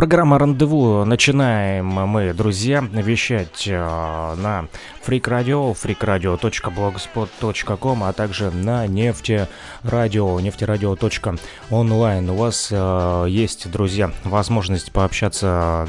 [0.00, 1.04] Программа «Рандеву».
[1.04, 4.64] Начинаем мы, друзья, вещать э, на
[5.06, 12.30] Freak Radio, freakradio.blogspot.com, а также на нефтерадио, нефтерадио.онлайн.
[12.30, 15.86] У вас э, есть, друзья, возможность пообщаться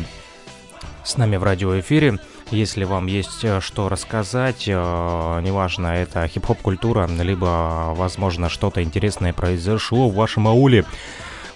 [1.05, 2.19] с нами в радиоэфире.
[2.49, 10.09] Если вам есть э, что рассказать, неважно, это хип-хоп культура, либо, возможно, что-то интересное произошло
[10.09, 10.83] в вашем ауле,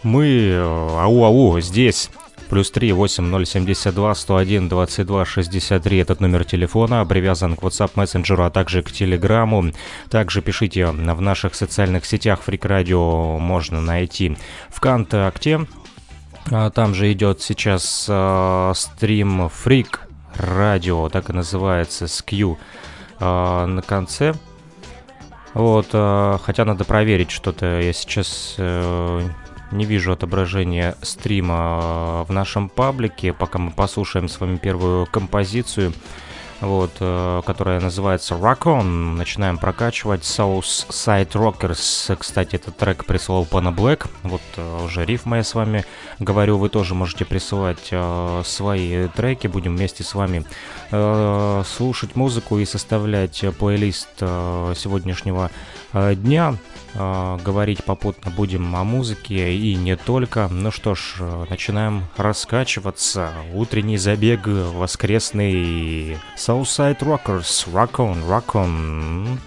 [0.04, 2.10] мы, ау-ау, здесь
[2.50, 8.84] Плюс 3 8072 101 22 63 этот номер телефона привязан к WhatsApp мессенджеру, а также
[8.84, 9.72] к Телеграму.
[10.10, 14.38] Также пишите в наших социальных сетях Фрик Радио можно найти
[14.70, 15.66] ВКонтакте.
[16.52, 20.02] А, там же идет сейчас э, стрим Фрик
[20.36, 22.58] Радио, так и называется, с Q
[23.20, 24.34] э, на конце.
[25.56, 27.80] Вот, э, хотя надо проверить что-то.
[27.80, 29.22] Я сейчас э,
[29.72, 35.94] не вижу отображения стрима в нашем паблике, пока мы послушаем с вами первую композицию
[36.62, 39.16] вот, э, которая называется Rock On.
[39.16, 42.16] Начинаем прокачивать South Side Rockers.
[42.16, 44.08] Кстати, этот трек прислал Пана Блэк.
[44.24, 45.86] Вот э, уже рифма я с вами
[46.20, 46.58] говорю.
[46.58, 49.48] Вы тоже можете присылать э, свои треки.
[49.48, 50.46] Будем вместе с вами
[50.92, 55.52] э, слушать музыку и составлять плейлист э, сегодняшнего
[55.94, 56.56] э, дня.
[56.98, 60.48] Э, говорить попутно будем о музыке и не только.
[60.50, 63.32] Ну что ж, э, начинаем раскачиваться.
[63.54, 69.40] Утренний забег воскресный Southside Rockers, Rock On, Rock On.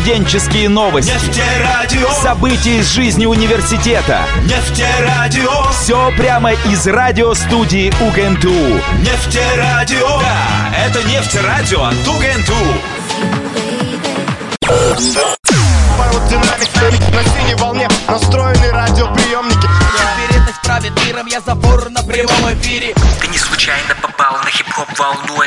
[0.00, 1.12] Студенческие новости.
[1.12, 2.08] Нефтерадио.
[2.22, 4.22] События из жизни университета.
[4.44, 5.70] Нефтерадио.
[5.72, 8.80] Все прямо из радиостудии УГНТУ.
[9.00, 10.20] Нефтерадио.
[10.20, 12.54] Да, это нефтерадио от УГНТУ.
[16.30, 19.68] Динамик на синей волне настроены радиоприемники
[19.98, 25.42] Вероятность правит миром, я забор на прямом эфире Ты не случайно попал на хип-хоп волну,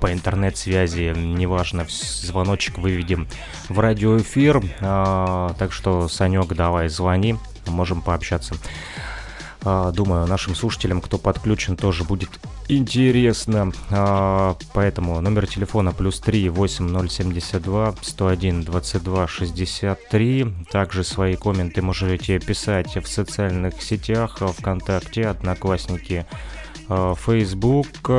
[0.00, 3.26] по интернет-связи, неважно, звоночек выведем
[3.68, 4.62] в радиоэфир.
[4.80, 7.36] А, так что, Санек, давай, звони,
[7.66, 8.54] можем пообщаться.
[9.64, 12.28] А, думаю, нашим слушателям, кто подключен, тоже будет
[12.68, 13.72] интересно.
[13.90, 20.54] А, поэтому номер телефона плюс 3 8072 101 22 63.
[20.70, 26.26] Также свои комменты можете писать в социальных сетях, ВКонтакте, Одноклассники,
[26.88, 28.10] а, Facebook.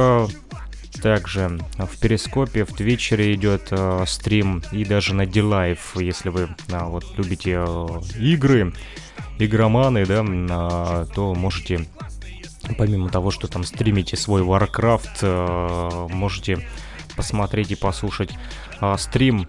[1.02, 6.84] Также в Перископе, в Твичере идет э, стрим и даже на Дилайф, если вы э,
[6.86, 7.88] вот любите э,
[8.18, 8.74] игры,
[9.40, 11.88] игроманы, да, а, то можете,
[12.78, 16.68] помимо того, что там стримите свой Warcraft, а, можете
[17.16, 18.32] посмотреть и послушать
[18.80, 19.48] а, стрим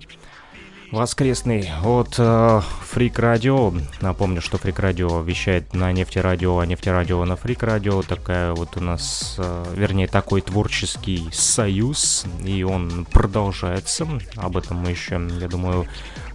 [0.93, 3.83] воскресный от э, Freak Radio.
[4.01, 8.07] Напомню, что Freak Radio вещает на Нефтерадио, а Нефтерадио на Freak Radio.
[8.07, 14.07] Такая вот у нас, э, вернее, такой творческий союз, и он продолжается.
[14.37, 15.87] Об этом мы еще, я думаю,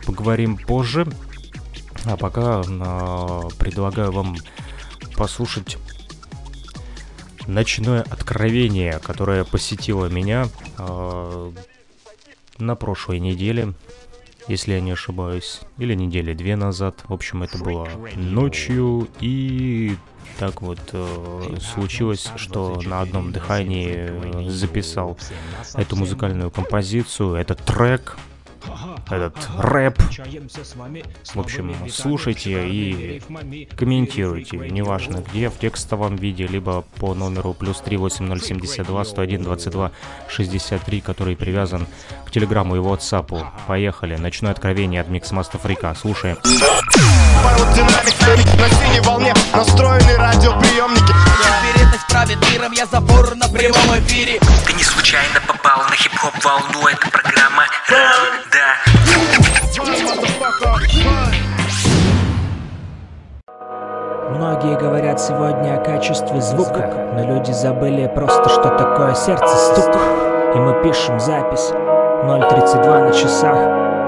[0.06, 1.07] поговорим позже.
[2.06, 4.36] А пока э, предлагаю вам
[5.15, 5.77] послушать
[7.48, 11.51] ночное откровение, которое посетило меня э,
[12.57, 13.74] на прошлой неделе,
[14.48, 17.03] если я не ошибаюсь, или недели две назад.
[17.07, 19.95] В общем, это было ночью, и
[20.39, 25.18] так вот э, случилось, что на одном дыхании записал
[25.75, 28.18] эту музыкальную композицию, этот трек,
[29.10, 30.00] этот рэп.
[31.34, 33.22] В общем, слушайте и
[33.75, 39.92] комментируйте, неважно где, в текстовом виде, либо по номеру плюс 38072 101 22
[40.28, 41.88] 63, который привязан
[42.25, 43.46] к телеграмму и ватсапу.
[43.68, 46.38] Поехали, ночное откровение от Миксмаста Фрика, слушаем.
[48.62, 51.14] на синей волне настроены радиоприемники
[51.64, 56.88] Вероятность правит миром, я забор на прямом эфире Ты не случайно попал на хип-хоп волну,
[56.88, 57.66] это программа
[64.30, 69.95] Многие говорят сегодня о качестве звука, но люди забыли просто, что такое сердце стук.
[70.56, 74.01] И мы пишем запись 0.32 на часах.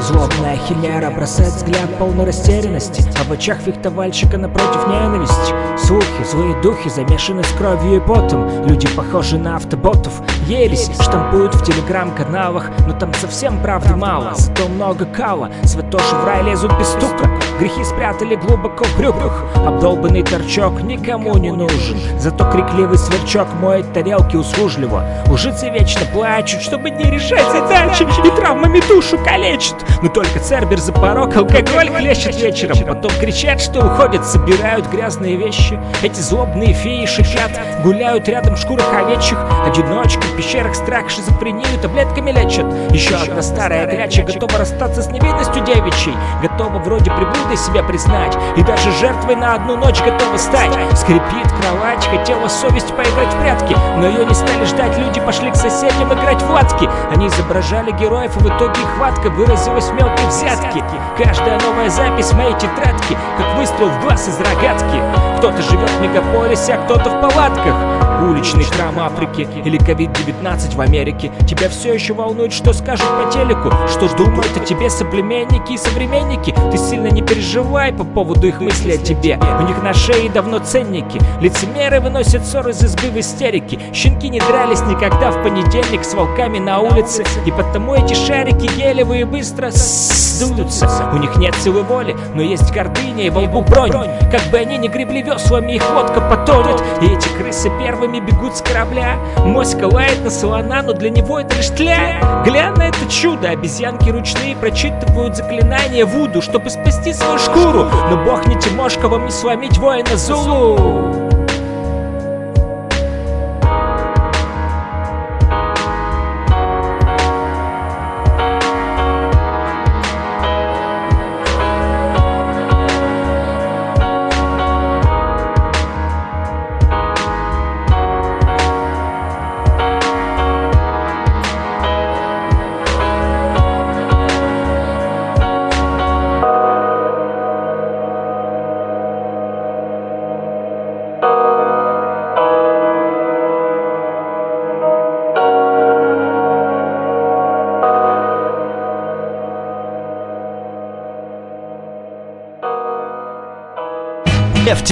[0.00, 3.04] Злобная химера бросает взгляд полной растерянности.
[3.20, 5.54] А в очах фехтовальщика напротив ненависть.
[5.78, 8.66] Слухи, злые духи замешаны с кровью и потом.
[8.66, 10.22] Люди похожи на автоботов.
[10.46, 12.70] Ересь штампуют в телеграм-каналах.
[12.86, 14.34] Но там совсем правды мало.
[14.34, 15.50] Зато много кала.
[15.64, 17.30] Святоши в рай лезут без стука.
[17.58, 21.96] Грехи спрятали глубоко в брюках Обдолбанный торчок никому не нужен.
[22.18, 25.04] Зато крикливый сверчок моет тарелки услужливо.
[25.30, 28.06] Ужицы вечно плачут, чтобы не решать задачи.
[28.26, 32.76] И травмами душу калечат Но только цербер за порог, алкоголь хлещет вечером.
[32.86, 35.78] Потом кричат, что уходят, собирают грязные вещи.
[36.02, 39.38] Эти злобные феи шипят, гуляют рядом в шкурах овечьих.
[39.66, 42.66] Одиночки в пещерах страх, шизофрению таблетками лечат.
[42.90, 46.14] Еще одна старая дряча готова расстаться с невинностью девичьей.
[46.42, 48.36] Готова вроде приблудой себя признать.
[48.56, 50.72] И даже жертвой на одну ночь готова стать.
[50.96, 53.76] Скрипит кровать, хотела совесть поиграть в прятки.
[53.96, 56.88] Но ее не стали ждать, люди пошли к соседям играть в латки.
[57.10, 60.84] Они изображали героев, и в итоге хватка выразилась в мелкой взятке
[61.16, 65.32] Каждая новая запись в моей тетрадке Как выстрел в глаз из рогатки.
[65.38, 67.74] Кто-то живет в мегаполисе, а кто-то в палатках.
[68.22, 71.32] Уличный храм Африки или COVID-19 в Америке.
[71.48, 73.72] Тебя все еще волнует, что скажут по телеку.
[73.88, 76.54] Что ж думают о тебе соплеменники и современники?
[76.70, 79.36] Ты сильно не переживай по поводу их мыслей о тебе.
[79.58, 81.20] У них на шее давно ценники.
[81.40, 83.80] Лицемеры выносят ссоры из избы в истерике.
[83.92, 87.24] Щенки не дрались никогда в понедельник с волками на улице.
[87.46, 93.26] И потому эти шарики гелевые быстро сдуются У них нет силы воли, но есть гордыня
[93.26, 93.92] и во лбу бронь.
[94.30, 96.82] Как бы они ни гребли веслами, их лодка потонет.
[97.00, 99.18] И эти крысы первыми бегут с корабля.
[99.38, 102.42] Моська лает на слона, но для него это лишь тля.
[102.44, 107.86] Глянь на это чудо, обезьянки ручные прочитывают заклинания Вуду, чтобы спасти свою шкуру.
[108.10, 111.31] Но бог не Тимошка, вам не сломить воина Зулу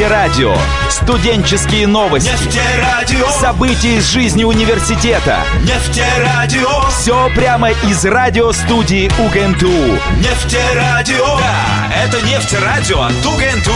[0.01, 0.57] Нефтерадио.
[0.89, 2.31] Студенческие новости.
[2.31, 3.29] Нефтерадио.
[3.39, 5.41] События из жизни университета.
[5.61, 6.89] Нефтерадио.
[6.89, 9.69] Все прямо из радиостудии УГНТУ.
[10.17, 11.39] Нефтерадио.
[11.39, 13.75] Да, это нефтерадио от УГНТУ.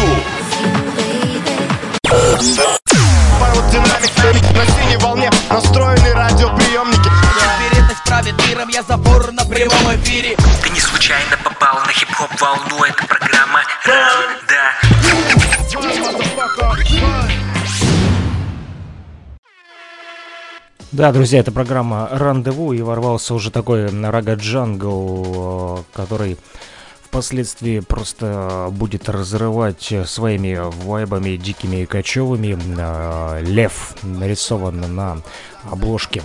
[3.43, 7.11] Аэродинамик на синей волне Настроены радиоприемники
[7.61, 12.83] Вероятность правит миром, я забор на прямом эфире Ты не случайно попал на хип-хоп волну
[12.83, 13.34] Это программа
[20.95, 26.39] Да, друзья, это программа «Рандеву», и ворвался уже такой Рага Джангл, э, который
[27.03, 32.57] впоследствии просто будет разрывать своими вайбами дикими и кочевыми.
[32.79, 35.19] Э, Лев нарисован на
[35.69, 36.23] обложке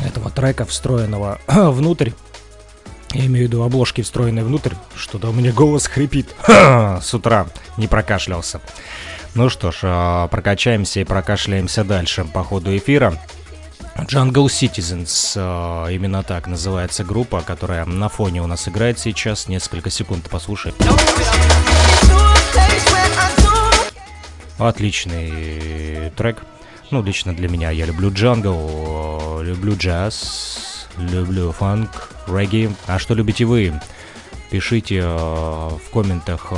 [0.00, 2.12] этого трека, встроенного внутрь.
[3.12, 4.72] Я имею в виду обложки, встроенные внутрь.
[4.94, 8.62] Что-то у меня голос хрипит с утра, не прокашлялся.
[9.34, 13.20] Ну что ж, э, прокачаемся и прокашляемся дальше по ходу эфира.
[13.96, 19.48] Jungle Citizens, э, именно так называется группа, которая на фоне у нас играет сейчас.
[19.48, 20.74] Несколько секунд послушай.
[24.58, 26.42] Отличный трек.
[26.90, 32.70] Ну, лично для меня я люблю джангл, э, люблю джаз, люблю фанк, регги.
[32.86, 33.80] А что любите вы?
[34.50, 36.52] Пишите э, в комментах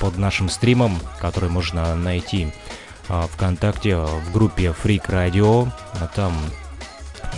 [0.00, 2.52] под нашим стримом, который можно найти
[3.08, 5.70] ВКонтакте э, в группе Freak Radio.
[6.00, 6.32] А Там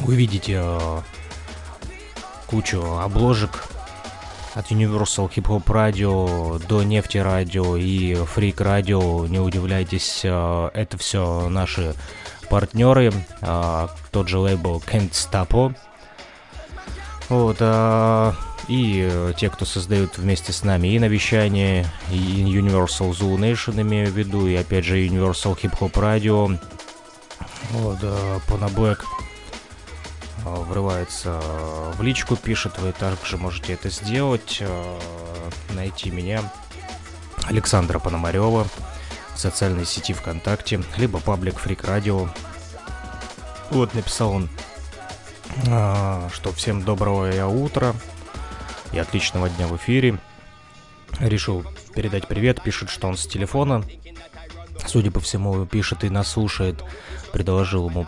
[0.01, 0.63] вы видите
[2.47, 3.65] кучу обложек
[4.55, 9.29] от Universal Hip Hop Radio до Нефти Radio и Freak Radio.
[9.29, 11.95] Не удивляйтесь, это все наши
[12.51, 13.13] партнеры.
[14.11, 15.75] Тот же лейбл Can't Stop.
[17.33, 18.35] Вот, а,
[18.69, 24.09] и э, те, кто создают вместе с нами и навещание, и Universal Zoo Nation имею
[24.09, 26.59] в виду, и опять же Universal Hip Hop Radio.
[27.71, 27.99] Вот,
[28.49, 29.01] Pona Black
[30.45, 31.41] а, врывается
[31.97, 34.63] в личку, пишет, вы также можете это сделать,
[35.71, 36.43] найти меня,
[37.45, 38.67] Александра Пономарева,
[39.35, 42.29] в социальной сети ВКонтакте, либо паблик Фрик Радио.
[43.71, 44.49] Вот, написал он,
[45.65, 47.95] что всем доброго утра
[48.93, 50.19] и отличного дня в эфире.
[51.21, 53.83] Решил передать привет, пишет, что он с телефона.
[54.87, 56.83] Судя по всему, пишет и нас слушает.
[57.33, 58.07] Предложил ему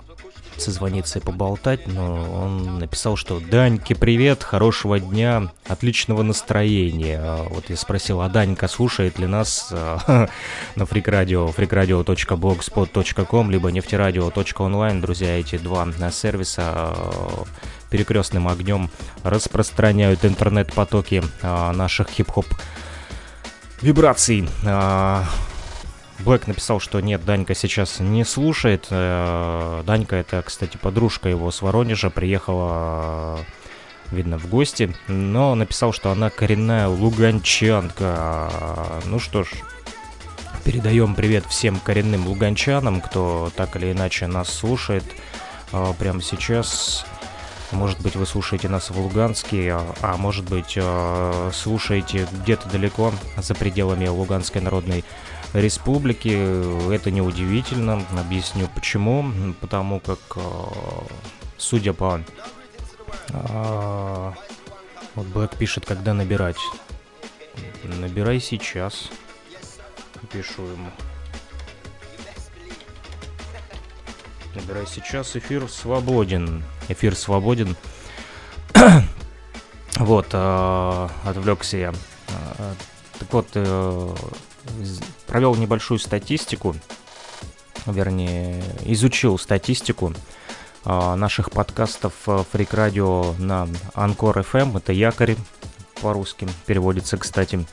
[0.57, 7.19] созвониться и поболтать, но он написал, что «Даньке привет, хорошего дня, отличного настроения».
[7.21, 10.29] А Вот я спросил, а Данька слушает ли нас а,
[10.76, 16.95] на фрикрадио, freakradio.blogspot.com, либо нефтерадио.онлайн, друзья, эти два а, сервиса
[17.95, 18.91] перекрестным огнем
[19.23, 22.45] распространяют интернет-потоки а, наших хип-хоп
[23.83, 24.49] вибраций.
[24.67, 25.25] А,
[26.19, 28.89] Блэк написал, что нет, Данька сейчас не слушает.
[28.91, 33.39] Э, Данька это, кстати, подружка его с Воронежа, приехала,
[34.11, 38.51] видно, в гости, но написал, что она коренная луганчанка.
[39.05, 39.51] Ну что ж,
[40.65, 45.05] передаем привет всем коренным луганчанам, кто так или иначе нас слушает
[45.73, 47.07] э, прямо сейчас.
[47.75, 53.12] Может быть, вы слушаете нас в Луганске, а, а может быть, э, слушаете где-то далеко
[53.37, 55.04] за пределами Луганской Народной
[55.52, 56.93] республики.
[56.93, 58.02] Это неудивительно.
[58.19, 59.25] Объясню почему.
[59.61, 60.40] Потому как, э,
[61.59, 62.21] судя по...
[65.14, 66.59] Вот Блэк пишет, когда набирать.
[67.85, 69.11] Набирай сейчас.
[70.33, 70.90] Пишу ему.
[74.55, 75.37] Набирай сейчас.
[75.37, 76.63] Эфир свободен.
[76.89, 77.77] Эфир свободен.
[79.97, 81.93] вот, э, отвлекся я.
[82.29, 82.75] Э,
[83.19, 84.15] Так вот, э,
[85.27, 86.77] провел небольшую статистику,
[87.87, 90.13] вернее, изучил статистику
[90.85, 92.13] а, наших подкастов
[92.53, 94.77] Фрик Радио на Анкор FM.
[94.77, 95.37] Это якорь
[96.01, 97.67] по-русски переводится, кстати.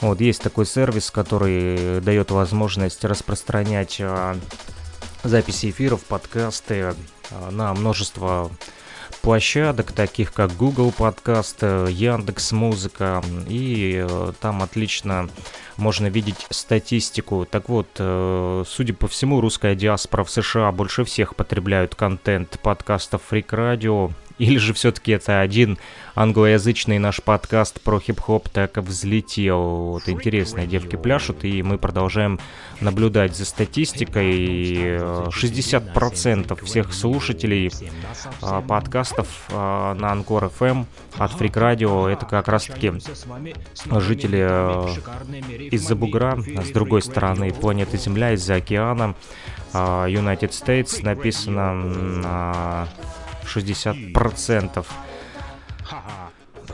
[0.00, 4.36] Вот есть такой сервис, который дает возможность распространять а,
[5.24, 6.94] записи эфиров, подкасты
[7.30, 8.50] а, на множество
[9.22, 15.30] площадок, таких как Google подкаст, Яндекс Музыка, и э, там отлично
[15.76, 17.46] можно видеть статистику.
[17.50, 23.22] Так вот, э, судя по всему, русская диаспора в США больше всех потребляют контент подкастов
[23.30, 25.78] Freak Radio, или же все-таки это один
[26.14, 29.92] англоязычный наш подкаст про хип-хоп так взлетел.
[29.92, 32.40] Вот интересно, девки пляшут, и мы продолжаем
[32.80, 34.74] наблюдать за статистикой.
[34.76, 37.70] Э, 60% всех слушателей
[38.42, 40.86] а, подкастов а, на Анкор FM
[41.16, 42.92] от Freak Radio это как раз-таки
[44.00, 49.14] жители э, из-за бугра, с другой стороны планеты Земля, из-за океана.
[49.72, 52.88] А, United States написано на
[53.44, 54.84] 60%.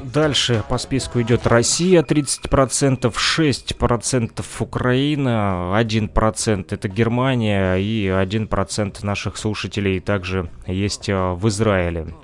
[0.03, 10.01] Дальше по списку идет Россия 30%, 6% Украина, 1% это Германия и 1% наших слушателей
[10.01, 12.15] также есть э, в Израиле.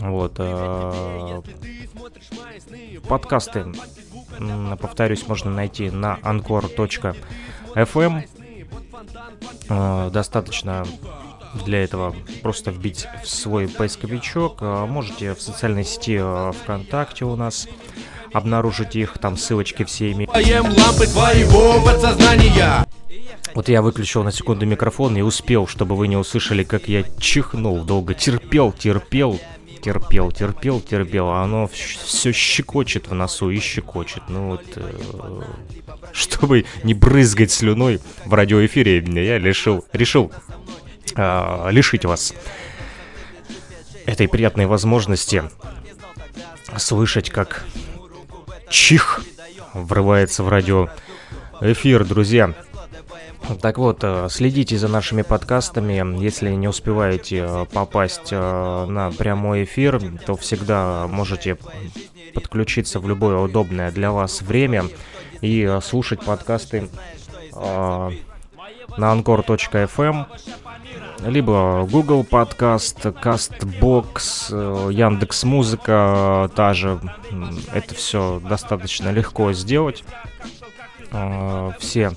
[0.00, 0.34] Вот.
[0.38, 1.42] э,
[3.08, 3.66] Подкасты,
[4.80, 8.24] повторюсь, можно найти на anchor.fm.
[9.68, 10.84] Э, Достаточно
[11.54, 14.58] для этого просто вбить в свой поисковичок.
[14.60, 17.68] А Можете в социальной сети э, ВКонтакте у нас
[18.32, 20.30] обнаружить их, там ссылочки все имеют.
[20.32, 22.86] лампы твоего подсознания
[23.54, 27.82] Вот я выключил на секунду микрофон и успел, чтобы вы не услышали, как я чихнул.
[27.82, 29.40] Долго терпел, терпел,
[29.82, 34.22] терпел, терпел, терпел, а оно все щекочет в носу и щекочет.
[34.28, 35.42] Ну вот, э,
[36.12, 40.30] чтобы не брызгать слюной в радиоэфире, я решил, решил
[41.16, 42.34] а, лишить вас
[44.06, 45.44] этой приятной возможности
[46.76, 47.64] слышать, как
[48.68, 49.20] чих
[49.74, 52.54] врывается в радиоэфир, друзья.
[53.62, 56.22] Так вот, э, следите за нашими подкастами.
[56.22, 61.56] Если не успеваете э, попасть э, на прямой эфир, то всегда можете
[62.34, 64.84] подключиться в любое удобное для вас время
[65.40, 66.88] и э, слушать подкасты
[67.52, 68.10] э,
[68.96, 70.26] на anchor.fm
[71.24, 77.00] либо Google подкаст, Castbox, Яндекс Музыка, та же.
[77.72, 80.04] Это все достаточно легко сделать.
[81.12, 82.12] Э, Все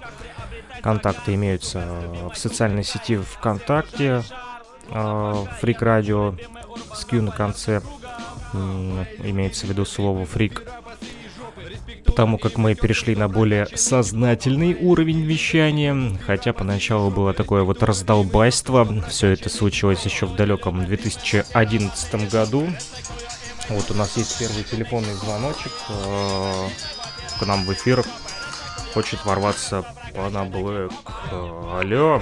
[0.81, 1.85] контакты имеются
[2.33, 4.21] в социальной сети ВКонтакте,
[4.89, 6.35] Фрик Радио
[6.93, 7.81] с Q на конце,
[8.53, 10.63] имеется в виду слово фрик.
[12.13, 18.87] Потому как мы перешли на более сознательный уровень вещания, хотя поначалу было такое вот раздолбайство,
[19.09, 22.67] все это случилось еще в далеком 2011 году.
[23.69, 26.67] Вот у нас есть первый телефонный звоночек э,
[27.39, 28.03] к нам в эфир.
[28.93, 29.83] Хочет ворваться
[30.15, 30.93] пана Блэк.
[31.31, 32.21] Э, Алло.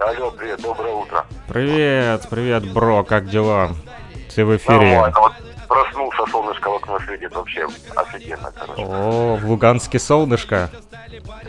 [0.00, 1.24] Алло, привет, доброе утро.
[1.46, 3.70] Привет, привет, бро, как дела?
[4.34, 4.96] Ты в эфире.
[4.96, 8.82] Нормально, вот проснулся, солнышко в окно светит, вообще офигенно, короче.
[8.82, 10.70] О, в Луганске солнышко.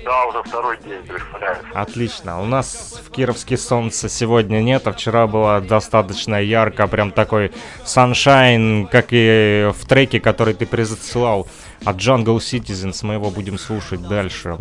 [0.05, 1.57] Да, уже второй день, представляешь?
[1.73, 2.41] Отлично.
[2.41, 7.51] У нас в Кировске солнца сегодня нет, а вчера было достаточно ярко, прям такой
[7.85, 11.47] саншайн, как и в треке, который ты присылал
[11.85, 12.99] от Jungle Citizens.
[13.03, 14.57] Мы его будем слушать дальше.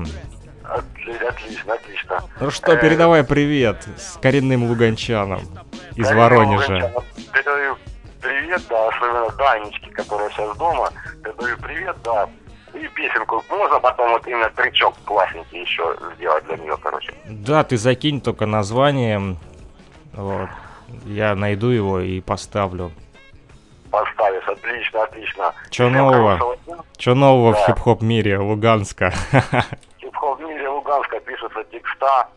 [0.65, 2.23] Отли- отлично, отлично.
[2.41, 5.41] Ну что, передавай привет с коренным луганчанам
[5.95, 6.73] из Воронежа.
[6.75, 7.05] Луганчанов.
[8.59, 10.91] Привет, да, особенно Данечке, которая сейчас дома.
[11.25, 12.29] Я говорю, привет, да.
[12.75, 17.13] И песенку можно потом вот именно тречок классненький еще сделать для нее, короче.
[17.27, 19.37] Да, ты закинь только название.
[20.13, 20.49] Вот.
[21.05, 22.91] Я найду его и поставлю.
[23.91, 25.55] Поставишь, отлично, отлично.
[25.71, 26.57] Всем нового?
[26.99, 27.67] Что нового в Да.
[27.67, 29.13] хип-хоп мире Луганска?
[30.01, 32.29] Хип-хоп в мире Луганска пишутся текста,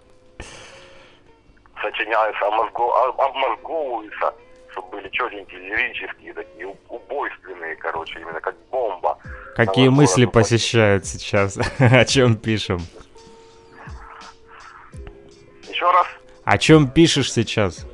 [1.81, 4.34] сочиняются, обмозго- об- обмозговываются,
[4.71, 9.17] чтобы были четенькие, лирические, такие убойственные, короче, именно как бомба.
[9.55, 10.39] Какие вот мысли городу.
[10.39, 11.57] посещают сейчас?
[11.79, 12.79] О чем пишем?
[15.69, 16.07] Еще раз.
[16.43, 17.86] О чем пишешь сейчас?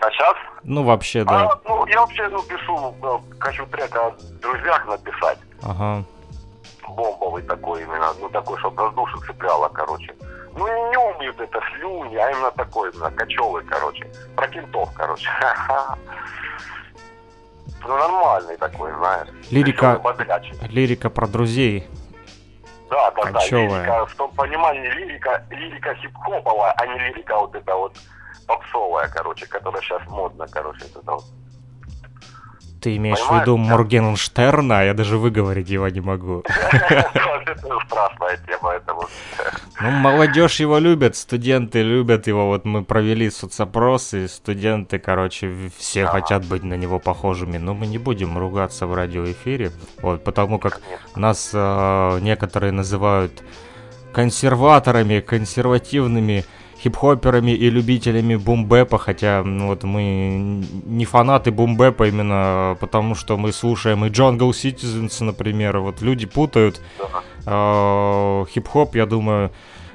[0.00, 0.36] А сейчас?
[0.64, 1.44] Ну, вообще, А, да.
[1.46, 5.38] вот, ну, я вообще ну, пишу, ну, хочу трек о друзьях написать.
[5.62, 6.04] Ага.
[6.86, 10.14] Бомбовый такой именно, ну такой, чтобы воздушек цепляло, короче.
[10.58, 14.10] Ну не умеют это слюни, а именно такой, именно кочевый, короче.
[14.34, 15.30] Про кентов, короче.
[17.82, 19.28] Ну нормальный такой, знаешь.
[19.52, 20.02] Лирика-.
[20.68, 21.86] Лирика про друзей.
[22.90, 23.32] Да, да, да.
[23.32, 23.68] Кочевая.
[23.68, 27.96] Лирика, в том понимании лирика, лирика хип-хоповая, а не лирика вот эта вот
[28.48, 31.24] попсовая, короче, которая сейчас модна, короче, это вот.
[32.80, 33.62] Ты имеешь в Понимаешь, виду да.
[33.70, 34.84] Моргенштерна?
[34.84, 36.42] Я даже выговорить его не могу.
[37.46, 39.08] Это страшная тема, это вот.
[39.80, 42.46] Ну, молодежь его любит, студенты любят его.
[42.46, 47.56] Вот мы провели соцопрос, и студенты, короче, в- все хотят быть на него похожими.
[47.58, 50.80] Но мы не будем ругаться в радиоэфире, вот, потому как
[51.16, 53.42] нас э, некоторые называют
[54.12, 56.44] консерваторами, консервативными
[56.82, 63.52] хип-хоперами и любителями бумбэпа, хотя ну, вот мы не фанаты бумбэпа именно потому, что мы
[63.52, 66.80] слушаем и Jungle Citizens, например, вот люди путают
[67.46, 69.50] э, хип-хоп, я думаю,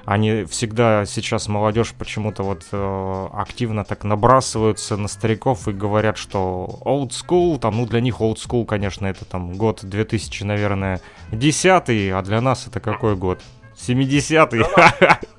[0.06, 6.82] они всегда сейчас молодежь почему-то вот э, активно так набрасываются на стариков и говорят, что
[6.84, 11.00] old school, там, ну для них old school, конечно, это там год 2000, наверное,
[11.32, 13.40] 10 а для нас это какой год?
[13.78, 14.66] 70-й?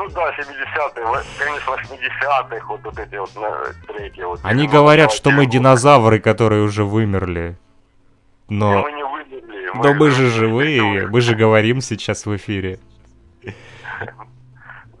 [0.00, 4.22] Ну да, 70-е, во- конец 80-х, вот, вот эти вот на- треки.
[4.22, 7.58] Вот, Они говорят, что мы динозавры, которые уже вымерли.
[8.48, 9.70] и Но, Мы не вымерли.
[9.74, 12.78] но мы же живые, мы же говорим сейчас в эфире.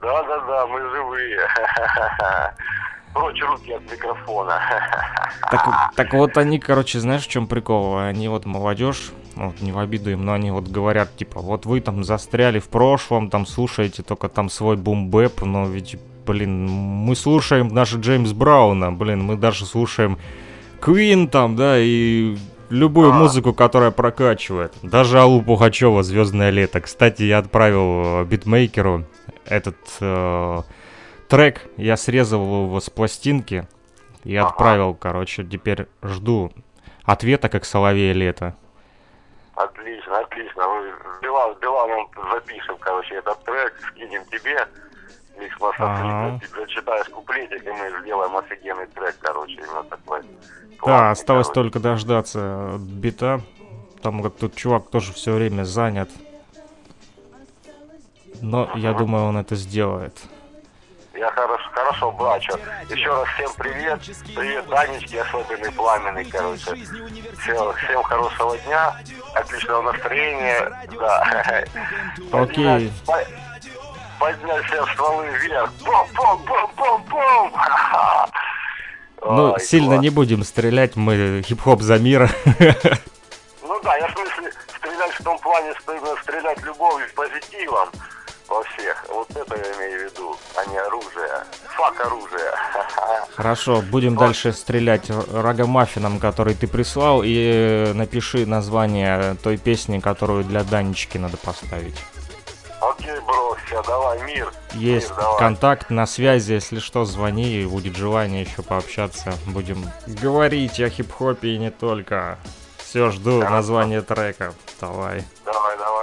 [0.02, 1.38] Да-да-да, мы живые.
[3.14, 4.60] Прочь руки от микрофона.
[5.50, 7.96] Так, так вот они, короче, знаешь, в чем прикол?
[7.98, 11.64] Они вот молодежь, ну, вот не в обиду им, но они вот говорят, типа, вот
[11.64, 17.16] вы там застряли в прошлом, там слушаете только там свой бумбэп, но ведь, блин, мы
[17.16, 20.18] слушаем даже Джеймс Брауна, блин, мы даже слушаем
[20.78, 22.36] Квин там, да, и
[22.68, 24.74] любую музыку, которая прокачивает.
[24.82, 26.82] Даже Аллу Пугачева «Звездное лето».
[26.82, 29.06] Кстати, я отправил э, битмейкеру
[29.46, 30.58] этот э,
[31.28, 33.66] трек, я срезал его с пластинки
[34.22, 36.52] и отправил, короче, теперь жду
[37.04, 38.54] ответа, как соловей лето.
[39.64, 40.62] Отлично, отлично.
[41.22, 44.66] Билан, Биланом запишем, короче, этот трек, скинем тебе.
[45.38, 46.38] Микс Ага.
[46.40, 50.20] ты зачитаешь куплетик, и мы сделаем офигенный трек, короче, именно такой.
[50.22, 51.54] Да, Классный, осталось короче.
[51.54, 53.40] только дождаться бита.
[54.02, 56.10] Там как тут чувак тоже все время занят.
[58.40, 60.16] Но я думаю, он это сделает.
[61.20, 62.52] Я хорошо, хорошо, брачу.
[62.88, 64.00] Еще раз всем привет.
[64.34, 66.74] Привет, Данечки, особенный пламенный, короче.
[67.42, 68.96] Всем, всем хорошего дня,
[69.34, 70.72] отличного настроения.
[70.98, 71.64] Да.
[72.32, 72.64] Окей.
[72.64, 73.24] Поднять- по-
[74.18, 75.70] Поднять всем стволы вверх.
[75.84, 77.52] Бум-бум-бум-бум-бум.
[77.52, 78.28] Ха-ха.
[79.22, 80.02] Ну, Ой, сильно класс.
[80.02, 82.30] не будем стрелять, мы хип-хоп за мир.
[83.62, 87.90] Ну да, я в смысле стрелять в том плане, что именно стрелять любовью, позитивом
[88.50, 89.06] во всех.
[89.08, 91.44] Вот это я имею в виду, а не оружие.
[91.68, 92.52] Фак оружие.
[93.36, 100.44] Хорошо, будем дальше стрелять рогомаффином, который ты прислал, и э, напиши название той песни, которую
[100.44, 101.96] для Данечки надо поставить.
[102.80, 104.52] Окей, бро, все, давай, мир.
[104.72, 105.38] Есть Мир, давай.
[105.38, 109.34] контакт на связи, если что, звони, будет желание еще пообщаться.
[109.46, 112.38] Будем говорить о хип-хопе и не только.
[112.78, 113.54] Все, жду Хорошо.
[113.54, 114.54] название трека.
[114.80, 115.99] Давай, давай, давай.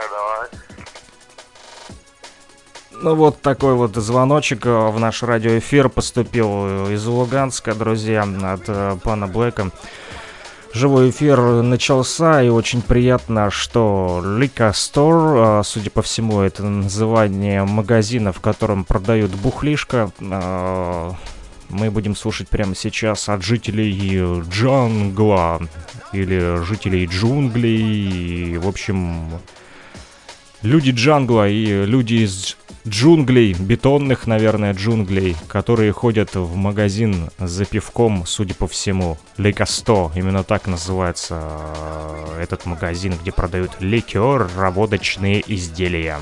[2.99, 8.63] Ну вот такой вот звоночек э, в наш радиоэфир поступил э, из Луганска, друзья, от
[8.67, 9.69] э, пана Блэка.
[10.73, 18.33] Живой эфир начался, и очень приятно, что Store, э, судя по всему, это название магазина,
[18.33, 25.61] в котором продают бухлишко, мы будем слушать прямо сейчас от жителей джангла
[26.13, 28.57] или жителей джунглей.
[28.57, 29.29] В общем,
[30.61, 38.25] люди джангла и люди из джунглей, бетонных, наверное, джунглей, которые ходят в магазин за пивком,
[38.25, 40.11] судя по всему, Лейкосто.
[40.15, 46.19] Именно так называется э, этот магазин, где продают ликер, водочные изделия.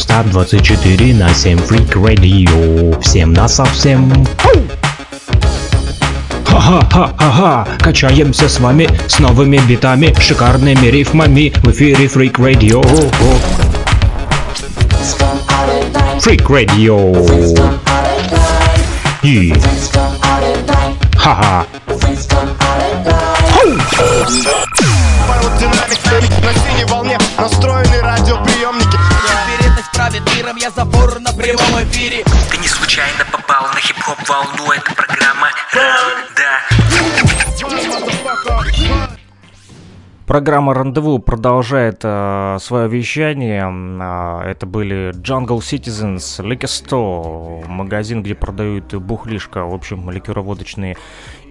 [0.00, 2.98] Нон-стоп 24 на 7 Freak Radio.
[3.02, 4.10] Всем на совсем.
[6.46, 12.82] Ха-ха-ха-ха-ха, качаемся с вами с новыми битами, шикарными рифмами в эфире Freak Radio.
[16.18, 17.78] Freak Radio.
[19.22, 19.52] И...
[21.16, 21.66] Ха-ха.
[26.42, 27.69] На синей волне настроены
[33.00, 35.48] случайно попал на хип-хоп волну, это программа
[36.36, 36.60] Да
[40.26, 43.64] Программа «Рандеву» продолжает э, свое вещание.
[43.64, 50.96] Э, это были Jungle Citizens, Liquor Store, магазин, где продают бухлишко, в общем, ликероводочные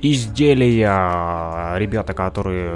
[0.01, 1.77] изделия.
[1.77, 2.75] Ребята, которые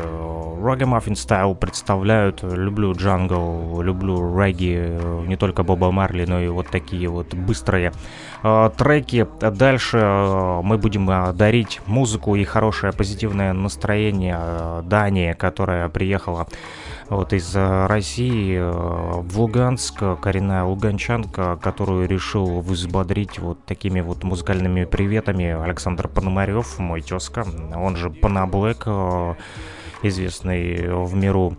[0.64, 2.42] Reggae Muffin Style представляют.
[2.44, 7.92] Люблю джангл, люблю регги, не только Боба Марли, но и вот такие вот быстрые
[8.44, 9.28] э, треки.
[9.42, 16.48] Дальше э, мы будем э, дарить музыку и хорошее позитивное настроение э, Дании, которая приехала
[17.16, 24.24] вот из э, России э, в Луганск, коренная луганчанка, которую решил взбодрить вот такими вот
[24.24, 25.46] музыкальными приветами.
[25.46, 27.46] Александр Пономарев, мой тезка,
[27.76, 28.88] он же Панаблэк,
[30.04, 31.58] известный в миру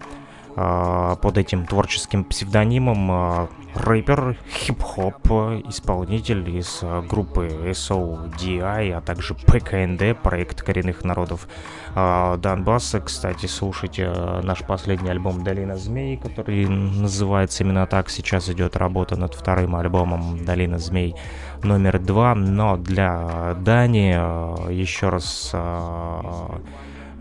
[0.54, 5.28] под этим творческим псевдонимом а, рэпер, хип-хоп
[5.68, 11.48] исполнитель из а, группы SODI, а также ПКНД, проект коренных народов
[11.94, 13.00] Донбасса.
[13.00, 14.12] Кстати, слушайте
[14.42, 18.10] наш последний альбом «Долина змей», который называется именно так.
[18.10, 21.14] Сейчас идет работа над вторым альбомом «Долина змей»
[21.62, 22.34] номер два.
[22.34, 25.52] Но для Дани еще раз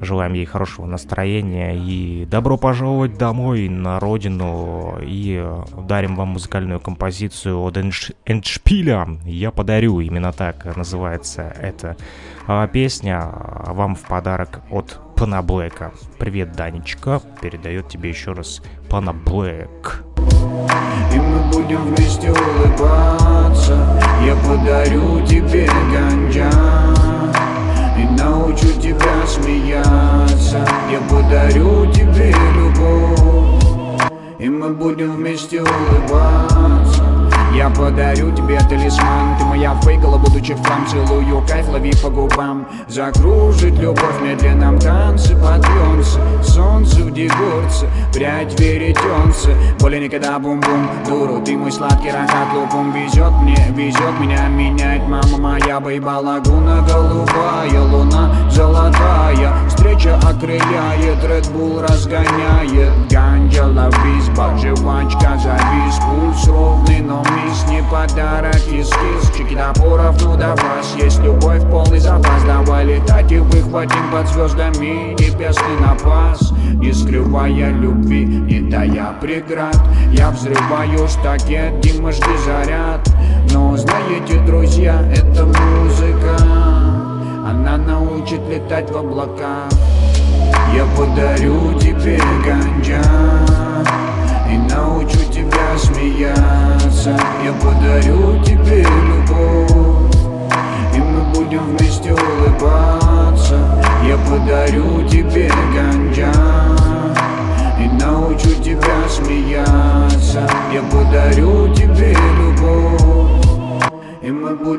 [0.02, 4.98] Желаем ей хорошего настроения и добро пожаловать домой на родину.
[5.02, 9.08] И э, дарим вам музыкальную композицию от Эндшпиля.
[9.26, 11.96] Я подарю, именно так называется эта
[12.48, 13.20] а, песня.
[13.24, 15.94] А вам в подарок от Пана Блэка.
[16.20, 17.22] Привет, Данечка.
[17.42, 20.04] Передает тебе еще раз Пана Блэк.
[21.14, 26.50] И мы будем вместе улыбаться Я подарю тебе ганджа
[27.98, 30.66] и научу тебя смеяться.
[30.92, 34.10] Я подарю тебе любовь.
[34.40, 37.03] И мы будем вместе улыбаться
[37.54, 42.68] я подарю тебе талисман Ты моя фейкала, будучи в хлам Целую кайф, лови по губам.
[42.88, 51.42] Закружит любовь в медленном танце Подъемся, солнце в дегурце Прядь веретенце Более никогда бум-бум Дуру,
[51.42, 55.02] ты мой сладкий ракат лупом Везет мне, везет меня менять.
[55.08, 59.54] Мама моя, бейба лагуна Голубая луна, золотая.
[59.68, 62.92] Встреча окрыляет, Red Bull разгоняет.
[63.10, 64.30] Ганджа, ловись,
[64.62, 70.96] жвачка, завис Пульс ровный, но ми Не подарок из кис Чеки напоров, ну до вас
[70.98, 72.44] Есть любовь, полный запас.
[72.46, 76.52] Давай летать и выхватим под звездами Небесный напас.
[76.74, 79.78] Не скрывая любви, не дая преград.
[80.12, 83.10] Я взрываю штакет, Дима, жди заряд.
[83.52, 86.38] Но знаете, друзья, это музыка.
[87.48, 89.70] Она научит летать в облаках.
[90.76, 93.63] Я подарю тебе ганджа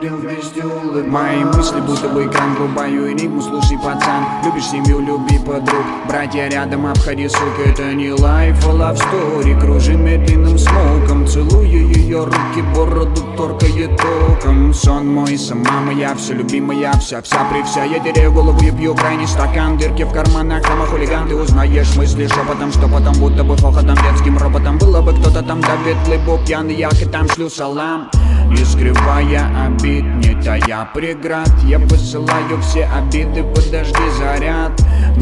[0.05, 0.63] мы будем вместе
[0.95, 4.25] улыбаться Мои мысли будто бы экран Врубаю энигму, слушай, пацан.
[4.45, 5.85] Любишь семью, люби подруг.
[6.09, 9.61] Братья рядом, обходи, сука Это не лайф, а love story.
[9.61, 14.73] Кружим медленным смоком Целую ее руки, бороду торкает током.
[14.73, 18.95] Сон мой, сама моя, все любимая Вся, вся при вся, я теряю голову и пью
[18.95, 19.77] крайний стакан.
[19.79, 24.39] Дырки в карманах, там хулиган Ты узнаешь мысли шепотом, что потом Будто бы хохотом, детским
[24.39, 24.79] роботом.
[24.79, 28.11] Было бы кто-то там, да ветлый бог пьяный Я и там шлю салам.
[28.51, 31.51] Не скрывая обид, не тая преград.
[31.65, 34.73] Я посылаю все обиды, подожди заряд.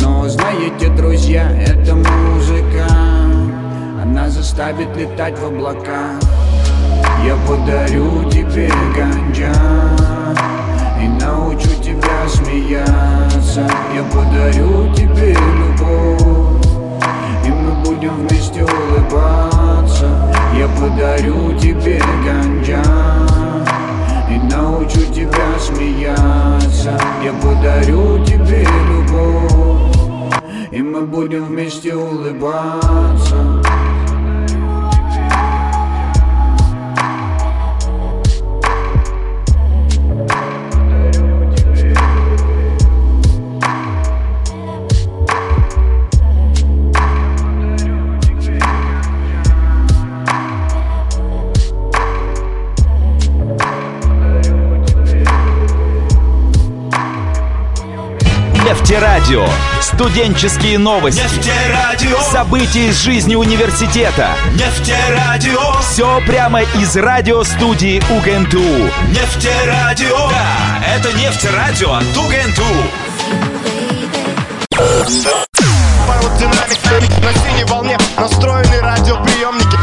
[0.00, 2.86] Но знаете, друзья, это музыка.
[4.02, 6.18] Она заставит летать в облака.
[7.24, 9.52] Я подарю тебе ганджа
[11.00, 13.68] И научу тебя смеяться.
[13.94, 16.66] Я подарю тебе любовь
[17.46, 20.32] И мы будем вместе улыбаться.
[20.56, 23.41] Я подарю тебе ганджа
[24.32, 26.98] и научу тебя смеяться.
[27.24, 30.32] Я подарю тебе любовь.
[30.70, 33.61] И мы будем вместе улыбаться
[58.92, 59.48] Нефтерадио.
[59.80, 61.22] Студенческие новости.
[61.22, 62.20] Нефтерадио.
[62.30, 64.36] События из жизни университета.
[64.52, 65.80] Нефтерадио.
[65.80, 68.60] Все прямо из радиостудии УГНТУ.
[69.08, 70.28] Нефтерадио.
[70.28, 72.66] Да, это нефтерадио от УГНТУ.
[76.38, 79.78] Динамик на синей волне настроены радиоприемники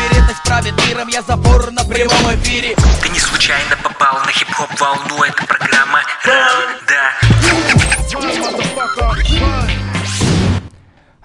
[0.00, 5.22] Вероятность правит миром, я забор на прямом эфире Ты не случайно попал на хип-хоп волну
[5.22, 5.83] Это программа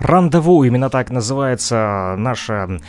[0.10, 2.80] Рандеву, именно так называется наша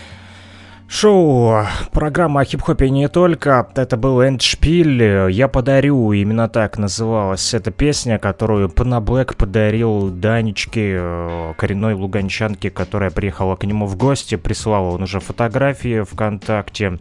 [0.89, 3.69] шоу, программа о хип-хопе не только.
[3.75, 10.97] Это был Эндшпиль, «Я подарю», именно так называлась эта песня, которую Пана Блэк подарил Данечке,
[10.99, 16.99] э, коренной луганчанке, которая приехала к нему в гости, прислала он уже фотографии ВКонтакте.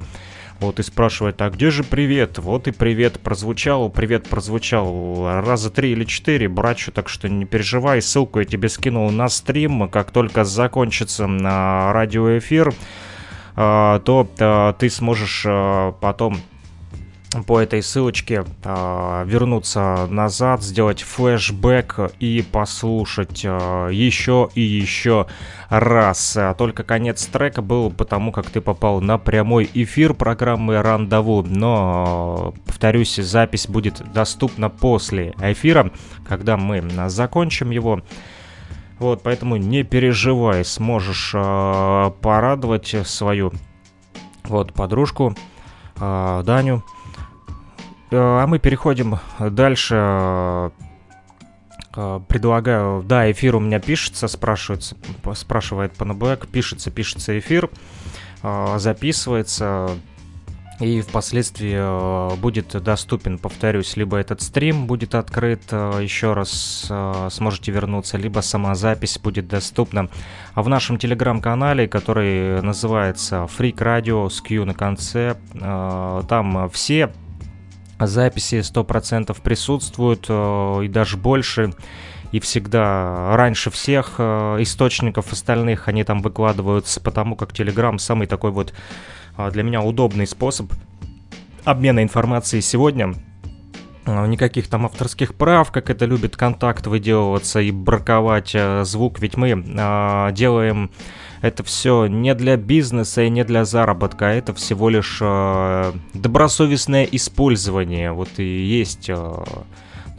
[0.60, 2.38] Вот и спрашивает, а где же привет?
[2.38, 8.02] Вот и привет прозвучал, привет прозвучал раза три или четыре, братчу, так что не переживай,
[8.02, 12.74] ссылку я тебе скинул на стрим, как только закончится на радиоэфир,
[13.56, 16.38] а, то а, ты сможешь а, потом
[17.46, 25.28] по этой ссылочке э, вернуться назад, сделать флешбэк и послушать э, еще и еще
[25.70, 26.38] раз.
[26.58, 31.44] Только конец трека был потому, как ты попал на прямой эфир программы Рандову.
[31.44, 35.92] Но, повторюсь, запись будет доступна после эфира,
[36.28, 38.02] когда мы закончим его.
[38.98, 43.54] Вот, поэтому не переживай, сможешь э, порадовать свою
[44.44, 45.36] вот подружку
[46.00, 46.84] э, Даню.
[48.12, 50.72] Э, а мы переходим дальше.
[51.96, 54.94] Э, предлагаю, да, эфир у меня пишется, спрашивает,
[55.36, 57.70] спрашивает Панабэк, пишется, пишется эфир,
[58.44, 59.90] э, записывается,
[60.80, 66.90] и впоследствии будет доступен, повторюсь, либо этот стрим будет открыт, еще раз
[67.32, 70.08] сможете вернуться, либо сама запись будет доступна
[70.56, 75.36] в нашем телеграм-канале, который называется Freak Radio с Q на конце.
[76.30, 77.12] Там все
[78.08, 81.74] записи 100% присутствуют э, и даже больше.
[82.32, 88.52] И всегда раньше всех э, источников остальных они там выкладываются, потому как Telegram самый такой
[88.52, 88.74] вот
[89.38, 90.72] э, для меня удобный способ
[91.66, 93.14] обмена информацией сегодня.
[94.06, 99.52] Никаких там авторских прав, как это любит контакт выделываться и браковать звук, ведь мы
[100.34, 100.90] делаем
[101.42, 107.04] это все не для бизнеса и не для заработка, а это всего лишь э, добросовестное
[107.04, 108.12] использование.
[108.12, 109.44] Вот и есть э,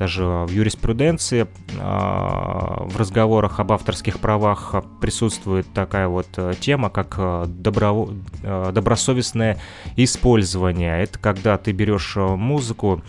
[0.01, 1.47] даже в юриспруденции, э,
[1.79, 8.09] в разговорах об авторских правах присутствует такая вот э, тема, как э, добро,
[8.43, 9.59] добросовестное
[9.97, 11.03] использование.
[11.03, 13.03] Это когда ты берешь музыку,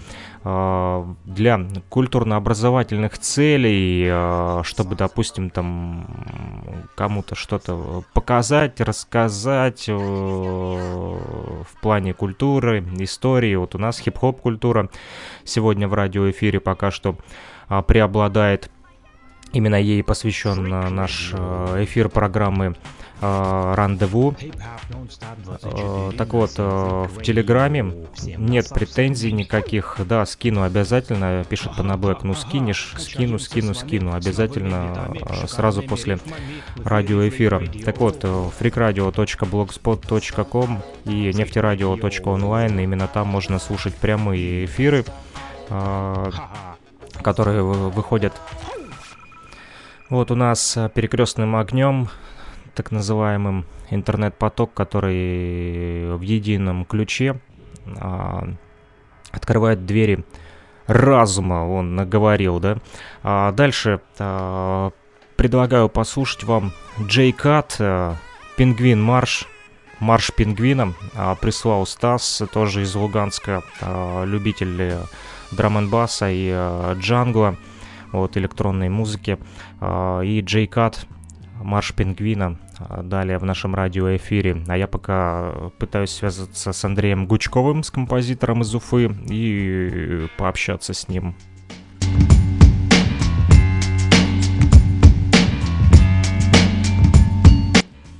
[0.43, 6.07] для культурно-образовательных целей, а, чтобы, допустим, там
[6.95, 13.53] кому-то что-то показать, рассказать э, в плане культуры, истории.
[13.55, 14.89] Вот у нас хип-хоп культура
[15.43, 17.17] сегодня в радиоэфире пока что
[17.67, 18.71] а, преобладает.
[19.53, 20.63] Именно ей посвящен
[20.95, 24.35] наш э, эфир программы э, рандеву.
[25.63, 27.93] Э, так вот, э, в Телеграме
[28.37, 29.97] нет претензий никаких.
[30.05, 32.23] Да, скину обязательно, пишет Панабэк.
[32.23, 34.15] Ну, скинешь, скину, скину, скину.
[34.15, 36.17] Обязательно э, сразу после
[36.83, 37.61] радиоэфира.
[37.85, 42.79] Так вот, freakradio.blogspot.com и нефтерадио.онлайн.
[42.79, 45.05] Именно там можно слушать прямые эфиры,
[47.21, 48.33] которые выходят
[50.09, 52.09] вот у нас перекрестным огнем
[52.75, 57.39] так называемым интернет-поток, который в едином ключе
[57.99, 58.47] а,
[59.31, 60.23] открывает двери
[60.87, 62.77] разума, он наговорил, да.
[63.23, 64.91] А дальше а,
[65.35, 68.15] предлагаю послушать вам Джей Кат, а,
[68.57, 69.47] Пингвин Марш,
[69.99, 74.97] Марш пингвина, а, прислал Стас, тоже из Луганска, а, любитель
[75.51, 77.57] драм н баса и а, джангла,
[78.11, 79.37] вот, электронной музыки,
[79.79, 81.05] а, и Джей Кат
[81.63, 82.57] марш пингвина
[83.03, 84.63] далее в нашем радиоэфире.
[84.67, 91.07] А я пока пытаюсь связаться с Андреем Гучковым, с композитором из Уфы, и пообщаться с
[91.07, 91.35] ним.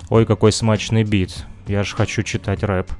[0.10, 1.46] Ой, какой смачный бит.
[1.68, 2.92] Я же хочу читать рэп.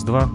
[0.00, 0.28] Раз-два, раз-два.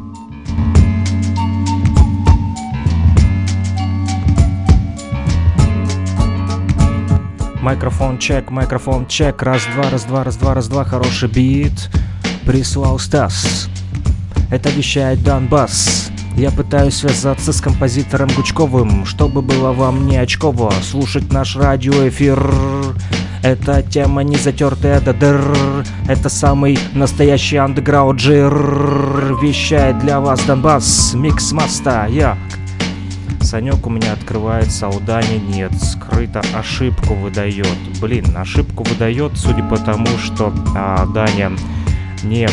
[7.61, 11.89] Микрофон чек, микрофон чек, раз-два, раз-два, раз-два, раз-два, хороший бит.
[12.45, 13.67] Прислал Стас.
[14.51, 16.11] Это вещает Донбасс.
[16.35, 22.37] Я пытаюсь связаться с композитором Гучковым, чтобы было вам не очково слушать наш радиоэфир.
[23.45, 28.51] Эта тема не затертая до дыр, это самый настоящий андеграунд жир.
[29.39, 32.39] Вещает для вас Донбасс, микс маста, я.
[33.41, 37.67] Санек у меня открывается, а у Дани нет, скрыто ошибку выдает.
[38.01, 41.51] Блин, ошибку выдает, судя по тому, что а, Даня
[42.23, 42.49] не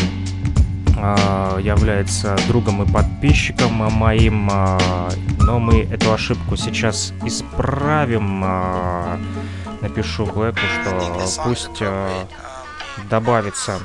[0.95, 8.43] а, является другом и подписчиком моим, а, но мы эту ошибку сейчас исправим.
[8.43, 9.17] А,
[9.83, 11.83] напишу Блэку, что пусть
[13.09, 13.79] добавится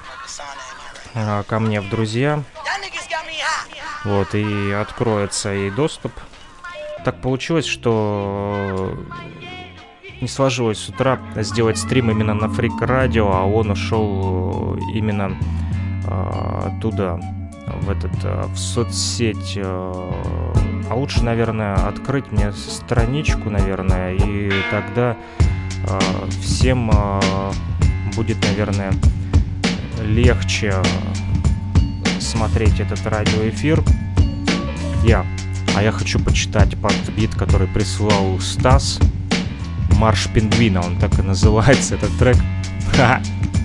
[1.46, 2.42] ко мне в друзья.
[4.04, 6.12] Вот, и откроется и доступ.
[7.04, 8.96] Так получилось, что
[10.20, 15.36] не сложилось с утра сделать стрим именно на Фрик Радио, а он ушел именно
[16.06, 17.20] а, туда,
[17.82, 19.58] в этот, а, в соцсеть.
[19.62, 20.54] А,
[20.90, 25.16] а лучше, наверное, открыть мне страничку, наверное, и тогда
[26.42, 26.90] всем
[28.16, 28.92] будет, наверное,
[30.02, 30.74] легче
[32.20, 33.82] смотреть этот радиоэфир.
[35.04, 35.24] Я.
[35.76, 38.98] А я хочу почитать под бит, который прислал Стас.
[39.96, 42.36] Марш пингвина, он так и называется, этот трек.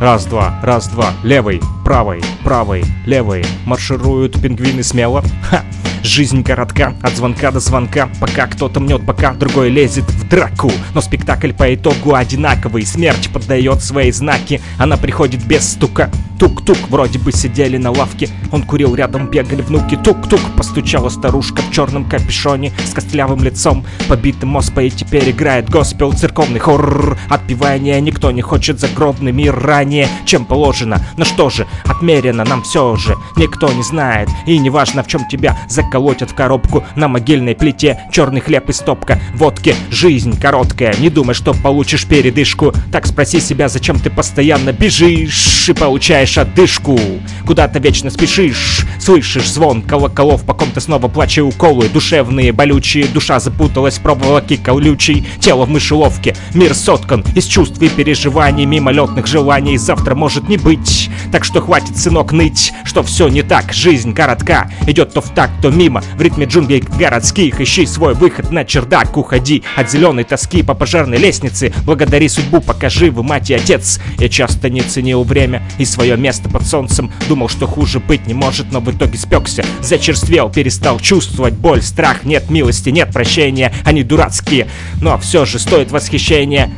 [0.00, 3.44] Раз-два, раз-два, левый, правый, правый, левый.
[3.64, 5.22] Маршируют пингвины смело.
[5.48, 5.62] Ха!
[6.02, 10.70] Жизнь коротка, от звонка до звонка, пока кто-то мнет бока, другой лезет в драку.
[10.94, 16.10] Но спектакль по итогу одинаковый, смерть поддает свои знаки, она приходит без стука.
[16.38, 19.96] Тук-тук, вроде бы сидели на лавке, он курил рядом, бегали внуки.
[19.96, 26.60] Тук-тук, постучала старушка в черном капюшоне с костлявым лицом, побитым и теперь играет госпел, церковный
[26.60, 27.16] хоррор.
[27.30, 31.00] Отпевания никто не хочет загробный мир ранее, чем положено.
[31.16, 35.56] Но что же, отмерено нам все же, никто не знает, и неважно в чем тебя
[35.68, 41.08] закрывают колотят в коробку на могильной плите Черный хлеб и стопка водки Жизнь короткая, не
[41.08, 46.98] думай, что получишь передышку Так спроси себя, зачем ты постоянно бежишь И получаешь отдышку
[47.46, 53.98] Куда-то вечно спешишь Слышишь звон колоколов, по ком-то снова плача уколы Душевные, болючие, душа запуталась
[53.98, 60.14] в проволоке колючей Тело в мышеловке, мир соткан из чувств и переживаний Мимолетных желаний завтра
[60.14, 65.12] может не быть Так что хватит, сынок, ныть, что все не так Жизнь коротка, идет
[65.12, 69.62] то в так, то мимо В ритме джунглей городских Ищи свой выход на чердак Уходи
[69.76, 74.70] от зеленой тоски по пожарной лестнице Благодари судьбу, пока живы мать и отец Я часто
[74.70, 77.12] не ценил время и свое место под солнцем.
[77.28, 82.24] Думал, что хуже быть не может, но в итоге спекся Зачерствел, перестал чувствовать боль, страх.
[82.24, 84.68] Нет милости, нет прощения, они дурацкие.
[85.00, 86.70] Но все же стоит восхищения.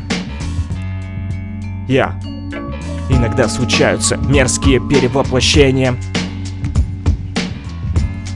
[1.89, 2.19] Я.
[3.09, 5.97] Иногда случаются мерзкие перевоплощения.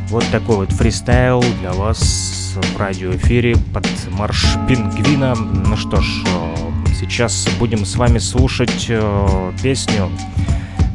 [0.09, 5.35] Вот такой вот фристайл для вас в радиоэфире под марш пингвина.
[5.35, 10.11] Ну что ж, э, сейчас будем с вами слушать э, песню,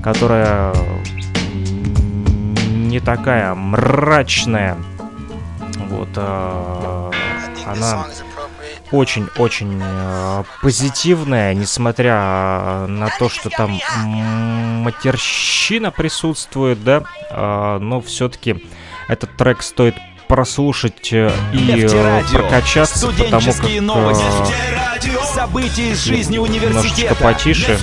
[0.06, 0.72] которая
[2.68, 4.78] не такая мрачная.
[5.90, 7.12] Вот э,
[7.66, 8.06] она
[8.92, 9.82] очень-очень
[10.62, 13.80] позитивная, несмотря на то, что там
[14.84, 17.02] матерщина присутствует, да,
[17.80, 18.64] но все-таки
[19.08, 19.96] этот трек стоит
[20.28, 27.16] прослушать э, и э, прокачаться, потому как э, события из жизни университета.
[27.16, 27.78] потише,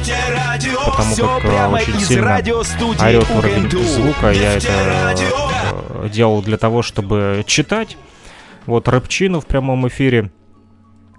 [0.84, 4.30] потому как очень сильно орет уровень звука.
[4.32, 5.14] Я это
[6.12, 7.96] делал для того, чтобы читать.
[8.66, 10.30] Вот рэпчину в прямом эфире.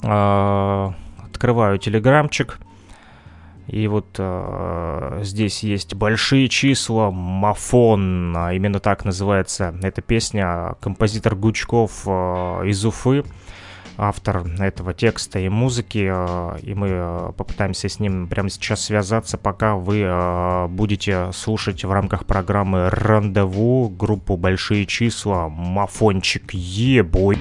[0.02, 2.60] Открываю телеграмчик.
[3.68, 10.76] И вот э, здесь есть большие числа, мафон, а именно так называется эта песня.
[10.82, 12.10] Композитор Гучков э,
[12.66, 13.24] из Уфы,
[13.98, 16.10] автор этого текста и музыки.
[16.12, 21.86] Э, и мы э, попытаемся с ним прямо сейчас связаться, пока вы э, будете слушать
[21.86, 27.38] в рамках программы «Рандеву» группу «Большие числа» Мафончик Ебой.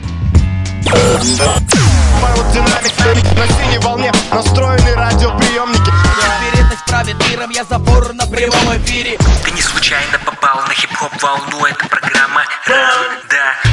[2.52, 4.12] Динамик на синей волне.
[4.30, 5.90] Настроены радиоприемники.
[6.44, 9.18] Вероятность правит миром, я забор на прямом эфире.
[9.44, 13.72] Ты не случайно попал на хип-хоп волну, это программа Ран, да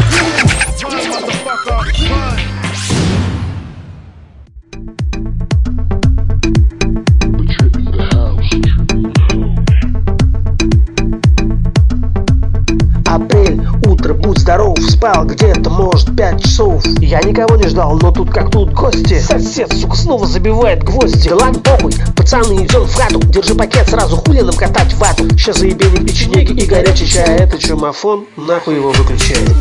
[13.99, 16.85] утро, будь здоров, спал где-то, может, пять часов.
[16.99, 19.19] Я никого не ждал, но тут как тут гости.
[19.19, 21.29] Сосед, сука, снова забивает гвозди.
[21.29, 23.19] Да ладно, похуй, пацаны, идем в хату.
[23.19, 25.27] Держи пакет сразу, хули нам катать вату.
[25.31, 27.37] Сейчас заебенит печенеги и горячий чай.
[27.37, 29.51] Это чумофон, нахуй его выключает.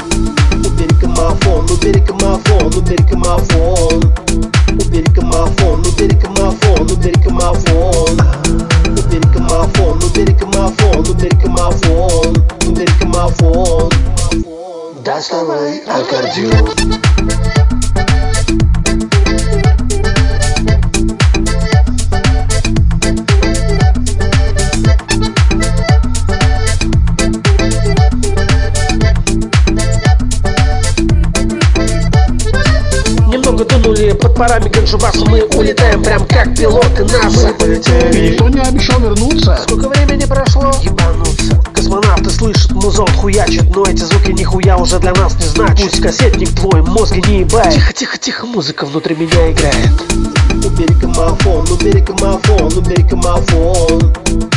[0.53, 4.15] Убери камафон, убери камафон, убери камафон
[4.73, 7.15] Убери камафон, убери камафон, убери
[9.23, 13.93] камафон Убери камафон, убери камафон, убери камафон Убери камафон
[15.05, 16.69] Доставай аккордеон
[33.29, 33.65] Немного
[34.15, 37.49] под парами Ганджубаса Мы улетаем прям как пилоты НАСА.
[38.13, 39.59] И никто не обещал вернуться.
[39.65, 40.73] Сколько времени прошло?
[40.81, 41.61] Ебануться.
[41.75, 45.91] Космонавты слышат, музон хуячит Но эти звуки нихуя уже для нас не значат.
[45.91, 47.75] Пусть кассетник твой мозги не ебает.
[47.75, 50.39] Тихо, тихо, тихо, музыка внутри меня играет.
[50.65, 54.13] Убери камафон, убери камафон, убери камафон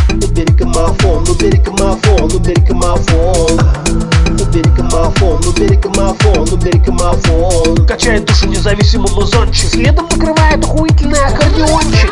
[0.09, 3.59] Убери камафон, убери камафон, убери камафон
[4.27, 12.11] Убери камафон, убери камафон, убери камафон Качает душу независимый музончик Следом накрывает охуительный аккордеончик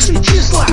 [0.00, 0.66] Большие числа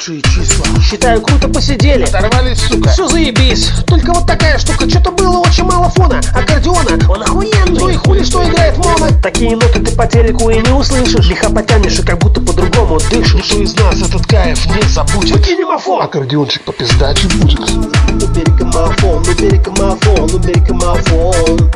[0.00, 0.64] Большие числа.
[0.80, 2.04] Считаю, круто посидели.
[2.04, 2.88] Оторвались, сука.
[2.88, 3.70] Все заебись.
[3.86, 4.88] Только вот такая штука.
[4.88, 6.98] Что-то было очень мало фона Аккордеона.
[7.06, 7.78] Он охуенный.
[7.78, 11.28] Ну и хули, что играет моно Такие ноты ты по телеку и не услышишь.
[11.28, 13.52] Лихо потянешь и как будто по-другому дышишь.
[13.52, 15.36] Никто из нас этот кайф не забудет?
[15.36, 17.60] Выкинь мафон Аккордеончик по пиздаче будет.
[17.60, 21.70] Убери камафон, убери камафон, убери камафон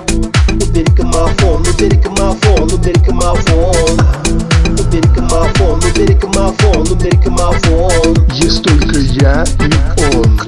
[0.49, 4.54] Убери камафон, убери камафон, убери камафон
[4.95, 10.41] Убери камафон, убери камафон, убери камафон Есть только я и он.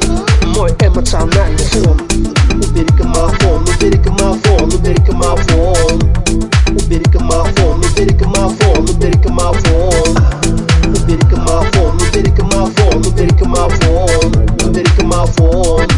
[0.55, 2.01] Мой эмоциональный фон.
[2.55, 6.01] Убери камафон, убери камафон, убери камафон
[6.69, 10.17] Убери камафон, убери камафон, убери камафон
[10.95, 14.33] Убери камафон, убери камафон, убери камафон
[14.65, 15.89] Убери камафон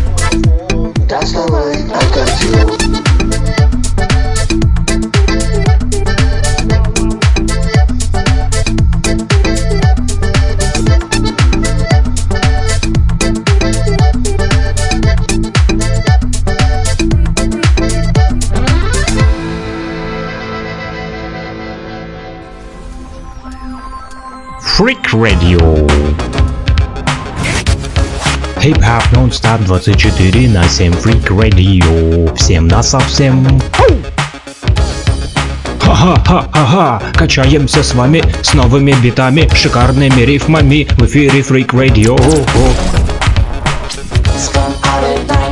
[1.07, 2.78] Доставай аккордеон Freak
[25.19, 25.59] Radio.
[28.61, 32.35] Хип-хоп нон-стоп 24 на 7 Freak Radio.
[32.37, 33.61] Всем на совсем.
[35.81, 42.17] Ха-ха-ха-ха-ха, качаемся с вами с новыми битами, шикарными рифмами в эфире Freak Radio.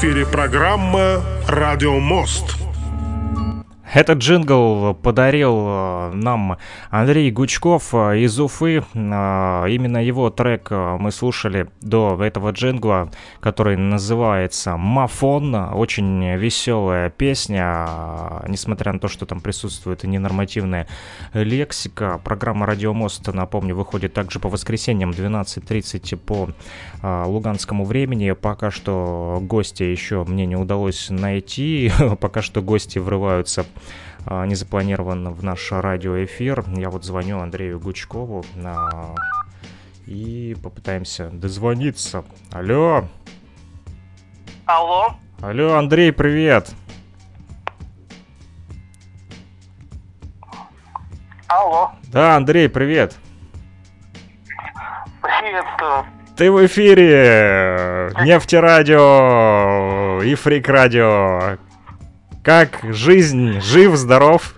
[0.07, 2.57] эфире программа «Радио Мост».
[3.97, 6.59] Этот джингл подарил э, нам
[6.91, 8.85] Андрей Гучков э, из Уфы.
[8.93, 15.55] Э, Именно его трек мы слушали до этого джингла, который называется «Мафон».
[15.55, 17.89] Очень веселая песня,
[18.49, 20.89] несмотря на то, что там присутствует ненормативная
[21.33, 22.21] лексика.
[22.23, 26.51] Программа «Радио Мост», напомню, выходит также по воскресеньям 12.30 по
[27.03, 28.33] луганскому времени.
[28.33, 31.91] Пока что гости еще мне не удалось найти.
[32.21, 33.67] Пока что гости врываются
[34.25, 36.65] а, незапланированно в наш радиоэфир.
[36.77, 39.15] Я вот звоню Андрею Гучкову а,
[40.07, 42.25] и попытаемся дозвониться.
[42.51, 43.09] Алло!
[44.67, 45.17] Алло.
[45.41, 46.73] Алло, Андрей, привет.
[51.47, 51.93] Алло.
[52.09, 53.17] Да, Андрей, привет.
[55.23, 56.16] Приветствую.
[56.37, 59.01] Ты в эфире Нефтерадио
[60.23, 61.57] и Фрик Радио.
[62.45, 63.59] Как жизнь?
[63.63, 64.55] Жив, здоров?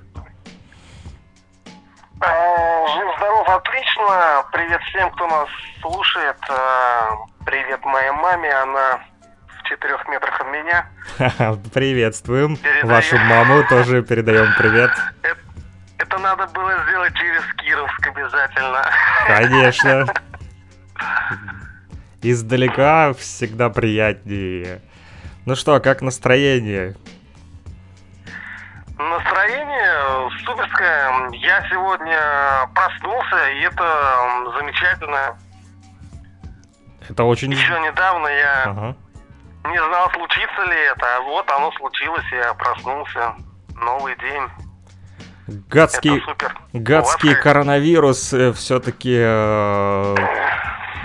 [2.21, 4.45] Э, Жив, здоров, отлично.
[4.53, 5.49] Привет всем, кто нас
[5.81, 6.37] слушает.
[6.51, 7.11] Э,
[7.47, 8.99] Привет моей маме, она
[9.47, 10.85] в четырех метрах от меня.
[11.73, 12.57] Приветствуем.
[12.57, 12.89] Передаю.
[12.89, 14.91] Вашу маму тоже передаем привет.
[15.99, 18.85] Это надо было сделать через Кировск обязательно.
[19.29, 20.07] Конечно.
[22.23, 24.81] Издалека всегда приятнее.
[25.47, 26.97] Ну что, как настроение?
[28.99, 31.31] Настроение суперское.
[31.33, 32.19] Я сегодня
[32.75, 35.39] проснулся, и это замечательно.
[37.09, 37.53] Это очень...
[37.53, 38.97] Еще недавно я Ага.
[39.71, 41.17] не знал, случится ли это.
[41.17, 43.35] А вот оно случилось, я проснулся.
[43.77, 44.43] Новый день.
[45.49, 46.23] Гадский,
[46.75, 49.17] гадский коронавирус все-таки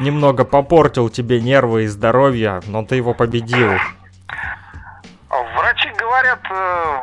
[0.01, 3.71] немного попортил тебе нервы и здоровье, но ты его победил.
[5.55, 6.97] Врачи говорят э,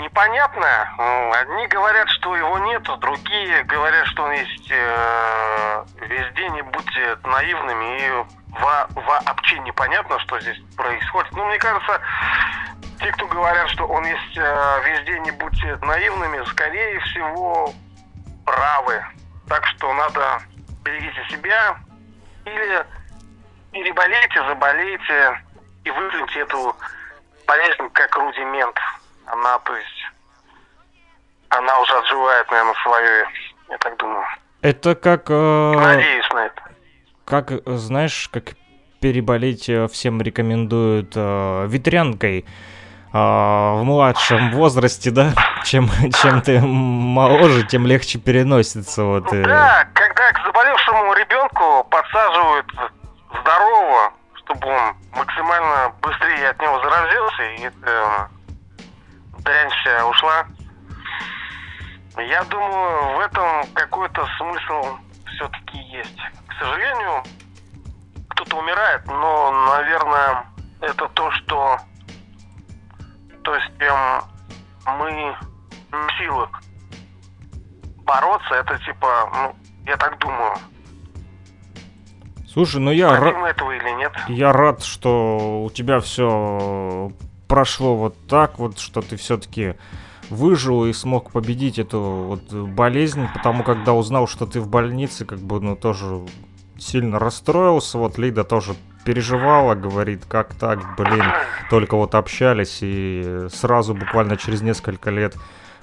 [0.00, 0.66] непонятно.
[0.98, 6.48] М, Одни говорят, что его нету, другие говорят, что он есть э, везде.
[6.50, 8.10] Не будьте наивными и
[8.60, 8.88] во-
[9.24, 11.32] вообще непонятно, что здесь происходит.
[11.32, 12.00] Ну, мне кажется,
[13.00, 17.72] те, кто говорят, что он есть э, везде, не будьте наивными, скорее всего,
[18.44, 19.04] правы.
[19.48, 20.40] Так что надо
[20.84, 21.76] берегите себя
[22.44, 22.84] или
[23.72, 25.40] переболейте, заболейте
[25.84, 26.76] и выплюньте эту
[27.46, 28.76] болезнь как рудимент.
[29.26, 30.04] Она, то есть,
[31.48, 33.26] она уже отживает, наверное, свое,
[33.70, 34.24] я так думаю.
[34.62, 35.30] Это как...
[35.30, 36.62] э, Надеюсь на это.
[37.24, 38.54] Как, э, знаешь, как
[39.00, 42.44] переболеть э, всем рекомендуют э, ветрянкой
[43.12, 45.32] в младшем возрасте, да?
[45.64, 45.88] Чем,
[46.22, 49.04] чем ты моложе, тем легче переносится.
[49.04, 49.42] Вот, э.
[49.42, 52.66] Да, когда к заболевшему ребенку подсаживают
[53.40, 58.28] здорового, чтобы он максимально быстрее от него заразился, и эта
[59.38, 60.46] дрянь вся ушла.
[62.16, 66.18] Я думаю, в этом какой-то смысл все-таки есть.
[66.48, 67.22] К сожалению,
[68.28, 70.44] кто-то умирает, но, наверное,
[70.80, 71.78] это то, что...
[73.42, 74.22] То есть, прям
[74.98, 75.34] мы
[75.90, 76.50] в силах
[78.04, 80.56] бороться, это типа, ну, я так думаю.
[82.52, 84.12] Слушай, ну я, Хотим ра- мы этого или нет?
[84.28, 87.12] я рад, что у тебя все
[87.46, 89.74] прошло вот так вот, что ты все-таки
[90.30, 95.38] выжил и смог победить эту вот болезнь, потому когда узнал, что ты в больнице, как
[95.38, 96.20] бы, ну, тоже
[96.78, 98.74] сильно расстроился, вот Лида тоже
[99.04, 101.24] переживала, говорит, как так, блин,
[101.70, 105.36] только вот общались и сразу буквально через несколько лет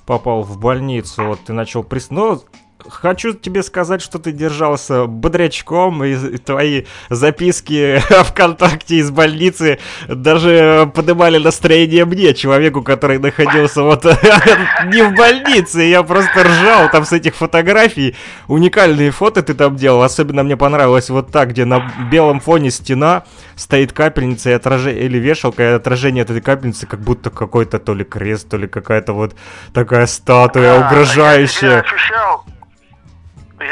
[0.05, 2.09] попал в больницу, вот ты начал прис...
[2.09, 2.41] Ну,
[2.85, 11.37] хочу тебе сказать, что ты держался бодрячком, и твои записки ВКонтакте из больницы даже поднимали
[11.37, 14.05] настроение мне, человеку, который находился вот
[14.85, 15.81] не в больнице.
[15.81, 18.15] Я просто ржал там с этих фотографий.
[18.47, 20.03] Уникальные фото ты там делал.
[20.03, 23.23] Особенно мне понравилось вот так, где на белом фоне стена
[23.55, 27.93] стоит капельница и отражение, или вешалка, и отражение от этой капельницы как будто какой-то то
[27.93, 29.35] ли крест, то ли какая-то вот
[29.73, 31.83] такая статуя угрожающая.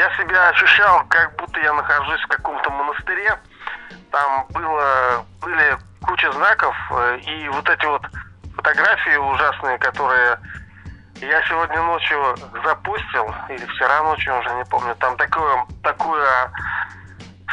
[0.06, 3.36] Я себя ощущал, как будто я нахожусь в каком-то монастыре.
[4.12, 8.02] Там было, были куча знаков, э, и вот эти вот
[8.54, 10.38] фотографии ужасные, которые
[11.16, 16.52] я сегодня ночью запустил, или вчера ночью, уже не помню, там такое, такое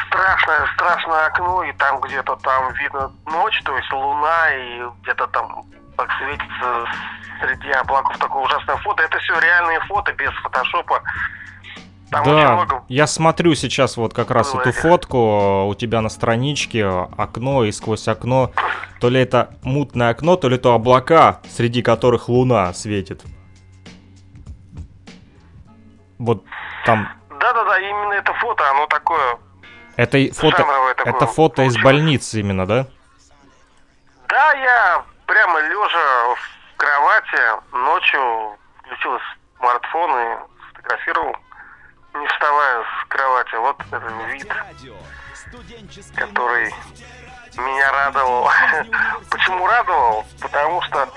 [0.08, 5.64] страшное, страшное окно, и там где-то там видно ночь, то есть луна, и где-то там
[5.98, 6.86] так светится
[7.42, 9.02] среди облаков такое ужасное фото.
[9.02, 11.02] Это все реальные фото, без фотошопа.
[12.14, 16.80] Там Да, я смотрю сейчас вот как раз эту фотку э, у тебя на страничке,
[16.80, 18.52] э, окно, и сквозь окно,
[19.00, 23.24] то ли это мутное окно, то ли то облака, среди которых луна светит.
[26.20, 26.44] Вот
[26.86, 27.10] там,
[27.40, 29.38] Да-да-да, именно это фото, оно такое...
[29.98, 32.86] это фото, такое это фото из больницы именно, да?
[34.30, 39.20] Да, я прямо лежа в кровати ночью включил
[39.58, 40.38] смартфон и
[40.70, 41.36] сфотографировал,
[42.14, 43.56] не вставая с кровати.
[43.56, 44.48] Вот этот вид,
[46.16, 46.74] который
[47.58, 48.50] меня радовал.
[49.30, 50.26] Почему радовал?
[50.42, 51.10] Потому что,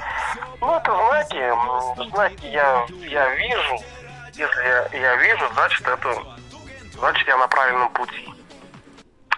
[0.60, 3.78] ну, это знаки, знаки я, я вижу.
[4.34, 6.14] Если я, я вижу, значит, это,
[6.98, 8.28] значит, я на правильном пути.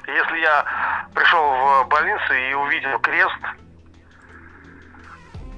[0.06, 3.38] Если я пришел в больницу и увидел крест,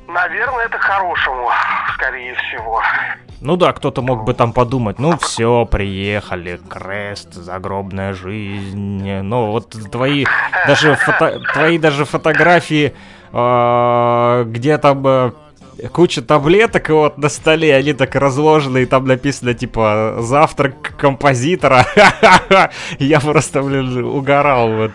[0.09, 1.51] наверное, это хорошему,
[1.95, 2.83] скорее всего.
[3.41, 9.11] Ну да, кто-то мог бы там подумать, ну все, приехали, крест, загробная жизнь.
[9.23, 10.27] Ну вот твои
[10.67, 12.93] даже, фото, твои даже фотографии,
[13.33, 15.33] э, где там э,
[15.91, 21.87] куча таблеток вот на столе, они так разложены, и там написано типа завтрак композитора.
[22.99, 24.71] Я просто, блин, угорал.
[24.71, 24.93] Вот.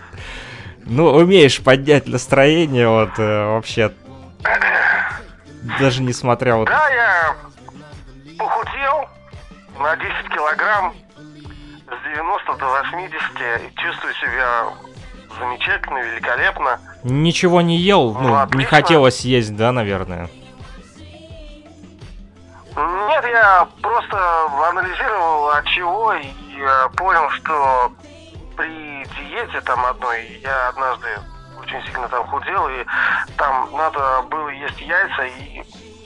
[0.84, 3.90] Ну, умеешь поднять настроение, вот э, вообще.
[5.80, 6.68] Даже несмотря вот...
[6.68, 7.34] Да, я
[8.46, 9.08] похудел
[9.78, 13.12] на 10 килограмм с 90 до 80
[13.62, 14.66] и чувствую себя
[15.38, 16.80] замечательно, великолепно.
[17.02, 20.28] Ничего не ел, ну, Ну, не хотелось есть, да, наверное?
[22.76, 24.18] Нет, я просто
[24.68, 26.26] анализировал от чего и
[26.58, 27.92] я понял, что
[28.56, 31.08] при диете там одной я однажды
[31.60, 32.84] очень сильно там худел, и
[33.36, 35.62] там надо было есть яйца и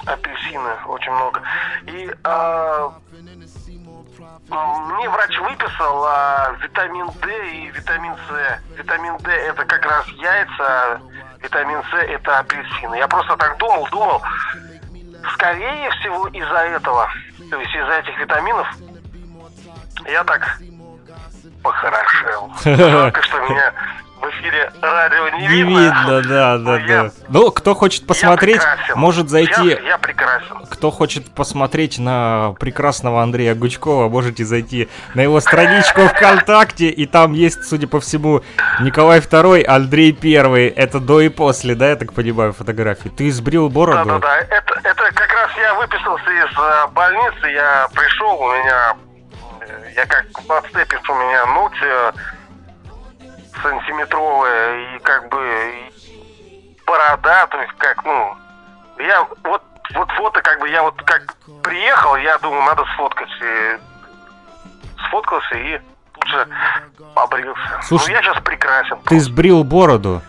[0.06, 1.42] апельсины очень много.
[1.86, 2.92] И а,
[4.48, 8.76] мне врач выписал а, витамин D и витамин С.
[8.76, 11.00] Витамин D это как раз яйца,
[11.42, 12.96] витамин С это апельсины.
[12.96, 14.22] Я просто так думал, думал,
[15.34, 17.08] скорее всего из-за этого,
[17.50, 18.68] то есть из-за этих витаминов,
[20.06, 20.58] я так
[21.62, 22.50] похорошел.
[22.64, 23.72] Жалко, что меня
[24.20, 25.78] в эфире радио не, Не видно.
[25.78, 27.10] видно, да, да, я- да.
[27.28, 28.60] Ну, кто хочет посмотреть,
[28.94, 29.68] может зайти...
[29.68, 30.66] Я, я прекрасен.
[30.70, 37.32] Кто хочет посмотреть на прекрасного Андрея Гучкова, можете зайти на его страничку ВКонтакте, и там
[37.32, 38.42] есть, судя по всему,
[38.80, 40.68] Николай II, Андрей Первый.
[40.68, 43.08] Это до и после, да, я так понимаю, фотографии.
[43.08, 44.04] Ты сбрил бороду?
[44.04, 48.96] Да-да-да, это, это как раз я выписался из э, больницы, я пришел, у меня,
[49.60, 51.86] э, я как подстепис, у меня ногти
[53.62, 58.36] сантиметровые, и как бы и борода, то есть как, ну,
[58.98, 59.62] я вот,
[59.94, 63.78] вот фото, как бы, я вот как приехал, я думаю, надо сфоткать, и
[65.06, 65.80] сфоткался и
[66.14, 66.48] тут же
[67.14, 67.80] побрился.
[67.82, 68.98] Слушай, ну, я сейчас прекрасен.
[69.06, 70.22] Ты сбрил бороду.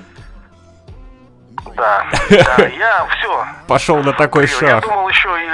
[1.76, 3.46] Да, да, я все.
[3.68, 4.84] Пошел на такой Я шаг.
[4.84, 5.50] думал еще и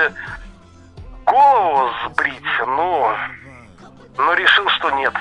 [1.26, 3.16] голову сбрить, но,
[4.18, 5.14] но решил, что нет.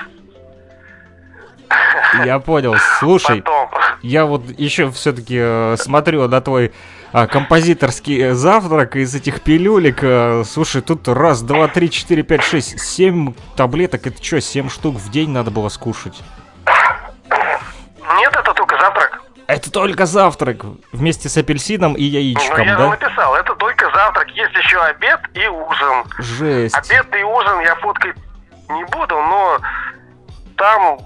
[2.25, 2.75] Я понял.
[2.99, 3.69] Слушай, Потом.
[4.01, 6.71] я вот еще все-таки смотрю на твой
[7.13, 9.99] а, композиторский э, завтрак из этих пилюлек.
[10.01, 14.07] э, слушай, тут раз, два, три, четыре, пять, шесть, семь таблеток.
[14.07, 16.21] Это что, семь штук в день надо было скушать?
[18.17, 19.21] Нет, это только завтрак.
[19.47, 22.89] Это только завтрак вместе с апельсином и Ну, яичком, я да?
[22.89, 24.29] написал, это только завтрак.
[24.31, 26.03] Есть еще обед и ужин.
[26.19, 26.75] Жесть.
[26.75, 28.15] Обед и ужин я фоткать
[28.69, 29.59] не буду, но
[30.57, 30.97] там,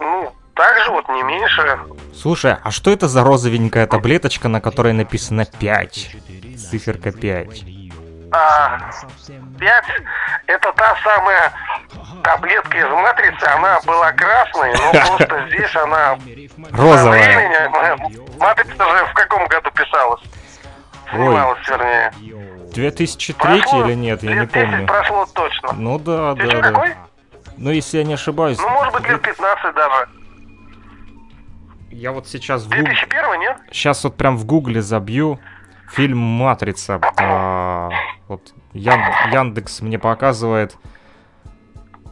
[0.00, 1.78] ну, так же вот не меньше.
[2.14, 6.16] Слушай, а что это за розовенькая таблеточка, на которой написано 5?
[6.70, 7.62] Циферка 5.
[8.32, 8.78] А
[9.58, 9.84] 5
[10.46, 11.52] это та самая
[12.22, 16.16] таблетка из матрицы, она была красной, но просто здесь она
[16.70, 17.22] Розовая.
[17.22, 20.20] временем- Матрица же в каком году писалась?
[21.10, 22.12] Снималась, вернее.
[22.72, 24.86] 2003 Прошло или нет, я не лет 10 помню.
[24.86, 25.72] прошло точно.
[25.72, 26.62] Ну да, да, да.
[26.62, 26.94] какой?
[27.60, 28.58] Ну, если я не ошибаюсь.
[28.58, 30.08] Ну, может быть, лет 15 даже.
[31.90, 32.84] Я вот сейчас в Гугле...
[32.84, 33.58] 2001 нет?
[33.70, 35.38] Сейчас вот прям в гугле забью
[35.90, 36.98] фильм «Матрица».
[37.18, 37.90] А,
[38.28, 40.76] вот Ян- Яндекс мне показывает...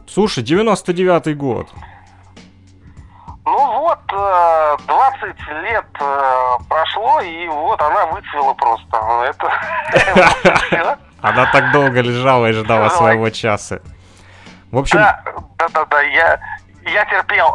[0.07, 1.67] Слушай, 99-й год.
[3.45, 8.97] Ну вот, э, 20 лет э, прошло, и вот она выцвела просто.
[9.23, 10.97] Это.
[11.21, 13.81] Она так долго лежала и ждала своего часа.
[14.71, 15.21] В общем, Да,
[15.57, 16.39] да, да, да, я,
[16.85, 17.47] я терпел.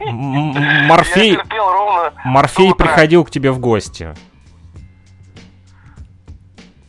[0.00, 2.12] м- м- Морфей, Я терпел ровно.
[2.24, 4.14] Морфей приходил к тебе в гости.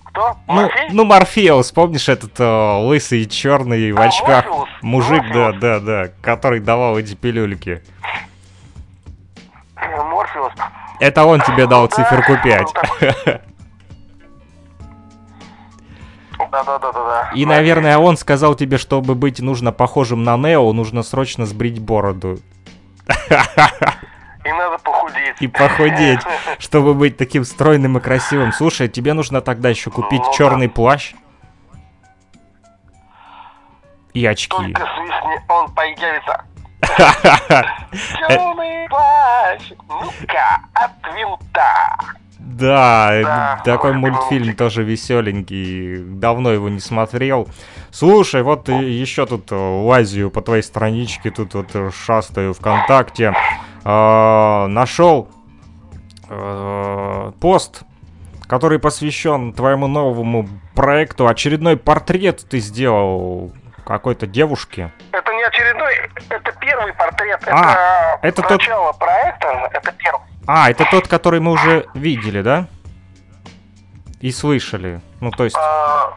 [0.06, 0.38] Кто?
[0.48, 4.70] Ну, ну, Морфеус, помнишь этот э, лысый черный в А, очках Морфеус?
[4.84, 7.84] мужик, да, да, да, который давал эти пилюльки.
[9.76, 10.54] Морфеус.
[11.00, 12.74] Это он тебе дал циферку 5.
[16.54, 17.32] Да, да, да, да, да.
[17.34, 22.38] И, наверное, он сказал тебе, чтобы быть нужно похожим на Нео, нужно срочно сбрить бороду.
[23.08, 25.36] И надо похудеть.
[25.40, 26.20] И похудеть,
[26.60, 28.52] чтобы быть таким стройным и красивым.
[28.54, 30.38] Слушай, тебе нужно тогда еще купить Ну да.
[30.38, 31.16] черный плащ.
[34.14, 34.50] И очки.
[34.50, 36.46] Только свистни, он появится.
[38.30, 41.98] Черный плащ, ну-ка, от винта.
[42.46, 45.98] Да, Да, такой ой, мультфильм тоже веселенький.
[45.98, 47.48] Давно его не смотрел.
[47.90, 53.34] Слушай, вот еще тут э, лазию по твоей страничке, тут вот э, шастаю ВКонтакте.
[53.84, 55.30] А, Нашел
[56.30, 57.84] э, пост,
[58.48, 61.28] который посвящен твоему новому проекту.
[61.28, 63.52] Очередной портрет ты сделал
[63.86, 64.92] какой-то девушки.
[65.12, 65.94] Это не очередной,
[66.30, 67.42] это первый портрет.
[67.50, 70.22] А, это это тот- начало проекта, это первый.
[70.48, 72.68] А, это тот, который мы уже видели, да?
[74.22, 75.02] И слышали.
[75.20, 76.14] Ну, то есть, А,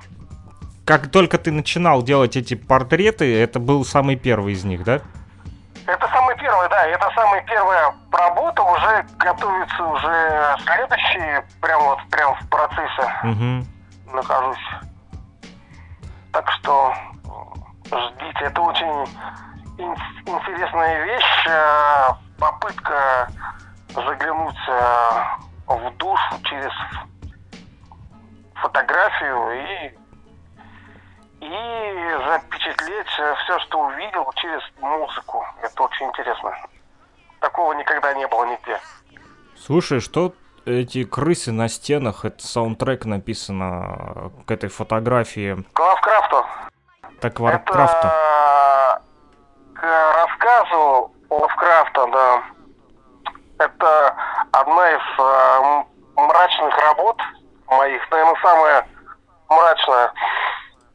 [0.85, 5.01] как только ты начинал делать эти портреты, это был самый первый из них, да?
[5.87, 12.35] Это самый первый, да, это самая первая работа, уже готовится уже следующий, прям вот прям
[12.35, 14.17] в процессе Угу.
[14.17, 14.67] нахожусь.
[16.33, 16.93] Так что
[17.91, 18.87] ждите, это очень
[19.79, 22.09] ин- интересная вещь, э,
[22.39, 23.29] попытка
[23.95, 25.23] заглянуть э,
[25.67, 26.73] в душу через
[28.55, 29.95] фотографию и
[31.39, 35.45] и запечатлеть все, что увидел через музыку.
[35.63, 36.51] Это очень интересно.
[37.41, 38.81] Такого никогда не было нигде.
[39.55, 40.33] Слушай, что
[40.65, 45.63] эти крысы на стенах, это саундтрек написано к этой фотографии.
[45.75, 46.45] К Лавкрафту.
[47.21, 48.07] Так, Варкрафта.
[48.07, 49.03] Это
[49.75, 49.83] к
[50.17, 52.43] рассказу Лавкрафта, да.
[53.59, 54.17] Это
[54.53, 55.85] одна из э,
[56.17, 57.21] мрачных работ
[57.69, 58.89] моих, наверное, самая
[59.49, 60.13] мрачная.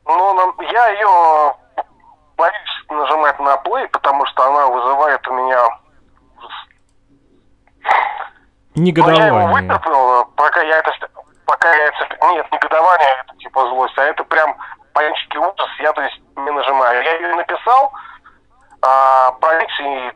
[0.06, 1.56] Но я ее
[2.38, 5.70] боюсь нажимать на play, потому что она вызывает у меня
[8.76, 9.48] Ну, я его Негодование.
[9.48, 10.92] вытерпел, пока я это...
[11.46, 12.28] Пока я это...
[12.30, 14.56] Нет, негодование, это типа злость, а это прям
[14.94, 17.04] панический ужас, я, то есть, не нажимаю.
[17.04, 17.92] Я ее написал,
[18.82, 20.12] а, проникся и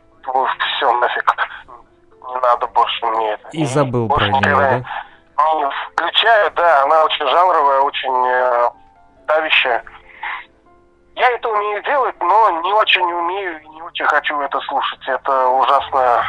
[0.76, 1.36] все, нафиг.
[2.28, 3.48] Не надо больше мне это.
[3.52, 5.54] И забыл про больше нее, никогда да?
[5.54, 8.70] не включаю, да, она очень жанровая, очень э,
[9.28, 9.84] давящая.
[11.14, 15.00] Я это умею делать, но не очень умею и не очень хочу это слушать.
[15.06, 16.24] Это ужасная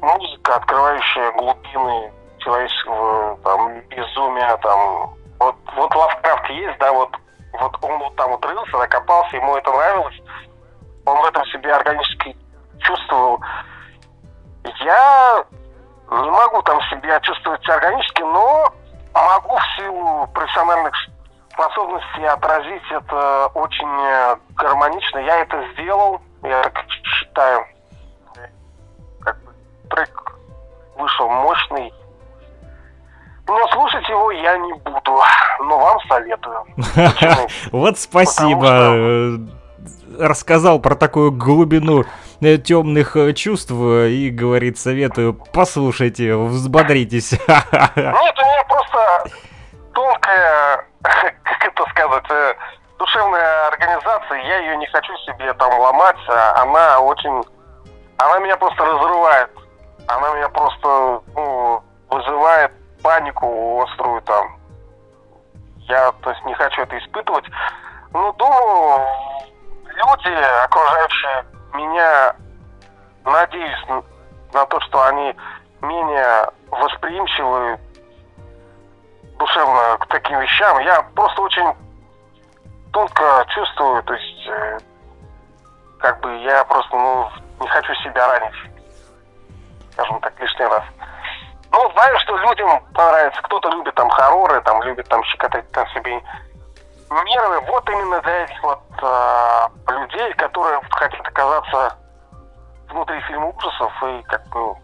[0.00, 4.56] музыка, открывающая глубины человеческого там, безумия.
[4.58, 5.14] Там.
[5.38, 7.10] Вот, вот Лавкрафт есть, да, вот,
[7.52, 10.20] вот он вот там вот рылся, накопался, ему это нравилось.
[11.04, 12.36] Он в этом себе органически
[12.78, 13.40] чувствовал.
[14.80, 15.44] Я
[16.10, 18.72] не могу там себя чувствовать органически, но
[19.14, 20.94] могу в силу профессиональных
[21.52, 25.18] способностей отразить это очень э, гармонично.
[25.18, 27.66] Я это сделал, я так считаю.
[29.20, 29.52] Как бы
[29.90, 30.32] трек
[30.96, 31.92] вышел мощный.
[33.48, 35.22] Но слушать его я не буду,
[35.60, 36.64] но вам советую.
[37.72, 38.66] Вот спасибо.
[38.66, 39.36] э,
[40.18, 42.04] Рассказал про такую глубину
[42.40, 47.32] темных чувств э, и говорит, советую, послушайте, взбодритесь.
[47.38, 49.30] Нет, у меня просто
[49.94, 52.54] тонкая, как это сказать, э,
[52.98, 54.42] душевная организация.
[54.42, 56.16] Я ее не хочу себе там ломать.
[56.28, 57.44] а Она очень...
[58.18, 59.50] Она меня просто разрывает.
[60.08, 62.72] Она меня просто ну, вызывает
[63.06, 64.58] панику острую там.
[65.88, 67.44] Я, то есть, не хочу это испытывать.
[68.12, 69.00] Ну, думаю,
[69.86, 70.34] люди,
[70.64, 71.44] окружающие
[71.74, 72.34] меня,
[73.24, 73.86] надеюсь
[74.52, 75.36] на то, что они
[75.82, 77.78] менее восприимчивы
[79.38, 80.80] душевно к таким вещам.
[80.80, 81.76] Я просто очень
[82.92, 84.78] тонко чувствую, то есть, э,
[86.00, 87.30] как бы я просто, ну,
[87.60, 88.56] не хочу себя ранить,
[89.92, 90.82] скажем так, лишний раз.
[91.96, 93.40] Ну, знаю, что людям понравится.
[93.42, 96.20] Кто-то любит там хорроры, там любит там щекотать там себе
[97.10, 97.60] нервы.
[97.60, 101.96] Вот именно для этих вот а, людей, которые хотят оказаться
[102.90, 104.74] внутри фильма ужасов и как бы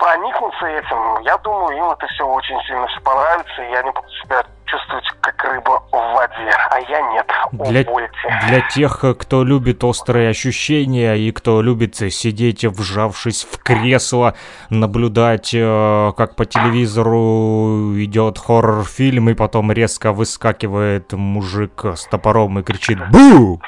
[0.00, 4.42] проникнуться этим, я думаю, им это все очень сильно все понравится, и они будут себя
[4.64, 7.26] чувствовать как рыба в воде, а я нет.
[7.52, 8.10] Для, Увольте.
[8.48, 14.34] для тех, кто любит острые ощущения и кто любит сидеть, вжавшись в кресло,
[14.70, 22.62] наблюдать, э, как по телевизору идет хоррор-фильм, и потом резко выскакивает мужик с топором и
[22.62, 23.60] кричит «Бу!»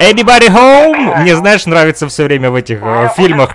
[0.00, 1.18] Anybody home?
[1.22, 3.54] Мне, знаешь, нравится все время в этих э, фильмах.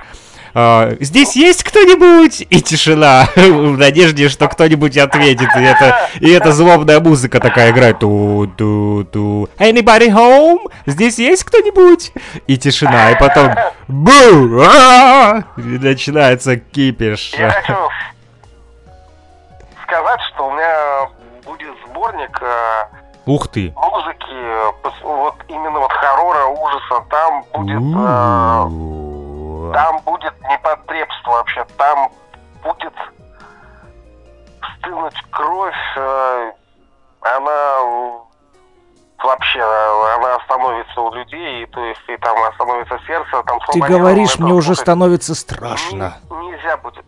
[0.54, 2.42] э, Здесь есть кто-нибудь?
[2.50, 3.28] И тишина.
[3.36, 5.50] В надежде, что кто-нибудь ответит.
[5.56, 8.00] И это, и это злобная музыка такая играет.
[8.00, 9.50] Ту-ту-ту.
[9.58, 10.72] Anybody home?
[10.86, 12.12] Здесь есть кто-нибудь?
[12.48, 13.12] И тишина.
[13.12, 13.54] И потом
[13.88, 14.62] бу!
[14.62, 15.44] А!
[15.58, 17.34] И начинается кипиш.
[17.38, 17.76] Я хочу
[19.84, 21.10] сказать, что у меня
[21.46, 22.95] будет сборник э,
[23.26, 23.74] Ух ты.
[23.76, 30.34] музыки, вот именно вот хоррора, ужаса, там будет, э, там будет
[31.22, 32.12] что вообще там
[32.64, 32.94] будет
[34.78, 36.52] стынуть кровь, э,
[37.22, 38.16] она
[39.24, 44.54] вообще, она остановится у людей, то есть и там остановится сердце, там Ты говоришь, мне
[44.54, 46.18] уже становится страшно.
[46.30, 47.06] Нельзя будет.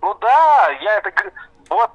[0.00, 1.12] Ну да, я это...
[1.68, 1.90] Вот,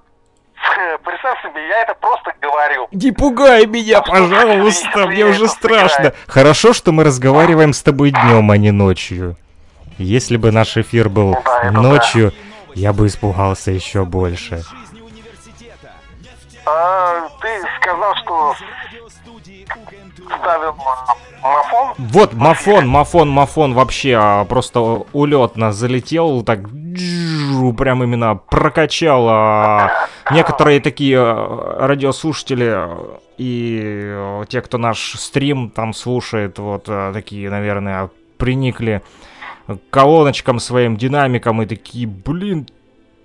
[1.03, 2.87] представь себе, я это просто говорю.
[2.91, 6.13] Не пугай меня, пожалуйста, мне уже страшно.
[6.27, 9.35] Хорошо, что мы разговариваем с тобой днем, а не ночью.
[9.97, 11.37] Если бы наш эфир был
[11.71, 12.33] ну ночью,
[12.73, 14.63] я бы испугался еще больше.
[16.65, 18.55] А, ты сказал, что
[20.39, 20.75] ставил
[21.41, 21.93] мафон?
[21.97, 24.79] Вот, мафон, мафон, мафон вообще а, просто
[25.13, 26.59] улетно залетел, так
[27.73, 32.77] прям именно прокачал а, некоторые такие а, радиослушатели
[33.37, 39.01] и те, кто наш стрим там слушает, вот такие, наверное, приникли
[39.89, 42.67] колоночкам своим, динамикам и такие, блин,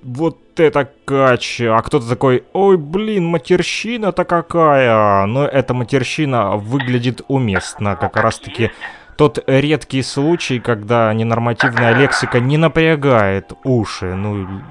[0.04, 1.60] вот это кач.
[1.62, 5.26] А кто-то такой, ой, блин, матерщина-то какая.
[5.26, 7.96] Но эта матерщина выглядит уместно.
[7.96, 8.70] Как раз-таки
[9.16, 14.14] тот редкий случай, когда ненормативная лексика не напрягает уши.
[14.14, 14.62] Ну,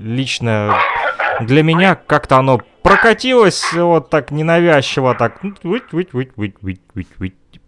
[0.00, 0.78] лично
[1.40, 5.42] для меня как-то оно прокатилось вот так ненавязчиво, так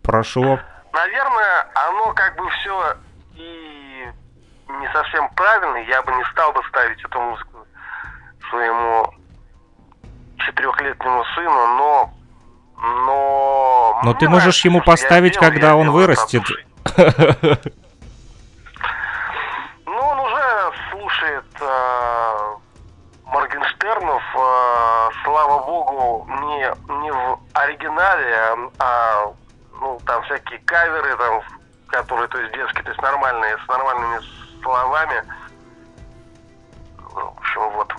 [0.02, 0.58] прошло.
[0.92, 2.96] Наверное, оно как бы все
[3.36, 4.04] и
[4.68, 5.76] не совсем правильно.
[5.88, 7.66] Я бы не стал бы ставить эту музыку
[8.50, 9.12] своему
[10.38, 12.14] четырехлетнему сыну, но...
[13.06, 14.00] Но...
[14.02, 16.42] Но ты можешь ему поставить, делал, когда он вырастет.
[19.86, 22.54] Ну, он уже слушает э,
[23.26, 29.32] Моргенштернов, э, слава богу, не, не в оригинале, а,
[29.80, 31.42] ну, там всякие каверы, там,
[31.88, 34.20] которые, то есть детские, то есть нормальные, с нормальными
[34.62, 35.22] словами.
[36.98, 37.92] В общем, вот.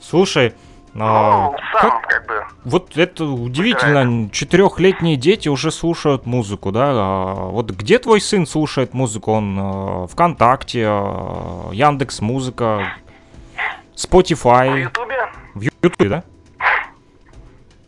[0.00, 0.54] Слушай,
[1.02, 2.46] а, ну, сам, как, как бы.
[2.64, 6.92] Вот это удивительно, четырехлетние дети уже слушают музыку, да?
[6.92, 9.32] А вот где твой сын слушает музыку?
[9.32, 12.92] Он э, ВКонтакте, э, Яндекс Музыка,
[13.96, 14.72] Spotify.
[14.72, 15.32] В Ютубе?
[15.54, 16.24] В Ютубе, да?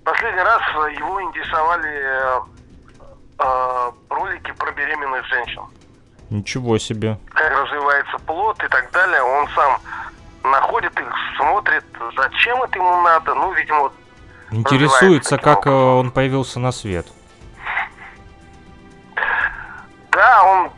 [0.02, 0.62] Последний раз
[0.96, 2.40] его интересовали
[3.38, 5.62] э, ролики про беременных женщин.
[6.30, 7.18] Ничего себе.
[7.28, 9.22] Как развивается плод и так далее.
[9.22, 9.80] Он сам
[10.42, 11.84] находит их, смотрит,
[12.16, 13.34] зачем это ему надо.
[13.34, 13.90] Ну, видимо,
[14.50, 15.98] Интересуется, как образом.
[15.98, 17.07] он появился на свет.
[20.12, 20.70] Да, он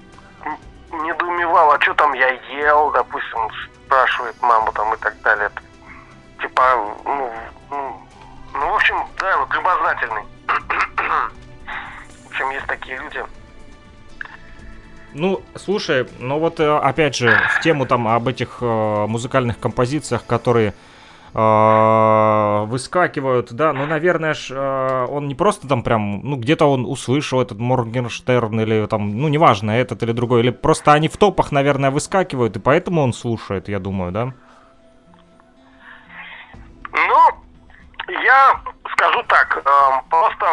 [1.04, 3.40] недоумевал, а что там я ел, допустим,
[3.84, 5.50] спрашивает маму там и так далее.
[6.40, 6.62] Типа,
[7.04, 7.32] ну,
[7.70, 8.00] ну,
[8.54, 10.22] ну в общем, да, вот любознательный.
[12.24, 13.24] в общем, есть такие люди.
[15.14, 20.26] Ну, слушай, ну вот э, опять же, в тему там об этих э, музыкальных композициях,
[20.26, 20.74] которые э,
[21.38, 27.40] выскакивают, да, ну, наверное, ж, э, он не просто там прям, ну, где-то он услышал
[27.40, 31.90] этот Моргенштерн или там, ну, неважно, этот или другой, или просто они в топах, наверное,
[31.90, 34.32] выскакивают, и поэтому он слушает, я думаю, да?
[36.92, 37.28] Ну,
[38.08, 38.60] я
[38.92, 40.46] скажу так, э, просто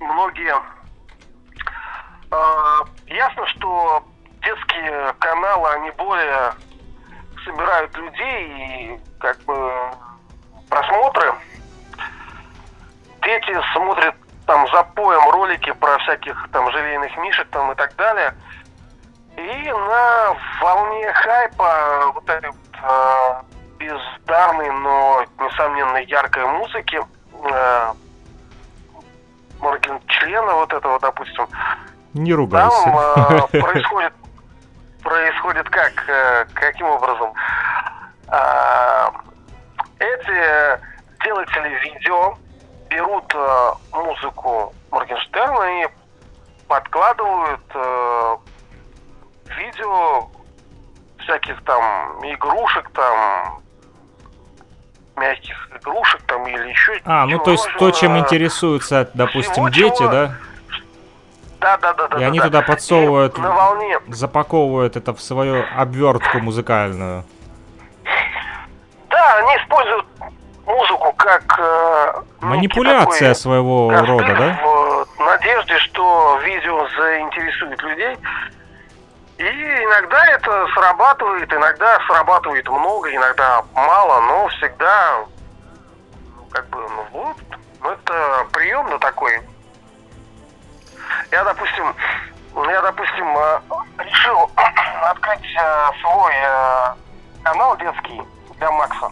[0.00, 0.54] многие
[2.32, 4.02] а, ясно, что
[4.42, 6.52] детские каналы, они более
[7.44, 9.92] собирают людей и как бы
[10.72, 11.34] просмотры.
[13.22, 14.14] Дети смотрят
[14.46, 18.34] там за поем ролики про всяких там желейных мишек там и так далее.
[19.36, 23.42] И на волне хайпа вот этой вот, э,
[23.78, 27.00] бездарной, но несомненно яркой музыки
[27.44, 27.92] э,
[30.06, 31.46] члена вот этого, допустим,
[32.14, 32.84] не ругайся.
[32.84, 32.96] Там
[33.52, 34.12] э, происходит,
[35.02, 37.32] происходит как, э, каким образом?
[38.28, 39.08] Э,
[40.02, 40.80] эти
[41.24, 42.36] делатели видео
[42.90, 45.88] берут э, музыку Моргенштерна и
[46.68, 48.36] подкладывают э,
[49.56, 50.28] видео
[51.18, 53.62] всяких там игрушек там
[55.16, 60.08] мягких игрушек там или еще А, ну то есть то, чем интересуются, допустим, дети, чего,
[60.08, 60.34] да?
[61.60, 62.20] Да, да, да, да.
[62.20, 64.00] И они да, туда подсовывают, на волне.
[64.08, 67.24] запаковывают это в свою обвертку музыкальную.
[69.32, 70.06] Да, они используют
[70.66, 71.58] музыку как...
[71.58, 74.60] Э, Манипуляция такой, своего рода, да?
[74.62, 78.18] В надежде, что видео заинтересует людей.
[79.38, 85.24] И иногда это срабатывает, иногда срабатывает много, иногда мало, но всегда,
[86.36, 87.36] ну, как бы, ну вот,
[87.80, 89.40] ну, это прием на такой
[91.30, 91.94] я, допустим,
[92.54, 93.60] я, допустим, э,
[93.98, 94.50] решил
[95.02, 96.94] открыть э, свой э,
[97.42, 98.22] канал детский
[98.58, 99.10] для Макса.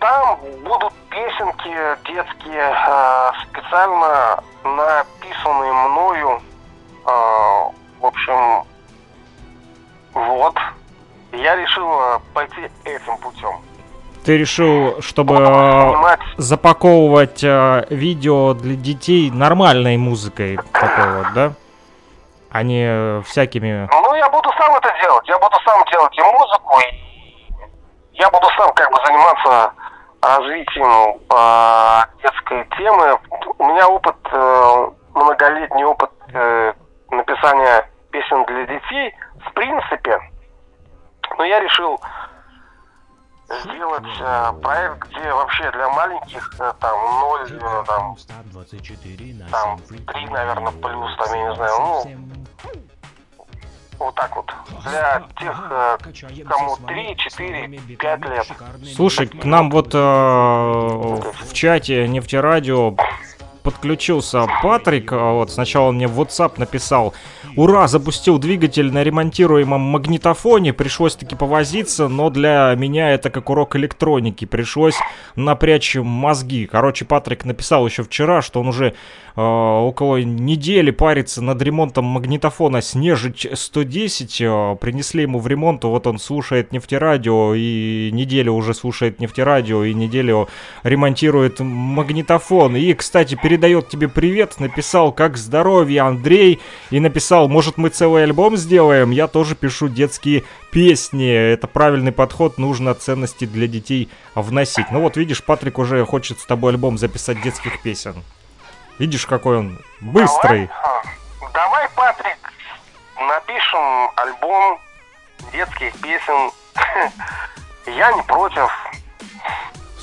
[0.00, 1.70] Там будут песенки
[2.06, 6.40] детские, э, специально написанные мною.
[7.04, 7.70] Э,
[8.00, 8.64] в общем,
[10.14, 10.54] вот.
[11.32, 13.60] Я решил э, пойти этим путем.
[14.24, 21.52] Ты решил, чтобы э, запаковывать э, видео для детей нормальной музыкой такой вот, да?
[22.50, 23.88] А не всякими...
[23.92, 25.28] Ну, я буду сам это делать.
[25.28, 27.58] Я буду сам делать и музыку, и
[28.14, 29.72] я буду сам как бы заниматься
[30.22, 33.18] развитием э, детской темы.
[33.58, 36.72] У меня опыт, э, многолетний опыт э,
[37.10, 39.14] написания песен для детей,
[39.46, 40.18] в принципе.
[41.36, 42.00] Но я решил
[43.48, 48.16] сделать э, проект, где вообще для маленьких э, там 0, э, там,
[49.50, 52.02] там 3, наверное, плюс, там, я не знаю, ну,
[53.98, 54.52] вот так вот.
[54.84, 55.98] Для тех, э,
[56.48, 58.46] кому 3, 4, 5 лет.
[58.94, 62.94] Слушай, к нам вот э, в чате нефтерадио
[63.68, 65.12] подключился Патрик.
[65.12, 67.12] а Вот сначала он мне в WhatsApp написал.
[67.54, 70.72] Ура, запустил двигатель на ремонтируемом магнитофоне.
[70.72, 74.46] Пришлось таки повозиться, но для меня это как урок электроники.
[74.46, 74.96] Пришлось
[75.36, 76.66] напрячь мозги.
[76.66, 78.94] Короче, Патрик написал еще вчера, что он уже
[79.36, 84.40] э, около недели парится над ремонтом магнитофона Снежич 110.
[84.40, 89.92] Э, принесли ему в ремонт, вот он слушает нефтерадио и неделю уже слушает нефтерадио и
[89.92, 90.48] неделю
[90.84, 92.76] ремонтирует магнитофон.
[92.76, 96.60] И, кстати, передает тебе привет, написал «Как здоровье, Андрей?»
[96.90, 101.28] и написал «Может, мы целый альбом сделаем?» Я тоже пишу детские песни.
[101.28, 104.92] Это правильный подход, нужно ценности для детей вносить.
[104.92, 108.22] Ну вот, видишь, Патрик уже хочет с тобой альбом записать детских песен.
[109.00, 110.70] Видишь, какой он быстрый.
[110.70, 112.52] Давай, давай, Патрик,
[113.16, 114.78] напишем альбом
[115.52, 116.52] детских песен.
[117.86, 118.70] Я не против.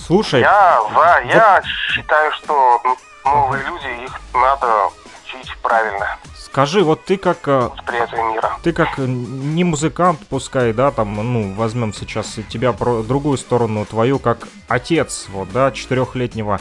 [0.05, 1.23] Слушай, Я за.
[1.33, 2.81] Я считаю, что
[3.25, 4.89] новые люди, их надо
[5.23, 6.17] учить правильно.
[6.37, 7.47] скажи, вот ты как...
[7.47, 8.57] э, Восприятие мира.
[8.63, 13.85] Ты как э, не музыкант, пускай, да, там, ну, возьмем сейчас тебя про другую сторону,
[13.85, 16.59] твою, как отец, вот, да, четырехлетнего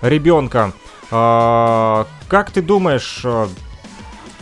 [0.00, 0.72] ребенка.
[1.10, 3.46] А, как ты думаешь, э,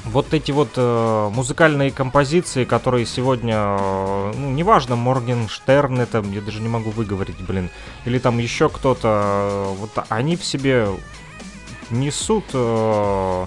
[0.04, 6.60] вот эти вот э, музыкальные композиции, которые сегодня, э, ну, неважно, Моргенштерн, это, я даже
[6.60, 7.70] не могу выговорить, блин,
[8.04, 10.88] или там еще кто-то, э, вот они в себе
[11.90, 13.46] несут э,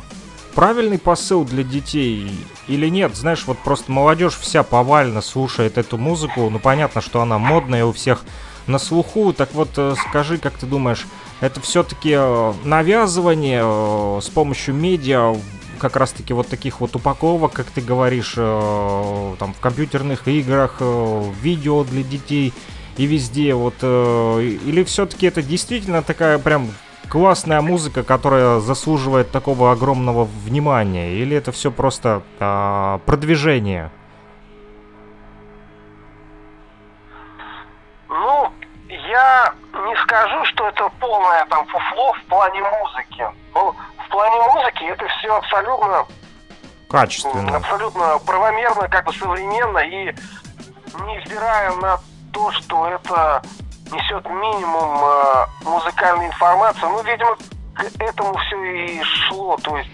[0.55, 2.31] правильный посыл для детей
[2.67, 3.15] или нет?
[3.15, 7.91] Знаешь, вот просто молодежь вся повально слушает эту музыку, ну понятно, что она модная у
[7.91, 8.23] всех
[8.67, 11.05] на слуху, так вот э, скажи, как ты думаешь,
[11.39, 12.17] это все-таки
[12.65, 15.35] навязывание э, с помощью медиа,
[15.77, 21.23] как раз-таки вот таких вот упаковок, как ты говоришь, э, там в компьютерных играх, э,
[21.41, 22.53] видео для детей
[22.97, 26.69] и везде, вот, э, или все-таки это действительно такая прям
[27.09, 33.91] классная музыка, которая заслуживает такого огромного внимания, или это все просто а, продвижение?
[38.09, 38.51] Ну,
[38.89, 39.53] я
[39.85, 43.25] не скажу, что это полное там фуфло в плане музыки.
[43.53, 43.75] Ну,
[44.05, 46.05] в плане музыки это все абсолютно,
[46.89, 47.57] Качественно.
[47.57, 50.13] абсолютно правомерно, как бы современно и
[51.05, 51.99] невзирая на
[52.31, 53.41] то, что это
[53.91, 57.35] несет минимум э, музыкальной информации, ну, видимо,
[57.73, 59.57] к этому все и шло.
[59.57, 59.89] То есть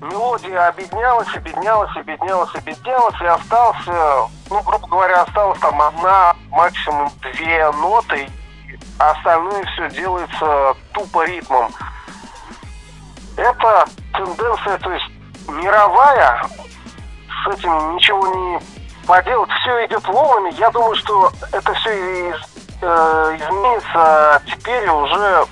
[0.00, 7.70] мелодия объединялась, объединялась, объединялась, объединялась, и остался, ну, грубо говоря, осталась там одна, максимум две
[7.72, 8.28] ноты,
[8.98, 11.70] а остальное все делается тупо ритмом.
[13.36, 15.06] Это тенденция, то есть
[15.48, 16.44] мировая,
[17.44, 18.60] с этим ничего не
[19.06, 20.54] поделать, все идет волнами.
[20.58, 22.51] Я думаю, что это все из-
[22.82, 25.46] э, изменится теперь уже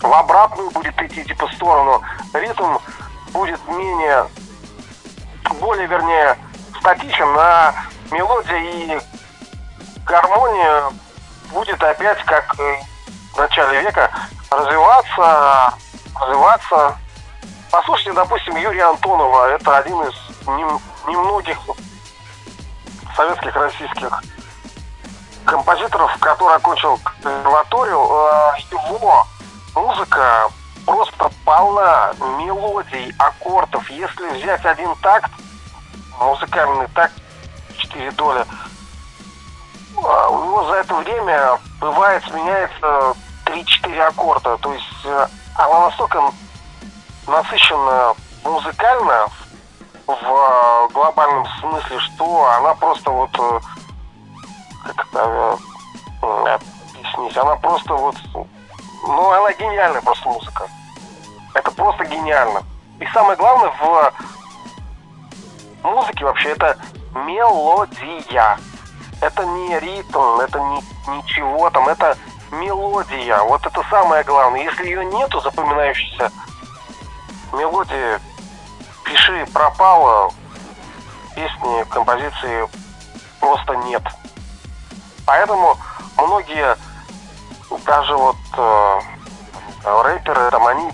[0.00, 2.00] в обратную будет идти типа сторону.
[2.34, 2.78] Ритм
[3.32, 4.26] будет менее,
[5.60, 6.38] более вернее,
[6.78, 7.74] статичен, а
[8.10, 9.00] мелодия и
[10.04, 10.84] гармония
[11.52, 14.10] будет опять как в начале века
[14.50, 15.74] развиваться,
[16.18, 16.98] развиваться.
[17.70, 20.14] Послушайте, допустим, Юрия Антонова, это один из
[20.46, 21.58] нем- немногих
[23.16, 24.22] советских российских
[25.44, 29.26] композиторов, который окончил консерваторию, э, его
[29.74, 30.48] музыка
[30.86, 33.88] просто полна мелодий, аккордов.
[33.90, 35.30] Если взять один такт,
[36.18, 37.14] музыкальный такт,
[37.76, 38.44] 4 доли,
[39.96, 43.14] а, у него за это время бывает сменяется
[43.44, 44.56] 3-4 аккорда.
[44.58, 45.26] То есть э,
[45.56, 46.32] она настолько
[47.26, 48.14] насыщена
[48.44, 49.28] музыкально
[50.06, 53.30] в глобальном смысле, что она просто вот,
[54.84, 55.58] как это
[56.24, 58.16] объяснить, она просто вот,
[59.06, 60.68] ну, она гениальная просто музыка.
[61.54, 62.62] Это просто гениально.
[63.00, 64.12] И самое главное в
[65.82, 66.78] музыке вообще это
[67.14, 68.58] мелодия.
[69.20, 72.16] Это не ритм, это не ничего там, это
[72.52, 73.38] мелодия.
[73.40, 74.62] Вот это самое главное.
[74.62, 76.30] Если ее нету, запоминающейся
[77.52, 78.18] мелодии,
[79.04, 80.32] пиши, пропала,
[81.34, 82.68] песни, композиции
[83.40, 84.02] просто нет.
[85.26, 85.76] Поэтому
[86.16, 86.76] многие,
[87.86, 89.00] даже вот э,
[89.84, 90.92] рэперы, там, они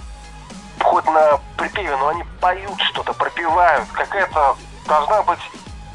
[0.83, 3.89] хоть на припеве, но они поют что-то, пропевают.
[3.93, 5.41] Какая-то должна быть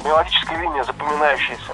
[0.04, 1.72] мелодическая линия запоминающаяся.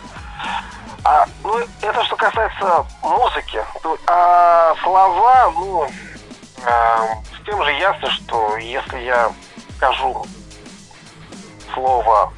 [1.05, 3.63] А, ну, это что касается музыки.
[4.07, 6.99] А слова, ну, э,
[7.35, 9.33] с тем же ясно, что если я
[9.77, 10.27] скажу
[11.73, 12.33] слово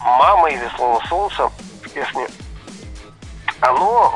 [0.00, 2.26] «мама» или слово «солнце» в песне,
[3.60, 4.14] оно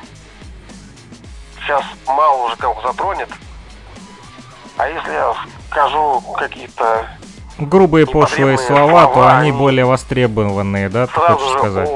[1.61, 3.29] сейчас мало уже кого затронет.
[4.77, 5.35] А если я
[5.71, 7.07] скажу какие-то
[7.59, 11.91] грубые пошлые слова, слова, то они, они более востребованные, да, ты хочешь же, сказать?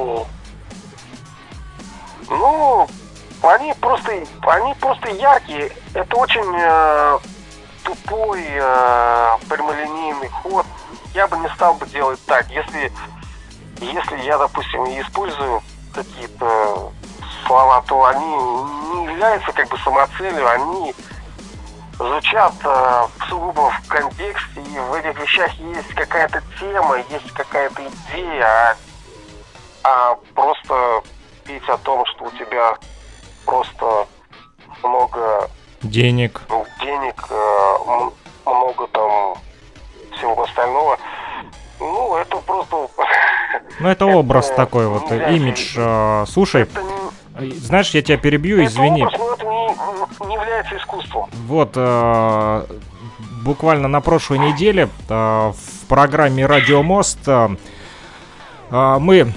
[2.28, 2.89] Ну,
[3.43, 4.12] они просто,
[4.43, 5.73] они просто яркие.
[5.94, 7.18] Это очень э,
[7.85, 10.66] тупой э, прямолинейный ход.
[11.14, 12.93] Я бы не стал бы делать так, если,
[13.81, 15.62] если я, допустим, использую
[15.94, 16.93] какие-то
[17.47, 20.94] слова, то они не являются как бы самоцелью, они
[21.98, 28.77] звучат э, сугубо в контексте, и в этих вещах есть какая-то тема, есть какая-то идея,
[29.82, 31.02] а, а просто
[31.44, 32.77] петь о том, что у тебя
[33.44, 34.06] просто
[34.82, 35.51] много
[35.82, 38.10] денег, ну, денег, э,
[38.44, 39.36] много там
[40.16, 40.98] всего остального,
[41.81, 42.89] ну, это просто...
[43.81, 45.74] Ну, это образ такой вот, имидж.
[45.78, 46.66] Э, слушай,
[47.39, 49.03] знаешь, я тебя перебью, извини.
[49.03, 51.31] Это образ, но это не, не является искусством.
[51.47, 52.67] Вот, э,
[53.43, 57.57] буквально на прошлой неделе э, в программе «Радио Мост» э,
[58.71, 59.33] мы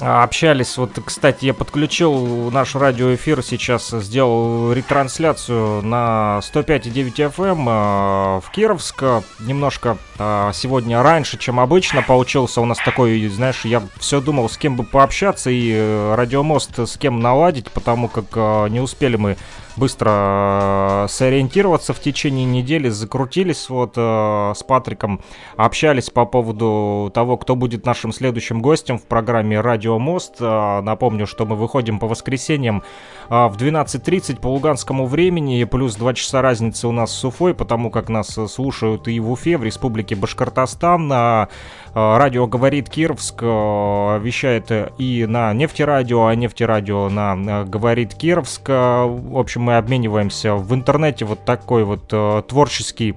[0.00, 0.76] общались.
[0.76, 9.02] Вот, кстати, я подключил наш радиоэфир сейчас, сделал ретрансляцию на 105,9 FM э, в Кировск.
[9.40, 14.56] Немножко э, сегодня раньше, чем обычно получился у нас такой, знаешь, я все думал, с
[14.56, 19.36] кем бы пообщаться и э, радиомост с кем наладить, потому как не успели мы
[19.76, 25.20] быстро сориентироваться в течение недели, закрутились вот э, с Патриком,
[25.56, 30.36] общались по поводу того, кто будет нашим следующим гостем в программе «Радио Мост».
[30.40, 32.82] Э, напомню, что мы выходим по воскресеньям
[33.28, 37.90] э, в 12.30 по луганскому времени, плюс 2 часа разницы у нас с Уфой, потому
[37.90, 41.48] как нас слушают и в Уфе, в республике Башкортостан, на
[41.94, 48.68] Э, радио «Говорит Кировск» э, вещает и на нефтерадио, а нефтерадио на э, «Говорит Кировск».
[48.68, 52.08] В общем, мы обмениваемся в интернете вот такой вот
[52.46, 53.16] творческий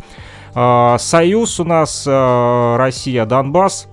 [0.53, 3.87] союз у нас Россия-Донбасс.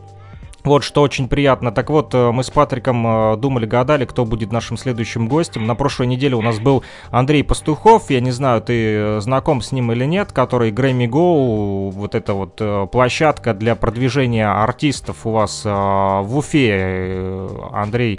[0.65, 1.73] Вот что очень приятно.
[1.73, 5.67] Так вот, э, мы с Патриком э, думали, гадали, кто будет нашим следующим гостем.
[5.67, 8.11] На прошлой неделе у нас был Андрей Пастухов.
[8.11, 12.33] Я не знаю, ты э, знаком с ним или нет, который Грэмми Go, вот эта
[12.33, 17.47] вот площадка для продвижения артистов у вас в Уфе.
[17.71, 18.19] Андрей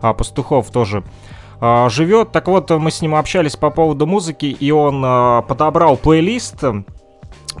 [0.00, 1.04] Пастухов тоже
[1.60, 2.32] живет.
[2.32, 5.02] Так вот, мы с ним общались по поводу музыки, и он
[5.46, 6.64] подобрал плейлист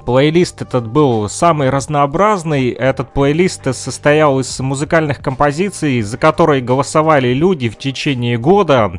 [0.08, 2.70] Плейлист этот был самый разнообразный.
[2.70, 8.92] Этот плейлист состоял из музыкальных композиций, за которые голосовали люди в течение года.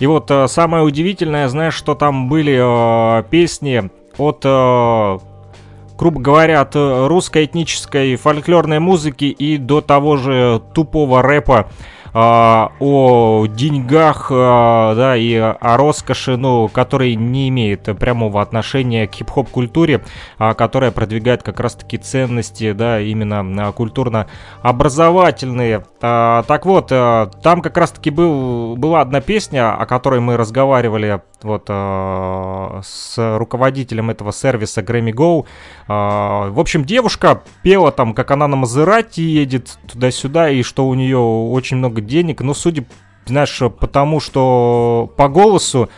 [0.00, 5.18] И вот э, самое удивительное, знаешь, что там были э, песни от э,
[5.96, 11.70] грубо говоря, от русской этнической фольклорной музыки и до того же тупого рэпа
[12.20, 19.14] а, о деньгах, а, да, и о роскоши, ну, который не имеет прямого отношения к
[19.14, 20.02] хип-хоп культуре,
[20.36, 25.84] а, которая продвигает как раз-таки ценности, да, именно культурно-образовательные.
[26.02, 31.20] А, так вот, а, там как раз-таки был, была одна песня, о которой мы разговаривали
[31.42, 35.46] вот а, с руководителем этого сервиса Grammy Go.
[35.86, 40.94] А, в общем, девушка пела там, как она на Мазерати едет туда-сюда, и что у
[40.94, 42.40] нее очень много денег.
[42.40, 42.84] Но судя,
[43.26, 45.88] знаешь, потому что по голосу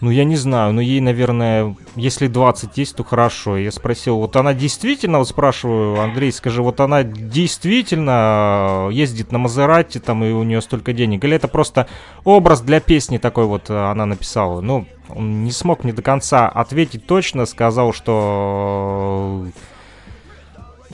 [0.00, 3.58] ну, я не знаю, ну, ей, наверное, если 20 есть, то хорошо.
[3.58, 9.98] Я спросил, вот она действительно, вот спрашиваю, Андрей, скажи, вот она действительно ездит на Мазерати,
[9.98, 11.22] там, и у нее столько денег?
[11.24, 11.86] Или это просто
[12.24, 14.62] образ для песни такой вот она написала?
[14.62, 19.48] Ну, он не смог мне до конца ответить точно, сказал, что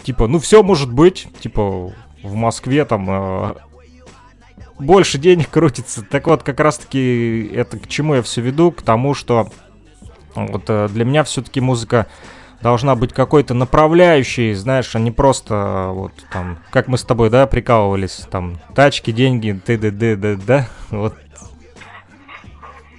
[0.03, 3.55] типа, ну все может быть, типа, в Москве там э,
[4.79, 6.03] больше денег крутится.
[6.03, 8.73] Так вот, как раз-таки это к чему я все веду?
[8.73, 9.49] К тому, что
[10.35, 12.07] вот э, для меня все-таки музыка
[12.61, 17.31] должна быть какой-то направляющей, знаешь, а не просто э, вот там, как мы с тобой,
[17.31, 19.91] да, прикалывались, там, тачки, деньги, т.д.
[19.91, 21.15] д, да, вот.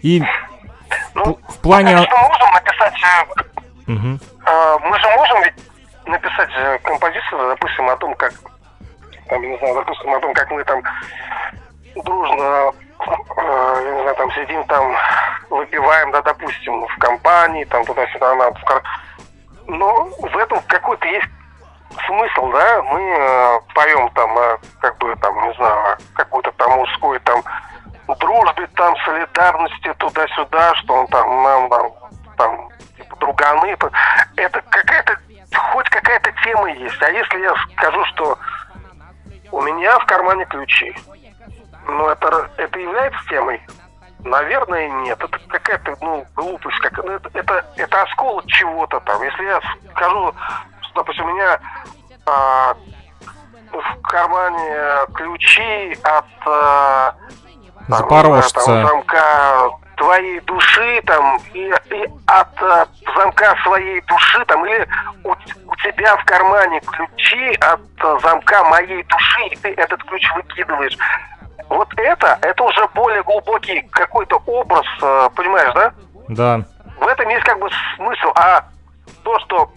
[0.01, 0.23] И
[1.15, 1.97] Ну, в плане...
[1.97, 2.93] что можем написать...
[3.87, 5.53] э, мы же можем ведь
[6.05, 6.49] написать
[6.83, 8.33] композицию, допустим, о том, как...
[9.27, 10.81] Там, не знаю, допустим, о том, как мы там
[12.03, 14.95] дружно, э, я не знаю, там сидим, там
[15.49, 18.83] выпиваем, да, допустим, в компании, там туда-сюда, на в кар-
[19.67, 21.27] Но в этом какой-то есть
[22.05, 22.81] смысл, да?
[22.83, 27.43] Мы э, поем там, э, как бы там, не знаю, какой-то там мужской там
[28.19, 31.91] дружбе, там, солидарности, туда-сюда, что он там нам там,
[32.37, 33.75] там типа, друганы.
[33.77, 33.91] то
[34.37, 35.17] Это какая-то,
[35.73, 37.01] хоть какая-то тема есть.
[37.01, 38.37] А если я скажу, что
[39.51, 40.95] у меня в кармане ключи,
[41.87, 43.61] ну это, это является темой?
[44.23, 45.19] Наверное, нет.
[45.23, 46.79] Это какая-то, ну, глупость.
[46.79, 49.21] Как, ну, это, это, это осколок чего-то там.
[49.21, 49.61] Если я
[49.95, 50.33] скажу,
[50.81, 51.59] что, допустим, у меня
[52.25, 52.75] а,
[53.71, 57.15] в кармане ключи от а,
[57.87, 58.65] там, Запорожца.
[58.65, 62.85] там, замка твоей души там и, и от э,
[63.15, 64.87] замка своей души там или
[65.23, 70.23] у, у тебя в кармане ключи от э, замка моей души и ты этот ключ
[70.35, 70.95] выкидываешь
[71.69, 75.93] вот это это уже более глубокий какой-то образ э, понимаешь да
[76.29, 76.61] Да.
[76.99, 78.63] в этом есть как бы смысл а
[79.23, 79.69] то что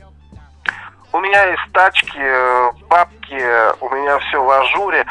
[1.13, 5.05] у меня есть тачки, э, бабки, у меня все в ажуре.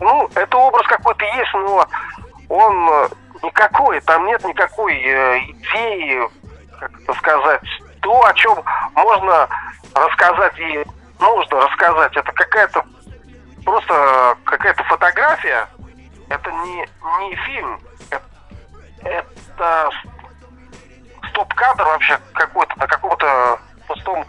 [0.00, 1.86] Ну, это образ какой-то есть, но
[2.48, 3.08] он э,
[3.44, 6.20] никакой, там нет никакой идеи,
[6.80, 7.60] как это сказать,
[8.02, 8.58] то, о чем
[8.94, 9.48] можно
[9.94, 10.84] рассказать и
[11.20, 12.16] нужно рассказать.
[12.16, 12.84] Это какая-то
[13.64, 15.68] просто какая-то фотография.
[16.30, 16.88] Это не,
[17.18, 17.80] не фильм.
[18.08, 18.22] Это,
[19.02, 19.90] это
[21.30, 23.58] стоп-кадр вообще какой-то на каком-то
[23.88, 24.24] пустом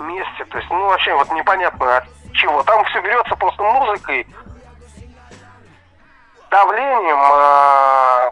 [0.00, 0.44] месте.
[0.46, 2.62] То есть, ну, вообще вот непонятно от чего.
[2.62, 4.26] Там все берется просто музыкой,
[6.50, 8.30] давлением, э,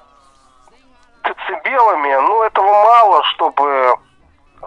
[1.25, 2.15] децибелами.
[2.27, 3.97] Ну, этого мало, чтобы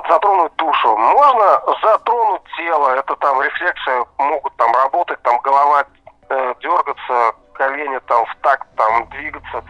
[0.07, 0.95] затронуть душу.
[0.95, 2.89] Можно затронуть тело.
[2.89, 5.85] Это там рефлексы могут там работать, там голова
[6.29, 9.63] э, дергаться, колени там в такт там двигаться.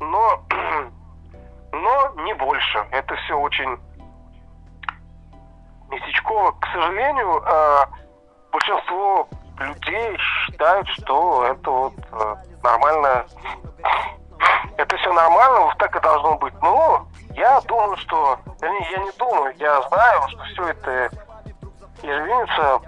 [0.00, 0.42] Но,
[1.72, 2.86] но не больше.
[2.90, 3.78] Это все очень
[5.90, 6.52] местечково.
[6.52, 7.84] К сожалению, э,
[8.52, 13.26] большинство людей считают, что это вот э, нормально.
[14.76, 16.52] Это все нормально, вот так и должно быть.
[16.60, 18.38] Но я думаю, что...
[18.60, 21.10] Я не думаю, я знаю, что все это
[22.02, 22.80] изменится,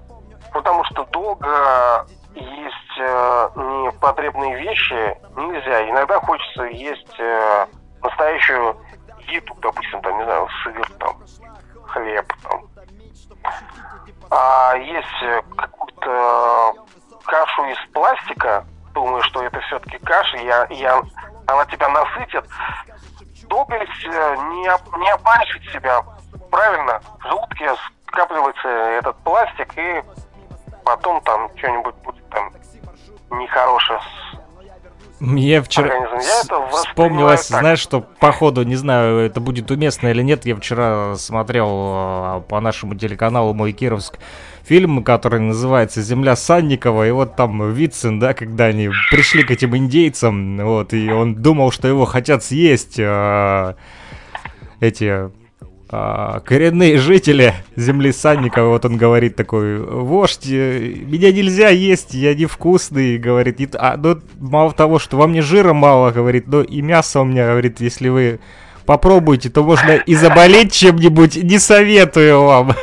[0.53, 2.07] потому что долго
[2.39, 5.89] есть э, непотребные вещи нельзя.
[5.89, 7.67] Иногда хочется есть э,
[8.03, 8.77] настоящую
[9.29, 11.17] еду, допустим, там, не знаю, сыр, там,
[11.87, 12.63] хлеб, там.
[14.31, 16.75] А есть э, какую-то
[17.25, 21.03] кашу из пластика, думаю, что это все-таки каша, я, я,
[21.47, 22.45] она тебя насытит.
[23.49, 26.03] Доблесть э, не, не опанчивать себя,
[26.51, 27.01] правильно?
[27.21, 27.71] В желудке
[28.07, 30.03] скапливается этот пластик, и
[30.85, 32.18] потом там что-нибудь будет
[33.31, 33.99] нехорошее
[35.21, 36.19] Мне вчера
[36.71, 37.61] вспомнилось, так.
[37.61, 42.61] знаешь, что походу, не знаю, это будет уместно или нет, я вчера смотрел э, по
[42.61, 44.19] нашему телеканалу «Мой Кировск»
[44.63, 49.77] фильм, который называется «Земля Санникова», и вот там Вицин, да, когда они пришли к этим
[49.77, 53.75] индейцам, вот, и он думал, что его хотят съесть э,
[54.81, 55.31] эти
[55.91, 62.35] а, коренные жители земли Санникова, вот он говорит такой, вождь, э, меня нельзя есть, я
[62.35, 67.21] невкусный, говорит, а, ну, мало того, что во мне жира мало, говорит, но и мясо
[67.21, 68.39] у меня, говорит, если вы
[68.85, 72.75] попробуете, то можно и заболеть чем-нибудь, не советую вам.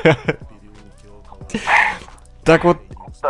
[2.44, 2.78] Так вот,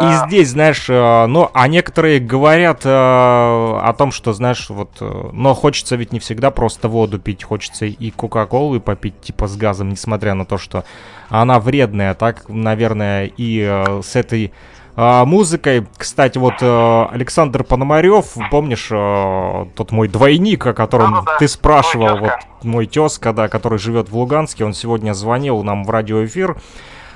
[0.01, 5.53] и здесь, знаешь, ну, а некоторые говорят э, о том, что, знаешь, вот, э, но
[5.53, 10.33] хочется ведь не всегда просто воду пить, хочется и кока-колы попить, типа, с газом, несмотря
[10.33, 10.83] на то, что
[11.29, 13.61] она вредная, так, наверное, и
[14.03, 14.53] с этой
[14.95, 15.85] музыкой.
[15.97, 22.31] Кстати, вот Александр Пономарев, помнишь, тот мой двойник, о котором ты спрашивал, вот
[22.63, 26.55] мой тезка, да, который живет в Луганске, он сегодня звонил нам в радиоэфир,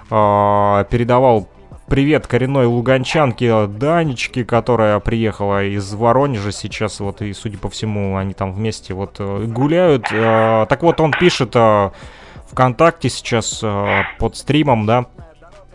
[0.10, 1.48] передавал
[1.90, 8.34] привет коренной луганчанке Данечке, которая приехала из Воронежа сейчас, вот, и, судя по всему, они
[8.34, 10.06] там вместе вот э, гуляют.
[10.12, 11.90] Э, Так вот, он пишет э,
[12.52, 13.64] ВКонтакте сейчас
[14.20, 15.08] под стримом, да,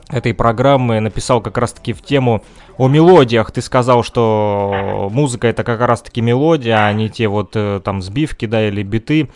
[0.09, 2.45] этой программы написал как раз-таки в тему
[2.79, 3.51] о мелодиях.
[3.51, 8.69] Ты сказал, что музыка это как раз-таки мелодия, а не те вот там сбивки, да,
[8.69, 9.31] или биты.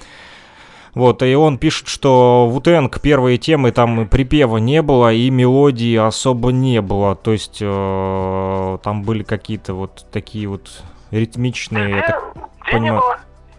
[0.95, 6.51] Вот, и он пишет, что Вутенг первые темы там припева не было и мелодии особо
[6.51, 7.15] не было.
[7.15, 12.25] То есть э, там были какие-то вот такие вот ритмичные, я так
[12.71, 13.03] понимаю.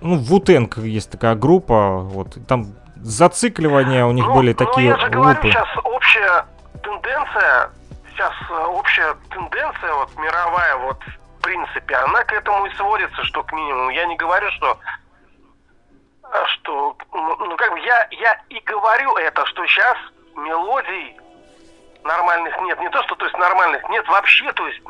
[0.01, 4.97] Ну, Вутенг есть такая группа, вот, там зацикливания у них Ну, были ну, такие я
[4.97, 6.45] же говорю, сейчас общая
[6.81, 7.69] тенденция,
[8.11, 10.97] сейчас э, общая тенденция вот мировая, вот
[11.39, 13.89] в принципе, она к этому и сводится, что к минимуму.
[13.91, 14.77] Я не говорю, что
[16.47, 19.97] что, ну, ну, как бы я, я и говорю это, что сейчас
[20.35, 21.17] мелодий
[22.03, 22.79] нормальных нет.
[22.79, 24.81] Не то, что то есть нормальных нет вообще, то есть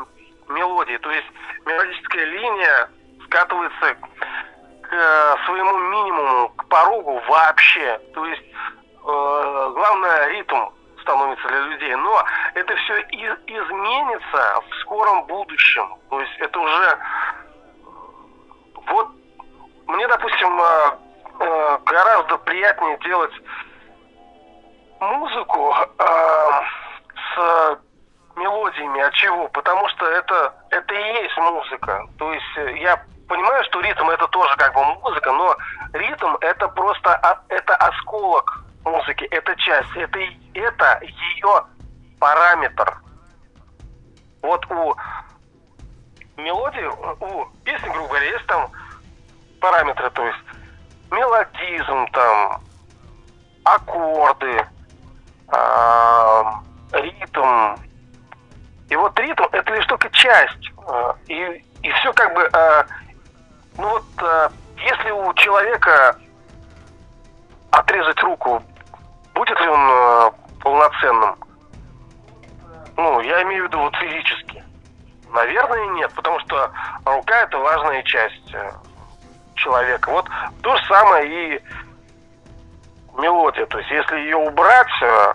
[0.47, 0.97] мелодии.
[0.97, 1.27] То есть
[1.65, 2.89] мелодическая линия
[3.25, 3.95] скатывается
[4.81, 7.99] к э, своему минимуму, к порогу вообще.
[8.13, 10.69] То есть э, главное ритм
[11.01, 11.95] становится для людей.
[11.95, 12.23] Но
[12.55, 15.95] это все изменится в скором будущем.
[16.09, 16.97] То есть это уже
[18.87, 19.09] вот
[19.87, 20.59] мне, допустим,
[21.39, 23.33] э, гораздо приятнее делать
[24.99, 26.61] музыку э,
[27.15, 27.79] с
[28.35, 29.01] мелодиями.
[29.01, 29.47] От чего?
[29.49, 32.05] Потому что это, это и есть музыка.
[32.17, 35.55] То есть э, я понимаю, что ритм это тоже как бы музыка, но
[35.93, 40.19] ритм это просто это осколок музыки, это часть, это,
[40.53, 41.63] это ее
[42.19, 42.97] параметр.
[44.41, 44.95] Вот у
[46.37, 46.85] мелодии,
[47.19, 48.69] у песни, грубо говоря, есть там
[49.59, 50.48] параметры, то есть
[51.11, 52.61] мелодизм, там,
[53.63, 54.65] аккорды,
[55.49, 56.61] а,
[56.91, 57.75] ритм.
[58.89, 60.71] И вот ритм это лишь только часть.
[60.87, 62.85] а, И, и все как бы, а,
[63.77, 66.15] ну вот, если у человека
[67.71, 68.61] отрезать руку,
[69.33, 71.35] будет ли он полноценным?
[72.97, 74.63] Ну, я имею в виду вот физически.
[75.31, 76.71] Наверное, нет, потому что
[77.05, 78.53] рука это важная часть
[79.59, 80.09] человека.
[80.09, 80.27] Вот
[80.61, 81.61] то же самое и
[83.19, 83.65] мелодия.
[83.67, 85.33] То есть, если ее убрать, э,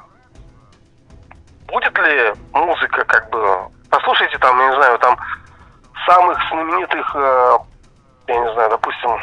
[1.68, 3.68] будет ли музыка, как бы.
[3.90, 5.16] Послушайте там, я не знаю, там
[6.06, 7.58] самых знаменитых, э,
[8.28, 9.20] я не знаю, допустим.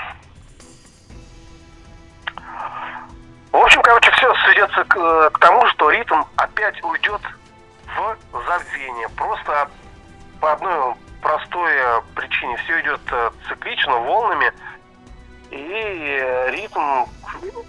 [3.52, 7.22] В общем, короче, все сведется к, э, к тому, что ритм опять уйдет
[7.98, 8.18] в
[8.48, 9.10] забвение.
[9.10, 9.70] Просто
[10.40, 11.72] по одной простой
[12.16, 12.56] причине.
[12.58, 13.02] Все идет
[13.48, 14.52] циклично, волнами.
[15.52, 17.06] И э, ритм,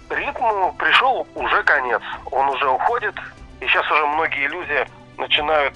[0.09, 2.01] ритму пришел уже конец.
[2.31, 3.15] Он уже уходит.
[3.59, 4.87] И сейчас уже многие люди
[5.17, 5.73] начинают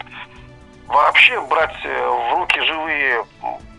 [0.88, 3.26] вообще брать э, в руки живые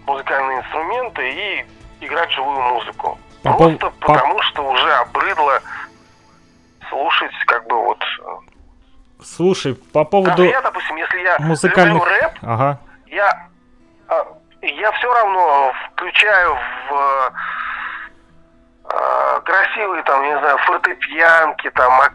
[0.06, 1.66] музыкальные инструменты и
[2.00, 3.18] играть живую музыку.
[3.42, 5.60] По Просто по- потому, что уже обрыдло
[6.88, 8.02] слушать как бы вот...
[8.20, 11.94] э, Слушай, по поводу Даже я, допустим, если я музыкальных...
[11.94, 12.78] люблю рэп, Ага.
[13.06, 13.48] я,
[14.08, 14.24] а,
[14.62, 16.54] я все равно включаю
[16.88, 17.32] в
[19.44, 22.12] красивые там, не знаю, фортепианки, там, ак-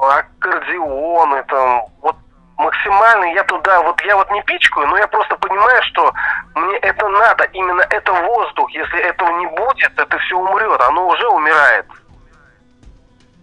[0.00, 2.16] аккордеоны, там, вот
[2.56, 6.12] максимально я туда, вот я вот не пичкаю, но я просто понимаю, что
[6.54, 11.28] мне это надо, именно это воздух, если этого не будет, это все умрет, оно уже
[11.28, 11.86] умирает.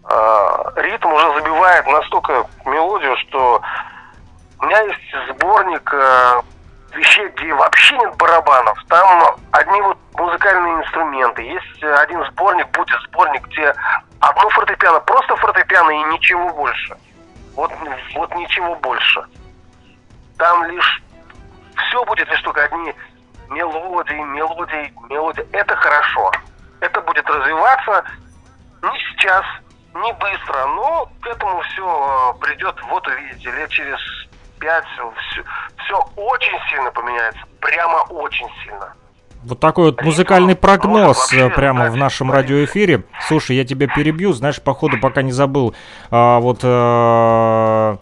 [0.03, 3.61] А, ритм уже забивает настолько мелодию, что
[4.60, 6.41] у меня есть сборник э,
[6.95, 8.77] вещей, где вообще нет барабанов.
[8.88, 11.41] Там одни вот музыкальные инструменты.
[11.43, 13.73] Есть э, один сборник, будет сборник, где
[14.19, 16.97] одно фортепиано, просто фортепиано и ничего больше.
[17.55, 17.72] Вот,
[18.15, 19.23] вот ничего больше.
[20.38, 21.01] Там лишь
[21.76, 22.93] все будет лишь только одни
[23.49, 25.47] мелодии, мелодии, мелодии.
[25.51, 26.31] Это хорошо.
[26.81, 28.03] Это будет развиваться
[28.84, 29.43] не сейчас,
[29.95, 33.99] не быстро, но к этому все придет, вот увидите, лет через
[34.60, 35.14] пять все,
[35.77, 37.41] все очень сильно поменяется.
[37.60, 38.94] Прямо очень сильно.
[39.44, 43.03] Вот такой вот музыкальный прогноз э, прямо в нашем радиоэфире.
[43.27, 45.76] Слушай, я тебя перебью, знаешь, походу пока не забыл.
[46.10, 47.98] А, вот э,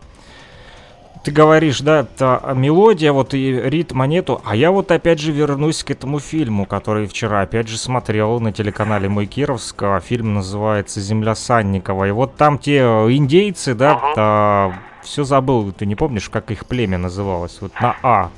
[1.24, 4.41] ты говоришь, да, та мелодия, вот и ритма нету.
[4.44, 8.52] А я вот опять же вернусь к этому фильму, который вчера опять же смотрел на
[8.52, 9.84] телеканале Мой Кировск.
[9.84, 12.10] А Фильм называется «Земля Санникова».
[12.10, 17.58] И вот там те индейцы, да, все забыл, ты не помнишь, как их племя называлось?
[17.62, 18.30] Вот на А.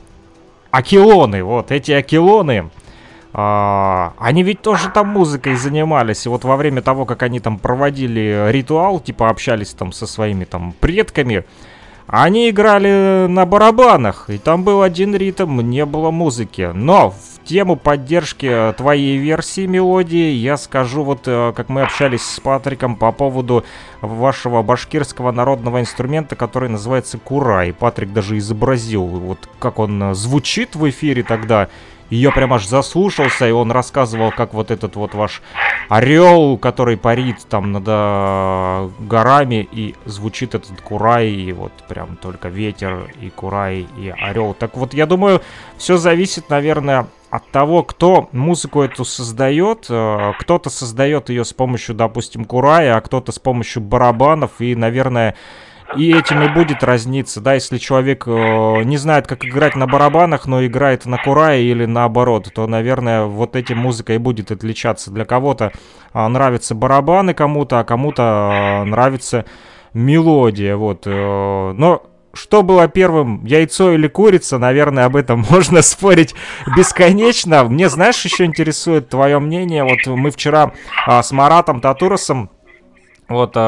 [0.72, 2.70] Акилоны, вот эти акилоны.
[3.38, 6.26] А, они ведь тоже там музыкой занимались.
[6.26, 10.46] И вот во время того, как они там проводили ритуал, типа общались там со своими
[10.46, 11.46] там предками,
[12.08, 16.70] Они играли на барабанах, и там был один ритм, не было музыки.
[16.74, 22.40] Но в тему поддержки твоей версии мелодии я скажу, вот э, как мы общались с
[22.40, 23.66] Патриком по поводу
[24.02, 27.66] вашего башкирского народного инструмента, который называется кура.
[27.66, 31.70] И Патрик даже изобразил, вот как он звучит в эфире тогда.
[32.10, 35.42] Я прям аж заслушался, и он рассказывал, как вот этот вот ваш
[35.90, 42.50] орел, который парит там над э, горами, и звучит этот курай, и вот прям только
[42.50, 44.54] ветер, и курай, и орел.
[44.54, 45.42] Так вот, я думаю,
[45.78, 49.88] все зависит, наверное, от того, кто музыку эту создает.
[49.90, 55.36] Э, кто-то создает ее с помощью, допустим, курая, а кто-то с помощью барабанов, и, наверное,
[55.96, 60.46] и этим и будет разниться, да, если человек э, не знает, как играть на барабанах,
[60.46, 65.12] но играет на курае или наоборот, то, наверное, вот этим музыка и будет отличаться.
[65.12, 65.72] Для кого-то
[66.14, 69.46] э, нравятся барабаны кому-то, а кому-то э, нравится
[69.94, 71.04] мелодия, вот.
[71.06, 72.04] Э, но
[72.36, 76.36] что было первым, яйцо или курица, наверное, об этом можно спорить
[76.76, 77.64] бесконечно.
[77.64, 79.84] Мне, знаешь, еще интересует твое мнение.
[79.84, 80.74] Вот мы вчера
[81.08, 82.50] а, с Маратом Татуросом
[83.28, 83.60] вот, э,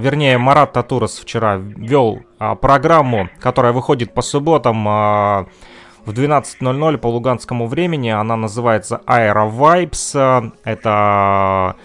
[0.00, 5.44] вернее, Марат Татурас вчера вел э, программу, которая выходит по субботам э,
[6.06, 8.08] в 12.00 по луганскому времени.
[8.08, 10.52] Она называется Aero Vibes.
[10.64, 11.76] Это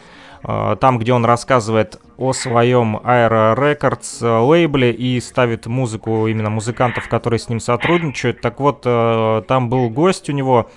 [0.82, 7.40] там, где он рассказывает о своем Aero Records лейбле и ставит музыку именно музыкантов, которые
[7.40, 8.42] с ним сотрудничают.
[8.42, 10.70] Так вот, там был гость у него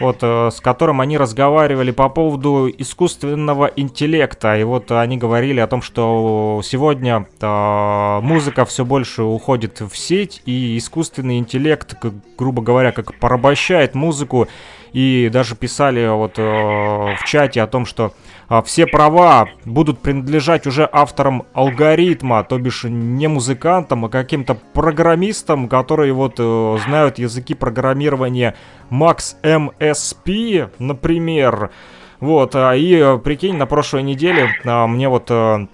[0.00, 4.56] вот, э, с которым они разговаривали по поводу искусственного интеллекта.
[4.58, 10.42] И вот они говорили о том, что сегодня э, музыка все больше уходит в сеть,
[10.46, 11.96] и искусственный интеллект,
[12.36, 14.48] грубо говоря, как порабощает музыку.
[14.96, 18.14] И даже писали вот э, в чате о том, что
[18.48, 25.68] а, все права будут принадлежать уже авторам алгоритма, то бишь не музыкантам, а каким-то программистам,
[25.68, 28.56] которые вот э, знают языки программирования
[28.90, 31.72] Max MSP, например.
[32.20, 35.66] Вот, а, и э, прикинь, на прошлой неделе а, мне вот э,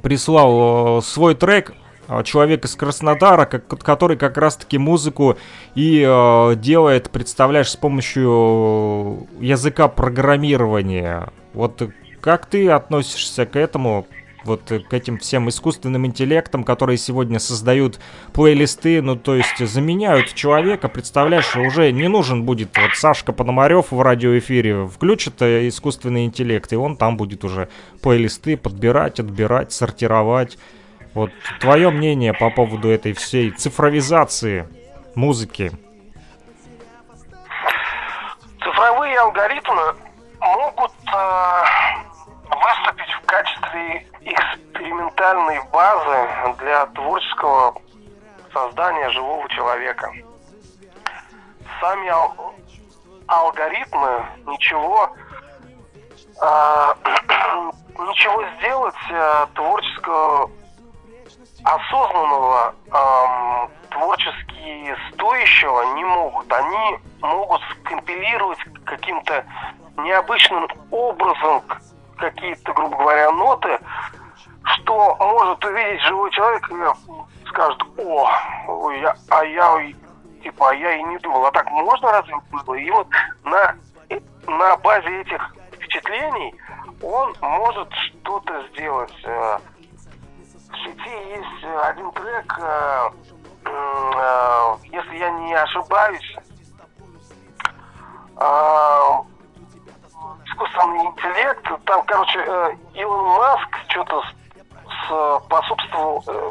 [0.00, 1.74] прислал свой трек
[2.24, 5.36] человек из Краснодара, который как раз-таки музыку
[5.74, 6.00] и
[6.56, 11.28] делает, представляешь, с помощью языка программирования.
[11.52, 11.90] Вот
[12.20, 14.06] как ты относишься к этому,
[14.44, 17.98] вот к этим всем искусственным интеллектам, которые сегодня создают
[18.32, 24.00] плейлисты, ну то есть заменяют человека, представляешь, уже не нужен будет вот Сашка Пономарев в
[24.00, 27.68] радиоэфире, включит э, искусственный интеллект, и он там будет уже
[28.02, 30.58] плейлисты подбирать, отбирать, сортировать.
[31.14, 31.30] Вот
[31.60, 34.68] твое мнение по поводу этой всей цифровизации
[35.14, 35.70] музыки?
[38.60, 39.94] Цифровые алгоритмы
[40.40, 41.62] могут э,
[42.50, 47.80] выступить в качестве экспериментальной базы для творческого
[48.52, 50.10] создания живого человека.
[51.80, 52.54] Сами ал-
[53.28, 55.14] алгоритмы ничего
[56.42, 56.94] э,
[58.00, 60.50] ничего сделать э, творческого
[61.64, 66.52] осознанного э, творчески стоящего не могут.
[66.52, 69.44] Они могут скомпилировать каким-то
[69.96, 71.62] необычным образом
[72.18, 73.78] какие-то, грубо говоря, ноты,
[74.64, 79.92] что может увидеть живой человек и скажет, о, я, а я,
[80.42, 82.74] типа, а я и не думал, а так можно разве было?
[82.74, 83.08] И вот
[83.44, 83.74] на,
[84.46, 86.54] на базе этих впечатлений
[87.02, 89.14] он может что-то сделать.
[90.74, 93.10] Э, в сети есть один трек, э,
[93.66, 96.36] э, если я не ошибаюсь,
[100.46, 101.62] искусственный интеллект.
[101.86, 104.22] Там, короче, э, Илон Маск что-то
[105.44, 106.50] способствовал, э,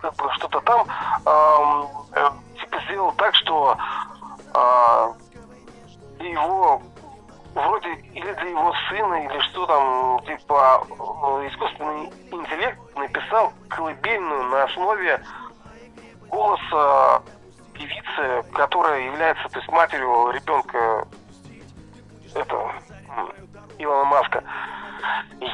[0.00, 0.86] как бы что-то там,
[1.26, 2.30] э,
[2.60, 3.76] типа сделал так, что
[6.20, 6.80] его
[7.56, 10.86] вроде или для его сына, или что там, типа,
[11.50, 15.22] искусственный интеллект написал колыбельную на основе
[16.28, 17.22] голоса
[17.72, 21.06] певицы, которая является, то есть, матерью ребенка
[22.34, 22.72] этого
[23.78, 24.44] Илона Маска.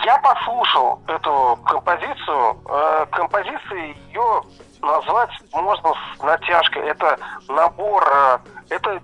[0.04, 2.56] Я послушал эту композицию.
[2.68, 4.42] Э, композиции ее
[4.80, 6.82] назвать можно с натяжкой.
[6.82, 7.18] Это
[7.48, 8.38] набор, э,
[8.70, 9.00] это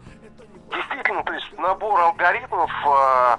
[0.70, 2.70] действительно, то есть набор алгоритмов.
[2.86, 3.36] Э,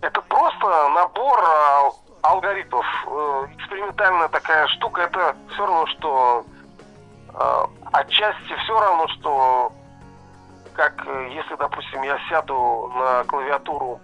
[0.00, 1.90] это просто набор э,
[2.22, 2.86] алгоритмов.
[3.06, 5.02] Э, экспериментальная такая штука.
[5.02, 6.46] Это все равно, что
[7.92, 9.72] отчасти все равно, что
[10.74, 14.00] как если, допустим, я сяду на клавиатуру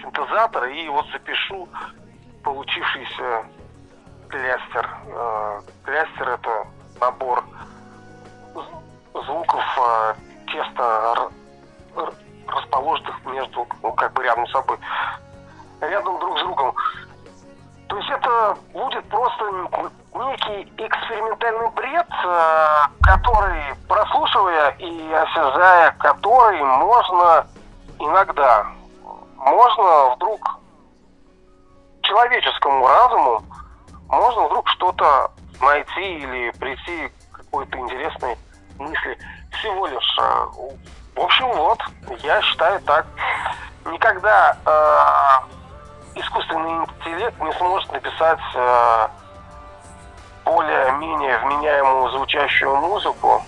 [0.00, 1.68] синтезатора и вот запишу
[2.42, 3.44] получившийся
[4.28, 4.88] клястер.
[5.84, 6.66] Клястер это
[7.00, 7.44] набор
[9.14, 10.14] звуков э,
[10.52, 11.30] теста
[12.46, 14.78] расположенных между, ну, как бы рядом с собой,
[15.80, 16.74] рядом друг с другом.
[17.88, 19.44] То есть это будет просто
[20.14, 22.66] некий экспериментальный бред, э,
[23.02, 27.46] который, прослушивая и осязая который, можно
[27.98, 28.66] иногда,
[29.36, 30.60] можно вдруг
[32.02, 33.42] человеческому разуму,
[34.08, 35.30] можно вдруг что-то
[35.60, 38.36] найти или прийти к какой-то интересной
[38.80, 39.18] мысли.
[39.52, 40.18] Всего лишь.
[40.18, 40.46] Э,
[41.14, 41.78] в общем, вот,
[42.22, 43.06] я считаю так.
[43.84, 49.08] Никогда э, искусственный интеллект не сможет написать э,
[50.44, 53.42] более-менее вменяемую звучащую музыку.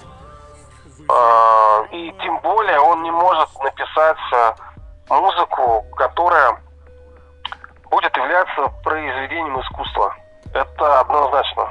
[1.09, 4.52] Э, и тем более он не может написать э,
[5.09, 6.60] музыку, которая
[7.90, 10.14] будет являться произведением искусства.
[10.54, 11.68] Это однозначно.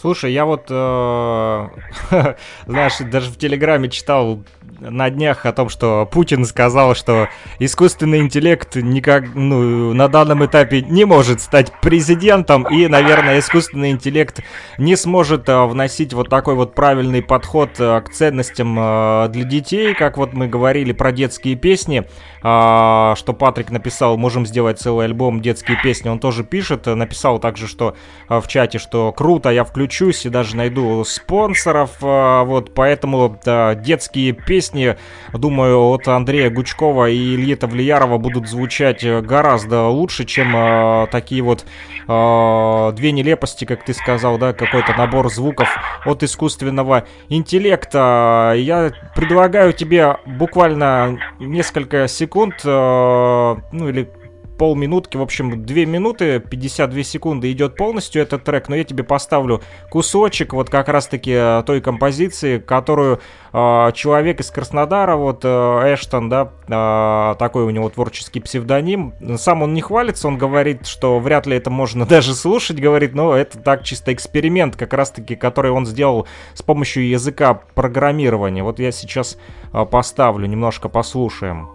[0.00, 1.68] Слушай, я вот, э,
[2.66, 4.42] знаешь, даже в Телеграме читал
[4.80, 7.28] на днях о том, что Путин сказал, что
[7.58, 14.40] искусственный интеллект никак, ну, на данном этапе не может стать президентом, и, наверное, искусственный интеллект
[14.78, 19.94] не сможет э, вносить вот такой вот правильный подход э, к ценностям э, для детей,
[19.94, 25.40] как вот мы говорили про детские песни, э, что Патрик написал, можем сделать целый альбом
[25.40, 27.96] детские песни, он тоже пишет, написал также, что
[28.28, 33.74] э, в чате, что круто, я включусь и даже найду спонсоров, э, вот, поэтому э,
[33.76, 34.96] детские песни песни,
[35.32, 41.42] думаю, от Андрея Гучкова и Ильи Тавлиярова будут звучать э, гораздо лучше, чем э, такие
[41.42, 41.66] вот
[42.08, 45.68] э, две нелепости, как ты сказал, да, какой-то набор звуков
[46.06, 48.54] от искусственного интеллекта.
[48.56, 54.08] Я предлагаю тебе буквально несколько секунд, э, ну или
[54.56, 59.62] полминутки, в общем, 2 минуты, 52 секунды идет полностью этот трек, но я тебе поставлю
[59.90, 63.20] кусочек вот как раз-таки э, той композиции, которую
[63.52, 65.48] э, человек из Краснодара, вот э,
[65.94, 71.18] Эштон, да, э, такой у него творческий псевдоним, сам он не хвалится, он говорит, что
[71.18, 75.70] вряд ли это можно даже слушать, говорит, но это так чисто эксперимент как раз-таки, который
[75.70, 78.62] он сделал с помощью языка программирования.
[78.62, 79.38] Вот я сейчас
[79.72, 81.68] э, поставлю, немножко послушаем.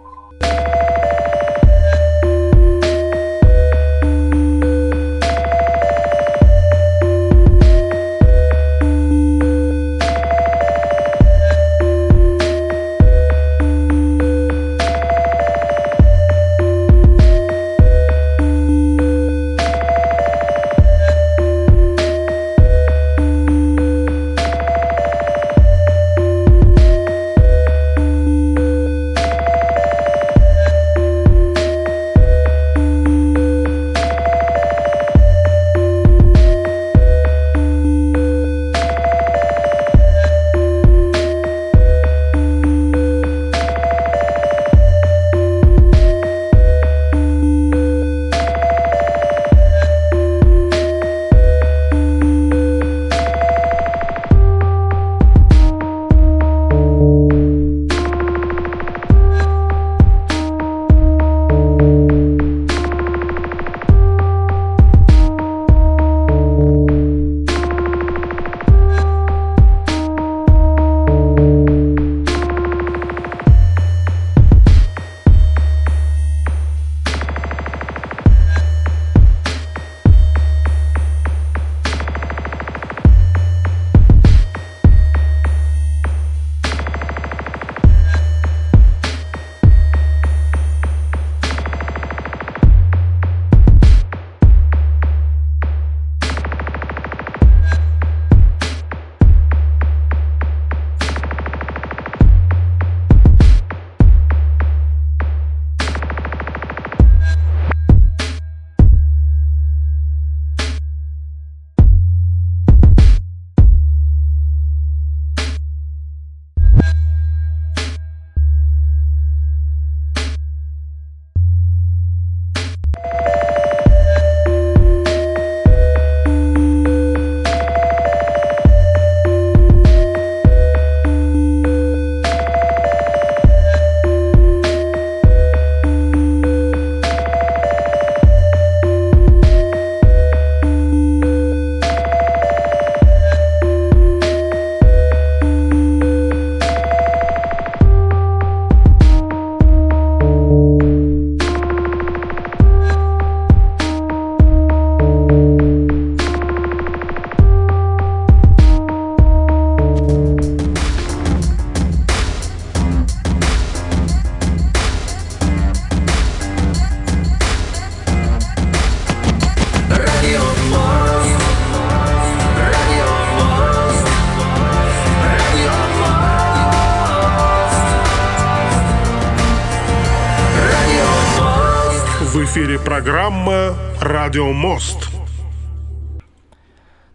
[184.40, 185.10] «Радио Мост».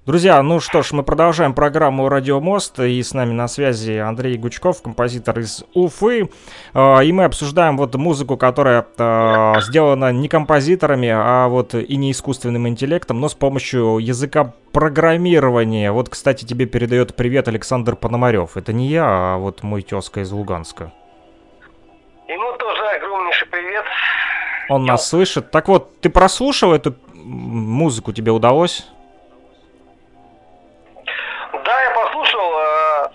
[0.05, 4.37] Друзья, ну что ж, мы продолжаем программу «Радио Мост», и с нами на связи Андрей
[4.37, 6.29] Гучков, композитор из Уфы,
[6.75, 12.11] а, и мы обсуждаем вот музыку, которая а, сделана не композиторами, а вот и не
[12.11, 15.93] искусственным интеллектом, но с помощью языка программирования.
[15.93, 18.59] Вот, кстати, тебе передает привет Александр Пономарев.
[18.59, 20.93] Это не я, а вот мой тезка из Луганска.
[22.29, 23.85] Ему тоже огромнейший привет.
[24.69, 25.51] Он нас слышит.
[25.51, 26.95] Так вот, ты прослушал эту
[27.25, 28.87] музыку, тебе удалось?
[31.65, 32.53] Да, я послушал.
[32.59, 33.09] Э,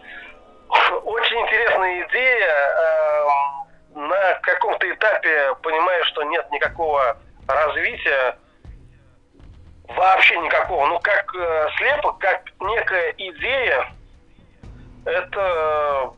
[1.04, 2.56] очень интересная идея.
[2.56, 7.18] Э, на каком-то этапе понимаю, что нет никакого
[7.48, 8.38] развития.
[9.88, 10.86] Вообще никакого.
[10.88, 13.88] Ну, как э, слепок, как некая идея,
[15.06, 16.14] это,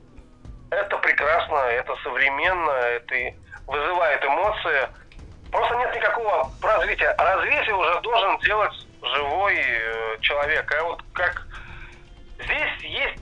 [0.69, 3.35] это прекрасно, это современно, это
[3.67, 4.89] вызывает эмоции.
[5.51, 7.13] Просто нет никакого развития.
[7.17, 10.73] Развитие уже должен делать живой э, человек.
[10.79, 11.45] А вот как
[12.43, 13.19] Здесь есть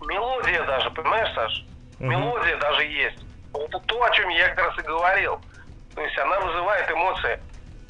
[0.00, 1.64] мелодия даже, понимаешь, Саш?
[2.00, 2.06] Mm-hmm.
[2.06, 3.18] Мелодия даже есть.
[3.54, 5.40] Это то, о чем я как раз и говорил.
[5.94, 7.40] То есть она вызывает эмоции.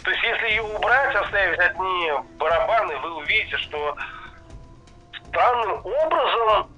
[0.02, 3.96] То есть если ее убрать, оставить одни барабаны, вы увидите, что
[5.28, 6.68] странным образом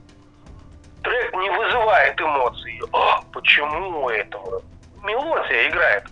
[1.02, 2.80] трек не вызывает эмоций.
[2.92, 4.62] А, почему этого?
[5.02, 6.04] Мелодия играет.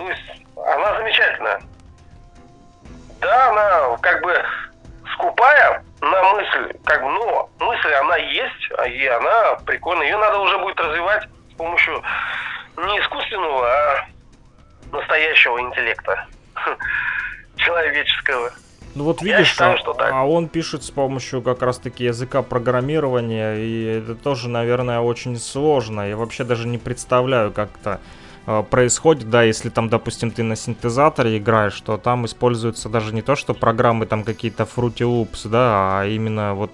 [0.00, 1.60] То есть она замечательная.
[3.20, 4.34] Да, она как бы
[5.12, 10.06] скупая, на мысль, как бы, но мысль, она есть, и она прикольная.
[10.06, 12.02] Ее надо уже будет развивать с помощью
[12.78, 14.06] не искусственного, а
[14.90, 16.26] настоящего интеллекта
[17.56, 18.52] человеческого.
[18.94, 20.10] Ну вот видишь, считаю, что так.
[20.14, 26.08] а он пишет с помощью как раз-таки языка программирования, и это тоже, наверное, очень сложно.
[26.08, 28.19] Я вообще даже не представляю, как то Э,
[28.70, 33.36] происходит, да, если там, допустим, ты на синтезаторе играешь, то там используются даже не то,
[33.36, 36.72] что программы там какие-то Fruity Loops, да, а именно вот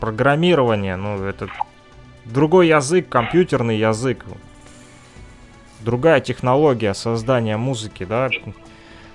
[0.00, 1.48] программирование, ну, это
[2.24, 4.24] другой язык, компьютерный язык,
[5.80, 8.30] другая технология создания музыки, да.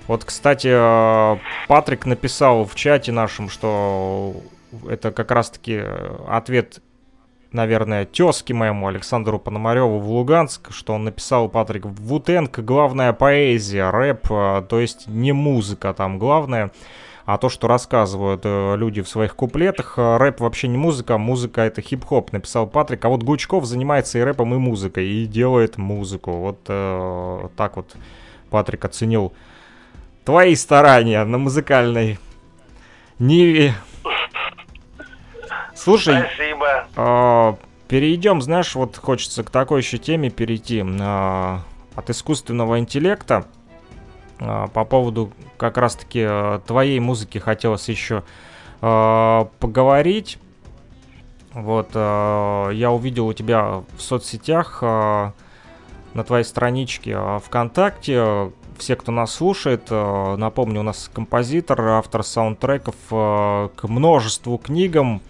[0.06, 4.36] Вот, кстати, э, Патрик написал в чате нашем, что
[4.88, 5.82] это как раз-таки
[6.28, 6.80] ответ
[7.56, 14.26] наверное, тезки моему Александру Пономареву в Луганск, что он написал, Патрик, Вутенг главная поэзия, рэп,
[14.30, 16.70] а, то есть не музыка там главное,
[17.24, 19.94] а то, что рассказывают э, люди в своих куплетах.
[19.96, 23.04] А, рэп вообще не музыка, музыка это хип-хоп, написал Патрик.
[23.04, 26.30] А вот Гучков занимается и рэпом, и музыкой, и делает музыку.
[26.32, 27.96] Вот э, так вот
[28.50, 29.32] Патрик оценил
[30.24, 32.18] твои старания на музыкальной
[33.18, 33.74] ниве.
[35.86, 36.88] Слушай, Спасибо.
[36.96, 37.54] Э,
[37.86, 40.82] перейдем, знаешь, вот хочется к такой еще теме перейти.
[40.84, 41.58] Э,
[41.94, 43.46] от искусственного интеллекта
[44.40, 48.24] э, по поводу как раз-таки э, твоей музыки хотелось еще
[48.82, 50.38] э, поговорить.
[51.52, 55.30] Вот, э, я увидел у тебя в соцсетях э,
[56.14, 62.96] на твоей страничке э, ВКонтакте все, кто нас слушает, напомню, у нас композитор, автор саундтреков
[63.08, 65.22] к множеству книгам,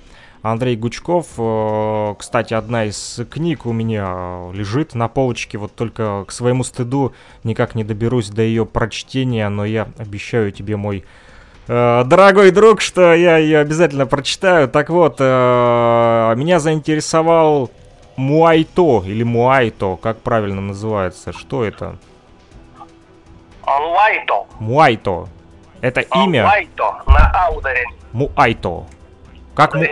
[0.42, 1.26] Андрей Гучков.
[1.38, 7.12] Э, кстати, одна из книг у меня лежит на полочке, вот только к своему стыду
[7.44, 11.04] никак не доберусь до ее прочтения, но я обещаю тебе, мой
[11.68, 14.68] э, дорогой друг, что я ее обязательно прочитаю.
[14.68, 17.70] Так вот, э, меня заинтересовал
[18.16, 21.96] Муайто или Муайто, как правильно называется, что это?
[23.66, 24.46] Муайто.
[24.60, 25.28] Муайто.
[25.80, 26.44] Это имя?
[26.44, 27.84] Муайто, на аударе.
[28.12, 28.86] Муайто.
[29.56, 29.84] Как, му,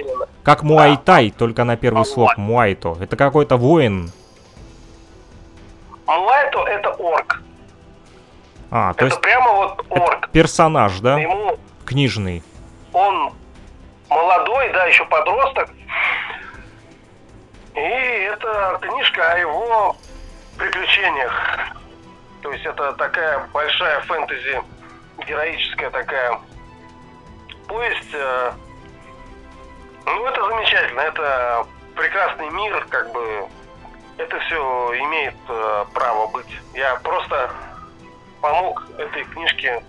[0.43, 2.97] как муайтай, только на первый слог муайто.
[3.01, 4.12] Это какой-то воин.
[6.07, 7.43] Муайто это орк.
[8.70, 10.28] А, то это есть прямо вот орк.
[10.31, 11.19] персонаж, да?
[11.19, 12.43] Ему Книжный.
[12.93, 13.32] Он
[14.09, 15.70] молодой, да, еще подросток.
[17.74, 19.97] И это книжка о его
[20.57, 21.32] приключениях.
[22.43, 24.62] То есть это такая большая фэнтези,
[25.27, 26.39] героическая такая
[27.66, 28.53] повесть э,
[30.06, 31.01] ну, это замечательно.
[31.01, 33.47] Это прекрасный мир, как бы.
[34.16, 34.56] Это все
[35.06, 36.47] имеет э, право быть.
[36.72, 37.51] Я просто
[38.40, 39.82] помог этой книжке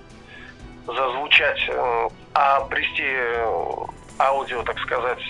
[0.87, 3.85] зазвучать, э, обрести э,
[4.17, 5.21] аудио, так сказать,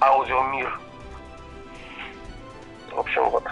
[0.00, 0.80] аудиомир.
[2.92, 3.44] В общем, вот.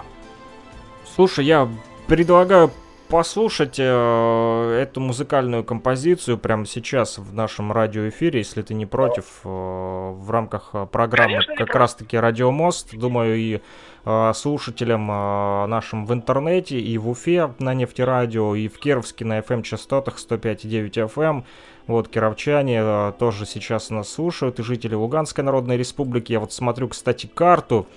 [1.04, 1.68] Слушай, я
[2.06, 2.70] предлагаю
[3.10, 9.48] послушать э, эту музыкальную композицию прямо сейчас в нашем радиоэфире, если ты не против, э,
[9.48, 12.94] в рамках э, программы Конечно, как раз-таки «Радиомост».
[12.94, 13.60] Думаю, и
[14.04, 19.40] э, слушателям э, нашим в интернете, и в Уфе на нефтерадио, и в Кировске на
[19.40, 21.44] FM-частотах 105,9 FM.
[21.88, 26.32] Вот, кировчане э, тоже сейчас нас слушают, и жители Луганской Народной Республики.
[26.32, 27.88] Я вот смотрю, кстати, карту.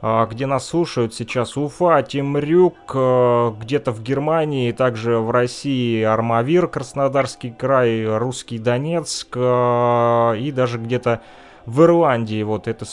[0.00, 7.50] Где нас слушают сейчас Уфа, Темрюк, э, где-то в Германии, также в России Армавир, Краснодарский
[7.50, 11.22] край, Русский Донецк э, и даже где-то
[11.66, 12.42] в Ирландии.
[12.42, 12.86] Вот это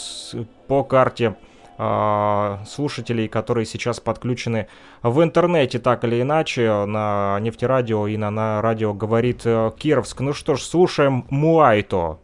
[0.67, 1.35] по карте
[1.77, 4.67] а, слушателей, которые сейчас подключены
[5.03, 10.21] в интернете, так или иначе, на нефтерадио и на, на радио говорит э, Кировск.
[10.21, 12.19] Ну что ж, слушаем Муайто.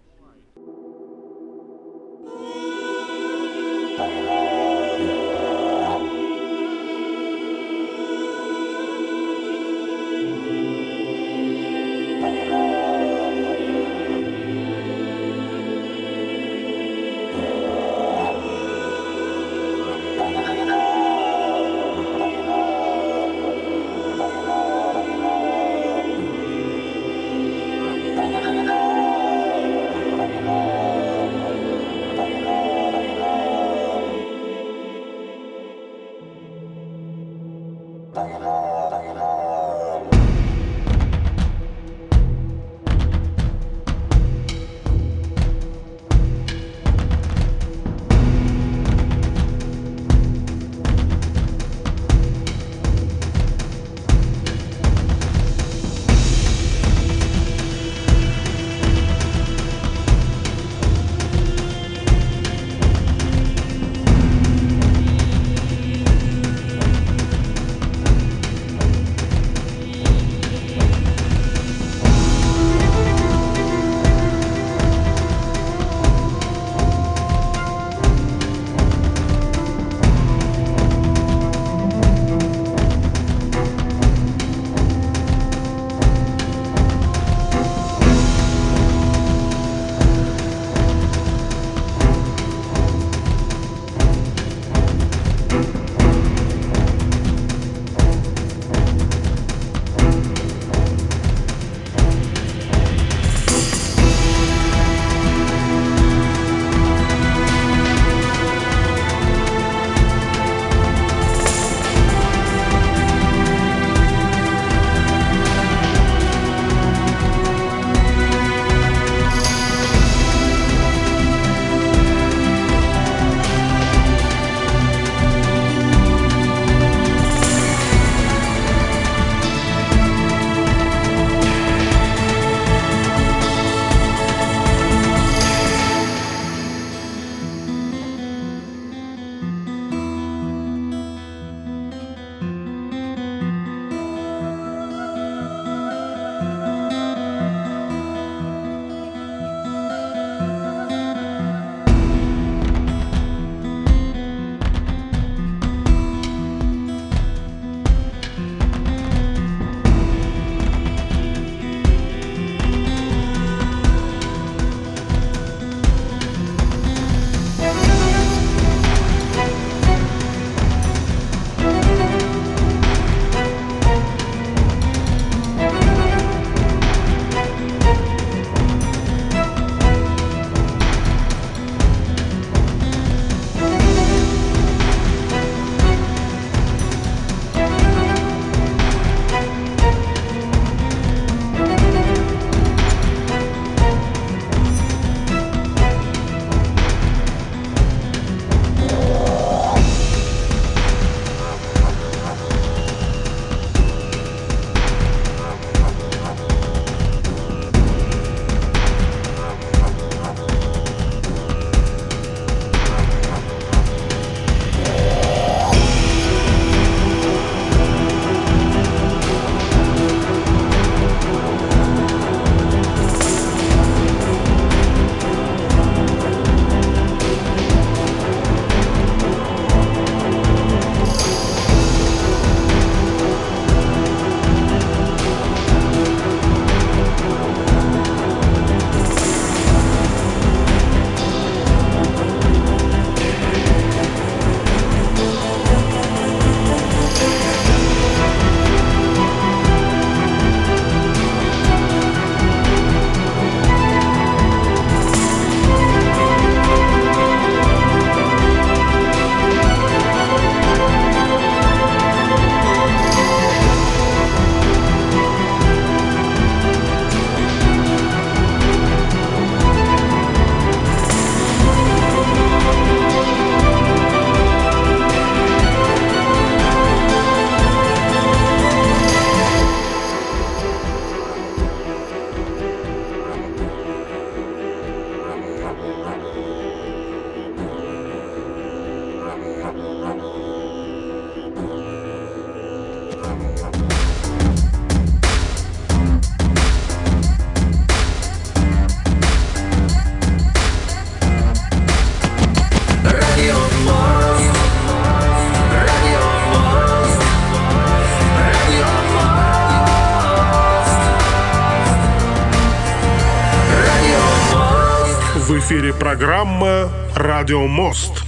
[316.22, 318.22] Программа «Радио Мост».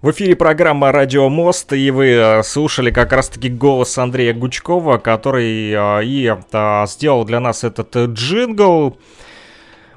[0.00, 5.70] В эфире программа «Радио Мост», и вы э, слушали как раз-таки голос Андрея Гучкова, который
[5.70, 8.96] э, и э, сделал для нас этот джингл,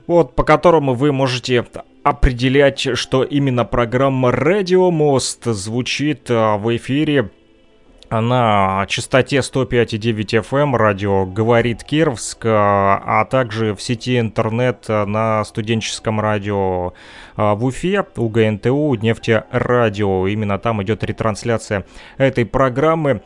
[0.05, 1.65] вот, по которому вы можете
[2.03, 7.29] определять, что именно программа «Радио Мост» звучит в эфире
[8.09, 16.19] на частоте 105,9 FM эм радио «Говорит Кировск», а также в сети интернет на студенческом
[16.19, 16.93] радио
[17.35, 20.27] а, в Уфе, у ГНТУ, Нефтерадио.
[20.27, 21.85] Именно там идет ретрансляция
[22.17, 23.21] этой программы.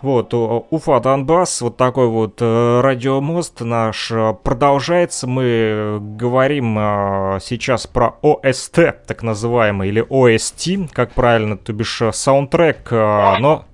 [0.00, 5.26] Вот, Уфа Донбасс, вот такой вот э, радиомост наш э, продолжается.
[5.26, 8.78] Мы говорим э, сейчас про ОСТ,
[9.08, 13.64] так называемый, или ОСТ, как правильно, то бишь саундтрек, но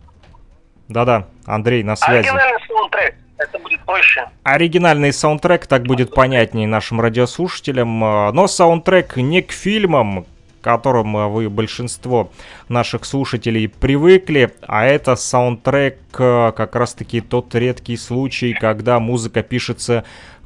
[0.89, 2.29] да-да, Андрей на связи.
[2.29, 4.29] Оригинальный саундтрек, это будет проще.
[4.43, 8.05] Оригинальный саундтрек, так будет понятнее нашим радиослушателям.
[8.05, 12.31] А, но саундтрек не к фильмам, к которым а, вы, большинство
[12.69, 20.05] наших слушателей, привыкли, а это саундтрек а, как раз-таки тот редкий случай, когда музыка пишется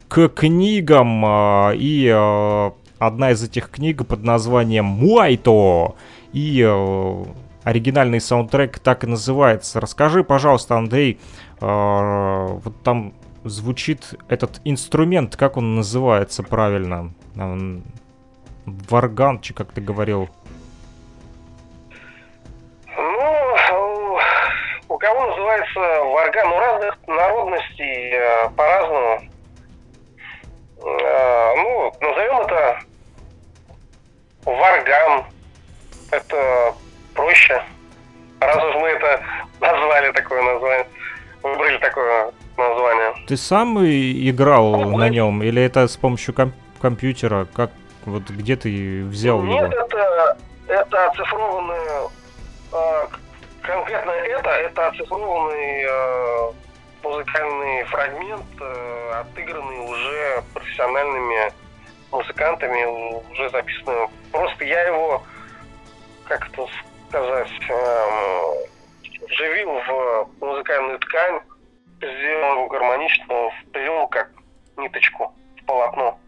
[0.08, 1.22] к книгам,
[1.74, 2.08] и
[2.98, 5.96] одна из этих книг под названием «Муайто»,
[6.32, 6.62] и
[7.64, 9.80] оригинальный саундтрек так и называется.
[9.80, 11.20] Расскажи, пожалуйста, Андрей,
[11.60, 13.14] э, вот там
[13.44, 17.12] звучит этот инструмент, как он называется правильно?
[18.66, 20.28] Варганчи, как ты говорил.
[22.86, 24.18] Ну,
[24.88, 29.20] у кого называется варган, у разных народностей э, по-разному.
[30.80, 32.80] Э, ну, назовем это
[34.44, 35.24] варган.
[36.10, 36.74] Это
[37.18, 37.62] проще.
[38.40, 39.20] Раз уж мы это
[39.60, 40.86] назвали такое название,
[41.42, 43.14] выбрали такое название.
[43.26, 47.48] Ты сам играл ну, на нем или это с помощью ком- компьютера?
[47.52, 47.70] Как
[48.04, 49.66] вот где ты взял Нет, его?
[49.66, 50.36] Нет, это
[50.68, 52.08] это оцифрованное
[52.72, 53.06] э,
[53.62, 56.52] конкретно это это оцифрованный э,
[57.02, 61.52] музыкальный фрагмент, э, отыгранный уже профессиональными
[62.12, 62.84] музыкантами,
[63.32, 64.06] уже записанный.
[64.30, 65.24] Просто я его
[66.28, 66.66] как это
[67.08, 71.40] сказать, эм, вживил в музыкальную ткань,
[71.98, 74.30] сделал его гармонично, вплел как
[74.76, 76.18] ниточку в полотно.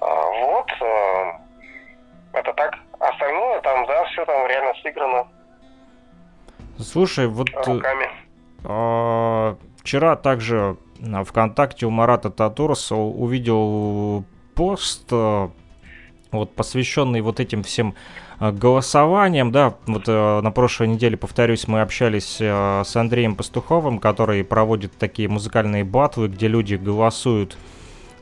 [0.00, 0.66] А, вот.
[0.80, 1.32] Э,
[2.32, 2.74] это так.
[2.98, 5.28] Остальное там, да, все там реально сыграно.
[6.78, 7.48] Слушай, вот...
[7.52, 8.10] Э, руками.
[8.64, 15.48] А, вчера также на ВКонтакте у Марата Татурса увидел пост, э,
[16.32, 17.94] вот посвященный вот этим всем
[18.40, 24.44] голосованием, да, вот э, на прошлой неделе, повторюсь, мы общались э, с Андреем Пастуховым, который
[24.44, 27.56] проводит такие музыкальные батлы, где люди голосуют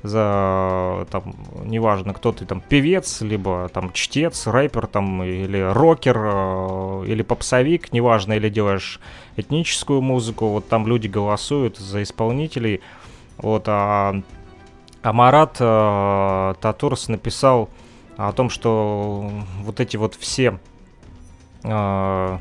[0.05, 1.35] за, там,
[1.65, 7.93] неважно, кто ты там, певец, либо там чтец, рэпер, там, или рокер, э, или попсовик,
[7.93, 9.01] неважно, или делаешь
[9.36, 12.82] этническую музыку, вот там люди голосуют за исполнителей,
[13.39, 14.15] вот, а,
[15.03, 17.69] а Марат э, Татурс написал
[18.16, 19.31] о том, что
[19.61, 20.59] вот эти вот все
[21.62, 22.39] э,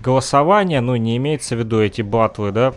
[0.00, 2.74] голосования, ну, не имеется в виду эти батлы, да,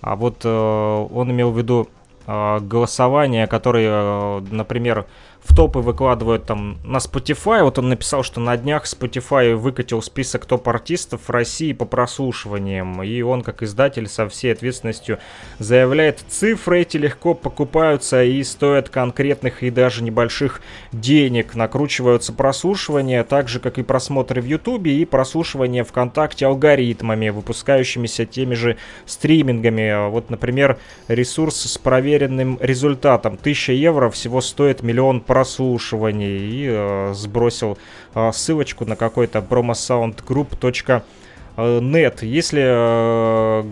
[0.00, 1.88] а вот э, он имел в виду
[2.26, 5.06] э, голосования, которые, э, например,
[5.44, 7.62] в топы выкладывают там на Spotify.
[7.62, 13.02] Вот он написал, что на днях Spotify выкатил список топ-артистов России по прослушиваниям.
[13.02, 15.18] И он, как издатель, со всей ответственностью
[15.58, 20.62] заявляет, цифры эти легко покупаются и стоят конкретных и даже небольших
[20.92, 21.54] денег.
[21.54, 28.54] Накручиваются прослушивания, так же, как и просмотры в Ютубе и прослушивания ВКонтакте алгоритмами, выпускающимися теми
[28.54, 30.08] же стримингами.
[30.08, 33.34] Вот, например, ресурс с проверенным результатом.
[33.34, 37.76] 1000 евро всего стоит миллион прослушиваний и э, сбросил
[38.14, 42.24] э, ссылочку на какой-то promosoundgroup.net.
[42.24, 43.64] Если э,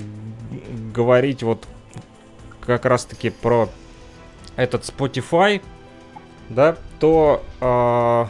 [0.92, 1.68] говорить вот
[2.60, 3.68] как раз-таки про
[4.56, 5.62] этот Spotify,
[6.48, 8.26] да, то э,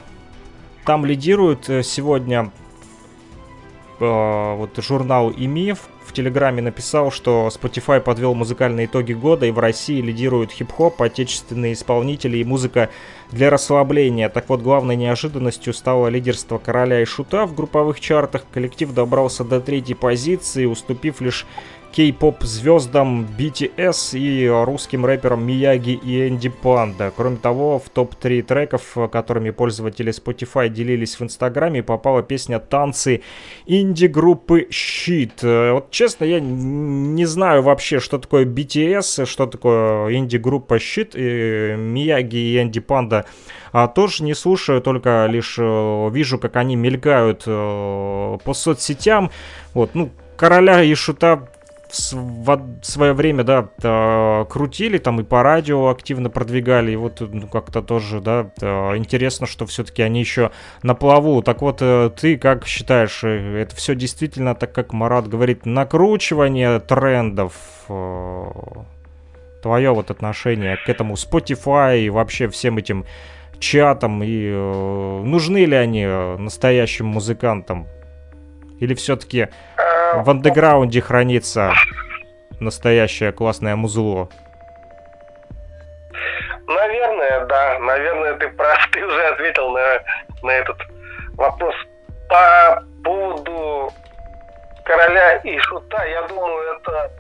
[0.85, 2.53] там лидирует э, сегодня
[3.99, 9.59] э, вот журнал ИМИФ, в Телеграме написал, что Spotify подвел музыкальные итоги года, и в
[9.59, 12.91] России лидируют хип-хоп, отечественные исполнители и музыка
[13.31, 14.29] для расслабления.
[14.29, 18.45] Так вот, главной неожиданностью стало лидерство Короля и Шута в групповых чартах.
[18.53, 21.47] Коллектив добрался до третьей позиции, уступив лишь
[21.93, 27.13] кей-поп звездам BTS и русским рэперам Мияги и Энди Панда.
[27.15, 33.23] Кроме того, в топ-3 треков, которыми пользователи Spotify делились в Инстаграме, попала песня «Танцы»
[33.67, 35.43] инди-группы Щит.
[35.43, 42.37] Вот честно, я не знаю вообще, что такое BTS, что такое инди-группа Щит, и Мияги
[42.37, 43.27] и Энди Панда
[43.73, 49.31] а, тоже не слушаю, только лишь э, вижу, как они мелькают э, по соцсетям.
[49.73, 51.49] Вот, ну, короля и шута
[51.93, 57.47] в свое время, да, э, крутили там и по радио активно продвигали, и вот ну,
[57.47, 60.53] как-то тоже, да, э, интересно, что все-таки они еще
[60.83, 61.43] на плаву.
[61.43, 67.55] Так вот, э, ты как считаешь, это все действительно, так как Марат говорит, накручивание трендов,
[69.63, 73.05] твое вот отношение к этому Spotify и вообще всем этим
[73.59, 77.87] чатам, и нужны ли они настоящим музыкантам?
[78.81, 79.49] Или все-таки
[80.17, 81.73] в андеграунде хранится
[82.61, 84.29] настоящее классное музло?
[86.67, 87.79] Наверное, да.
[87.81, 88.79] Наверное, ты прав.
[88.93, 90.03] Ты уже ответил на,
[90.43, 90.79] на этот
[91.35, 91.75] вопрос.
[92.29, 93.91] По поводу
[94.85, 97.11] короля и шута, я думаю, это...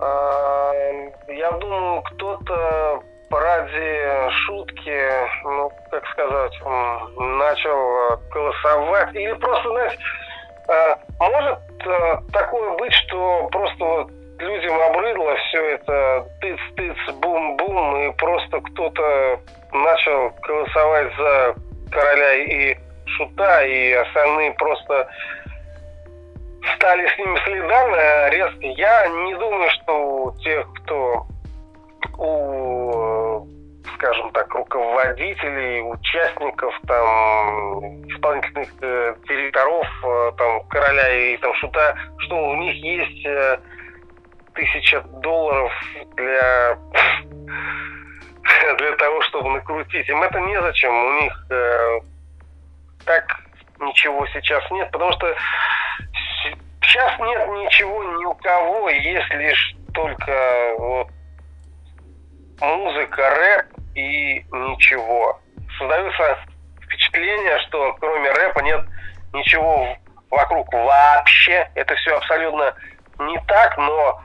[0.00, 5.10] Э, я думаю, кто-то ради шутки,
[5.44, 6.52] ну, как сказать,
[7.16, 9.14] начал голосовать.
[9.14, 9.98] Или просто, знаете,
[10.68, 18.12] а, может э, такое быть, что просто вот людям обрыдло все это тыц-тыц, бум-бум, и
[18.16, 19.40] просто кто-то
[19.72, 21.54] начал голосовать за
[21.90, 22.76] короля и
[23.06, 25.08] шута, и остальные просто
[26.74, 28.66] стали с ними солидарны резко.
[28.66, 31.26] Я не думаю, что у тех, кто
[32.18, 33.05] у
[33.94, 42.36] скажем так, руководителей, участников, там, исполнительных э, директоров, э, там, короля и там шута, что
[42.50, 43.58] у них есть э,
[44.54, 45.72] тысяча долларов
[46.16, 46.78] для
[48.78, 50.08] для того, чтобы накрутить.
[50.08, 50.92] Им это незачем.
[50.92, 52.00] У них э,
[53.04, 53.40] так
[53.80, 55.34] ничего сейчас нет, потому что
[56.82, 61.08] сейчас нет ничего ни у кого, есть лишь только вот
[62.60, 65.40] музыка, рэп, и ничего.
[65.78, 66.38] Создается
[66.82, 68.84] впечатление, что кроме рэпа нет
[69.32, 69.96] ничего
[70.30, 71.68] вокруг вообще.
[71.74, 72.74] Это все абсолютно
[73.18, 74.20] не так, но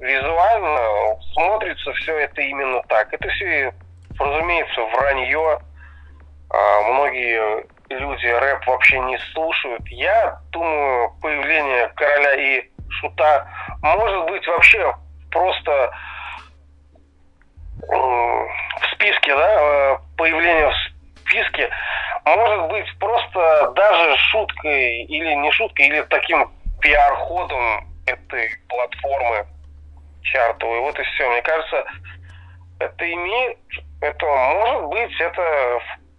[0.00, 3.12] визуально смотрится все это именно так.
[3.12, 3.72] Это все,
[4.18, 5.58] разумеется, вранье.
[6.50, 9.86] А, многие люди рэп вообще не слушают.
[9.88, 13.48] Я думаю, появление короля и шута
[13.82, 14.94] может быть вообще
[15.30, 15.92] просто
[17.88, 21.70] в списке, да, э, появление в списке
[22.24, 26.50] может быть просто даже шуткой или не шуткой, или таким
[26.80, 29.46] пиар-ходом этой платформы
[30.22, 30.80] чартовой.
[30.80, 31.28] Вот и все.
[31.30, 31.84] Мне кажется,
[32.78, 33.58] это имеет,
[34.00, 35.42] это может быть, это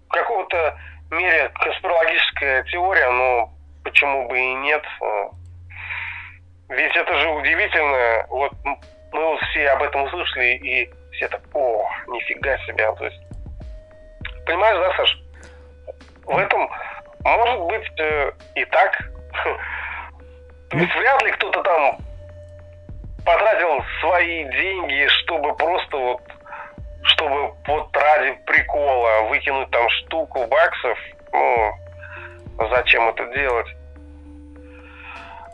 [0.03, 0.77] в каком-то
[1.11, 3.49] мере конспирологическая теория, но
[3.84, 4.84] почему бы и нет.
[6.69, 8.26] Ведь это же удивительно.
[8.30, 8.52] Вот
[9.11, 12.91] мы все об этом услышали и все так, о, нифига себе.
[12.95, 13.22] То есть,
[14.45, 15.19] понимаешь, да, Саш?
[16.26, 16.69] В этом
[17.23, 18.98] может быть э, и так.
[20.69, 21.98] То есть вряд ли кто-то там
[23.26, 26.22] потратил свои деньги, чтобы просто вот,
[27.03, 30.98] чтобы вот ради прикола выкинуть там штуку баксов.
[31.31, 33.68] Ну, зачем это делать?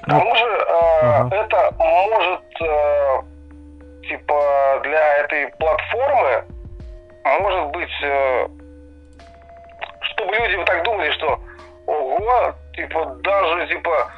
[0.01, 1.33] К тому же э, uh-huh.
[1.33, 3.21] это может э,
[4.09, 6.43] типа для этой платформы
[7.39, 8.47] может быть, э,
[10.01, 11.39] чтобы люди вот так думали, что
[11.85, 14.11] ого, типа даже типа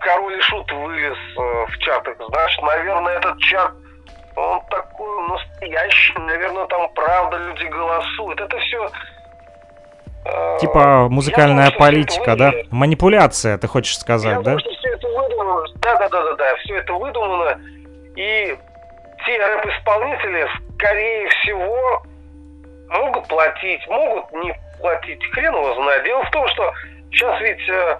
[0.00, 3.72] король и шут вылез э, в чатах, знаешь, наверное, этот чат
[4.36, 8.40] он такой настоящий, наверное, там правда люди голосуют.
[8.40, 8.88] Это все
[10.24, 12.52] э, Типа музыкальная думаю, политика, да?
[12.70, 14.56] Манипуляция, ты хочешь сказать, я да?
[14.56, 15.62] Думаю, что все это выдумано.
[15.76, 17.60] Да, да, да, да, да, все это выдумано.
[18.16, 18.56] И
[19.26, 22.02] те рэп-исполнители, скорее всего,
[22.88, 25.24] могут платить, могут не платить.
[25.32, 26.04] Хрен его знает.
[26.04, 26.72] Дело в том, что
[27.10, 27.98] сейчас ведь э,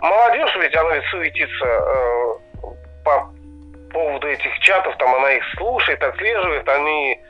[0.00, 2.34] молодежь, ведь она ведь суетится э,
[3.04, 3.28] по
[3.92, 7.20] поводу этих чатов, там она их слушает, отслеживает, они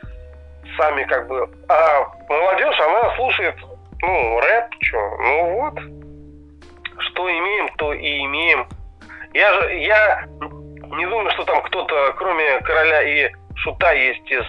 [0.77, 1.49] сами как бы...
[1.69, 3.57] А молодежь, она слушает,
[4.01, 5.75] ну, рэп, что, ну вот,
[6.99, 8.67] что имеем, то и имеем.
[9.35, 10.25] Я же, я
[10.99, 14.45] не думаю, что там кто-то, кроме короля и шута, есть из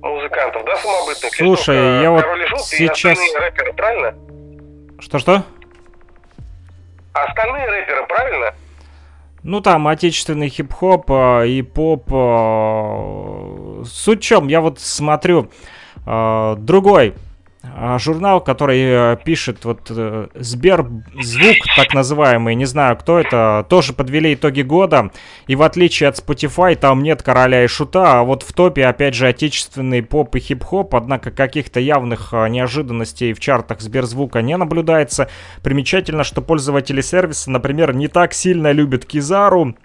[0.00, 1.34] музыкантов, да, самобытных?
[1.34, 2.24] Слушай, я вот
[2.60, 3.18] сейчас...
[3.18, 4.14] И рэперы, правильно?
[4.98, 5.42] Что-что?
[7.14, 8.54] А остальные рэперы, правильно?
[9.42, 12.04] Ну, там отечественный хип-хоп э, и поп.
[12.12, 15.50] Э, суть в чем, я вот смотрю
[16.06, 17.14] э, другой
[17.98, 24.34] журнал, который э, пишет вот э, Сберзвук, так называемый, не знаю кто это, тоже подвели
[24.34, 25.10] итоги года,
[25.46, 29.14] и в отличие от Spotify там нет короля и шута, а вот в топе опять
[29.14, 35.28] же отечественный поп и хип-хоп, однако каких-то явных э, неожиданностей в чартах Сберзвука не наблюдается.
[35.62, 39.76] Примечательно, что пользователи сервиса, например, не так сильно любят Кизару,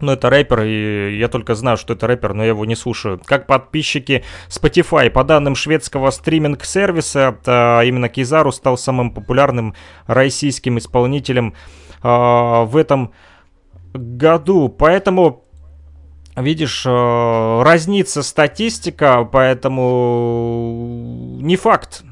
[0.00, 3.20] ну, это рэпер, и я только знаю, что это рэпер, но я его не слушаю.
[3.24, 7.38] Как подписчики Spotify, по данным шведского стриминг-сервиса,
[7.84, 9.74] именно Кизару стал самым популярным
[10.06, 11.54] российским исполнителем
[12.02, 13.12] э, в этом
[13.92, 14.68] году.
[14.68, 15.44] Поэтому,
[16.36, 20.98] видишь, э, разнится статистика, поэтому
[21.40, 22.04] не факт,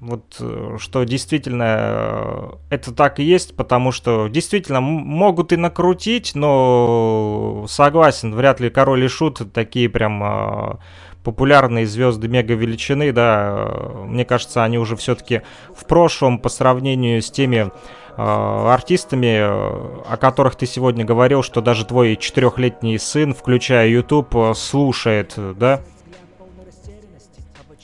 [0.00, 6.32] вот э, что действительно э, это так и есть, потому что действительно могут и накрутить,
[6.34, 10.76] но согласен, вряд ли король и шут такие прям э,
[11.24, 13.70] популярные звезды мега величины, да,
[14.06, 15.42] мне кажется, они уже все-таки
[15.74, 17.70] в прошлом по сравнению с теми
[18.16, 25.82] артистами, о которых ты сегодня говорил, что даже твой четырехлетний сын, включая YouTube, слушает, да,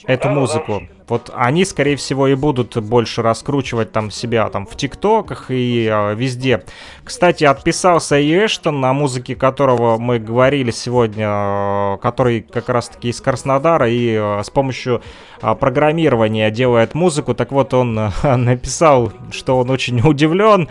[0.07, 0.81] эту музыку.
[1.07, 6.15] Вот они, скорее всего, и будут больше раскручивать там себя там в ТикТоках и э,
[6.15, 6.63] везде.
[7.03, 13.21] Кстати, отписался и Эштон, на музыке которого мы говорили сегодня, э, который как раз-таки из
[13.21, 15.03] Краснодара и э, с помощью
[15.43, 17.35] э, программирования делает музыку.
[17.35, 20.69] Так вот, он э, написал, что он очень удивлен.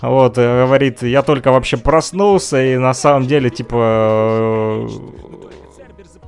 [0.00, 4.86] Вот, говорит, я только вообще проснулся, и на самом деле, типа,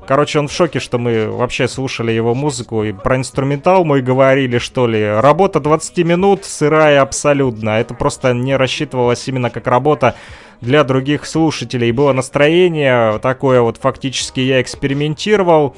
[0.09, 4.57] Короче, он в шоке, что мы вообще слушали его музыку и про инструментал мы говорили,
[4.57, 5.07] что ли.
[5.07, 7.79] Работа 20 минут, сырая абсолютно.
[7.79, 10.15] Это просто не рассчитывалось именно как работа
[10.63, 11.93] для других слушателей.
[11.93, 15.77] Было настроение такое вот, фактически я экспериментировал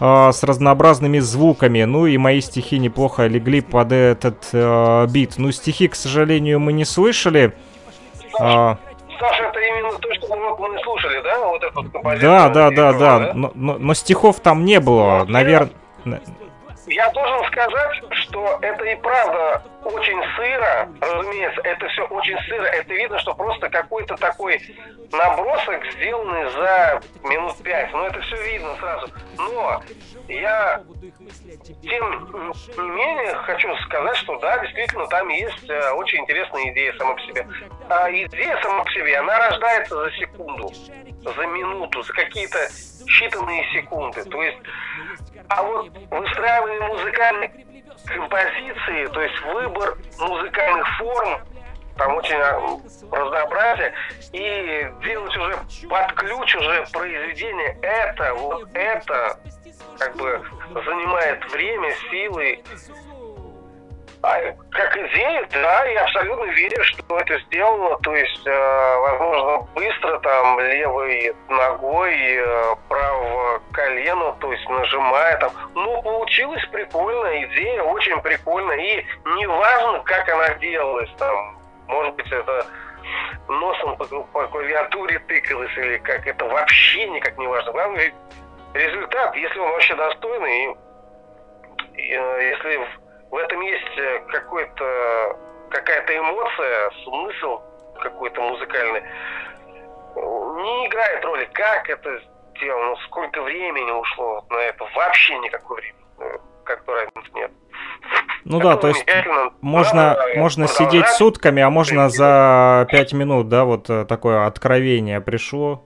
[0.00, 1.82] э, с разнообразными звуками.
[1.82, 5.34] Ну и мои стихи неплохо легли под этот э, бит.
[5.36, 7.52] Ну, стихи, к сожалению, мы не слышали.
[8.40, 8.76] Э,
[9.18, 11.38] Саша, это именно то, что мы, слушали, да?
[11.40, 12.30] Вот эту композицию?
[12.30, 13.18] Да, да, да, да.
[13.18, 13.34] да?
[13.34, 15.70] Но, но, но стихов там не было, наверное.
[16.86, 22.64] Я должен сказать, что это и правда очень сыро, разумеется, это все очень сыро.
[22.64, 24.60] Это видно, что просто какой-то такой
[25.12, 27.92] набросок, сделанный за минут пять.
[27.92, 29.08] Но это все видно сразу.
[29.36, 29.82] Но
[30.28, 30.82] я,
[31.82, 32.10] тем
[32.76, 37.20] не менее, хочу сказать, что да, действительно, там есть э, очень интересная идея сама по
[37.22, 37.46] себе.
[37.88, 40.72] А идея сама по себе, она рождается за секунду,
[41.22, 42.58] за минуту, за какие-то
[43.06, 44.24] считанные секунды.
[44.24, 44.58] То есть
[45.48, 47.50] а вот выстраивание музыкальной
[48.04, 51.40] композиции, то есть выбор музыкальных форм,
[51.96, 52.78] там очень а,
[53.10, 53.92] разнообразие,
[54.32, 59.40] и делать уже под ключ уже произведение, это, вот это,
[59.98, 60.42] как бы
[60.72, 62.62] занимает время, силы,
[64.20, 64.36] а
[64.70, 70.58] как идея, да, я абсолютно верю, что это сделано, то есть, э, возможно, быстро там
[70.58, 75.52] левой ногой, э, право колено, то есть нажимая там.
[75.74, 79.06] Но получилось прикольно, идея очень прикольная, и
[79.36, 81.56] неважно, как она делалась там,
[81.86, 82.66] может быть, это
[83.46, 87.70] носом по, по клавиатуре тыкалось или как это вообще никак не важно.
[87.72, 88.12] Главное
[88.74, 90.76] результат, если он вообще достойный, и,
[91.94, 92.80] и, э, если
[93.30, 95.38] в этом есть э, какой-то
[95.70, 97.60] какая-то эмоция, смысл
[98.00, 99.02] какой-то музыкальный.
[100.16, 102.20] Не играет роли, как это
[102.56, 104.84] сделано, сколько времени ушло на это.
[104.94, 106.04] Вообще никакой времени.
[106.20, 107.50] Э, как бы разницы нет.
[108.44, 109.04] Ну да, то есть
[109.60, 115.84] можно, можно сидеть сутками, а можно за пять минут, да, вот такое откровение пришло,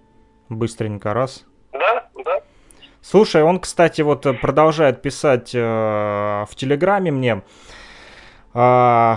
[0.48, 1.44] быстренько раз.
[1.72, 2.42] Да, да.
[3.02, 7.42] Слушай, он, кстати, вот э, продолжает писать э, в Телеграме мне
[8.54, 9.16] э,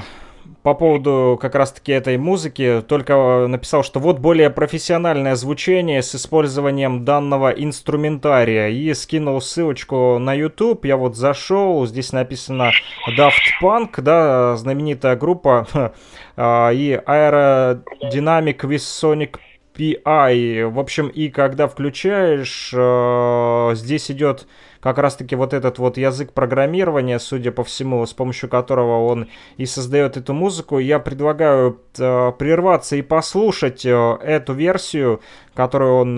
[0.64, 2.84] по поводу как раз-таки этой музыки.
[2.88, 8.70] Только написал, что вот более профессиональное звучание с использованием данного инструментария.
[8.70, 10.86] И скинул ссылочку на YouTube.
[10.86, 12.72] Я вот зашел, здесь написано
[13.16, 15.94] Daft Punk, да, знаменитая группа.
[16.36, 19.38] Э, и Aerodynamic with Sonic
[19.78, 20.68] PI.
[20.70, 24.48] В общем, и когда включаешь, э, здесь идет
[24.80, 29.28] как раз-таки вот этот вот язык программирования, судя по всему, с помощью которого он
[29.58, 30.80] и создает эту музыку.
[30.80, 35.22] Я предлагаю э, прерваться и послушать э, эту версию,
[35.54, 36.16] которую он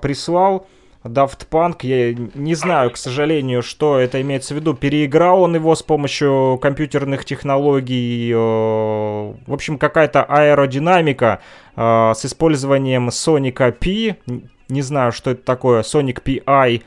[0.00, 0.66] прислал.
[1.04, 1.78] Daft Punk.
[1.82, 4.74] Я не знаю, к сожалению, что это имеется в виду.
[4.74, 8.30] Переиграл он его с помощью компьютерных технологий.
[8.32, 11.40] Э, в общем, какая-то аэродинамика
[11.76, 14.16] э, с использованием Sonic P.
[14.68, 15.82] Не знаю, что это такое.
[15.82, 16.82] Sonic PI.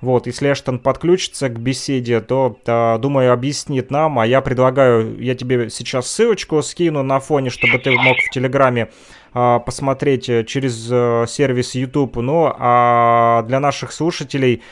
[0.00, 4.18] Вот, если Эштон подключится к беседе, то, то, думаю, объяснит нам.
[4.18, 8.88] А я предлагаю, я тебе сейчас ссылочку скину на фоне, чтобы ты мог в Телеграме
[9.32, 12.16] посмотреть э, через э, сервис YouTube.
[12.16, 14.62] Ну, а для наших слушателей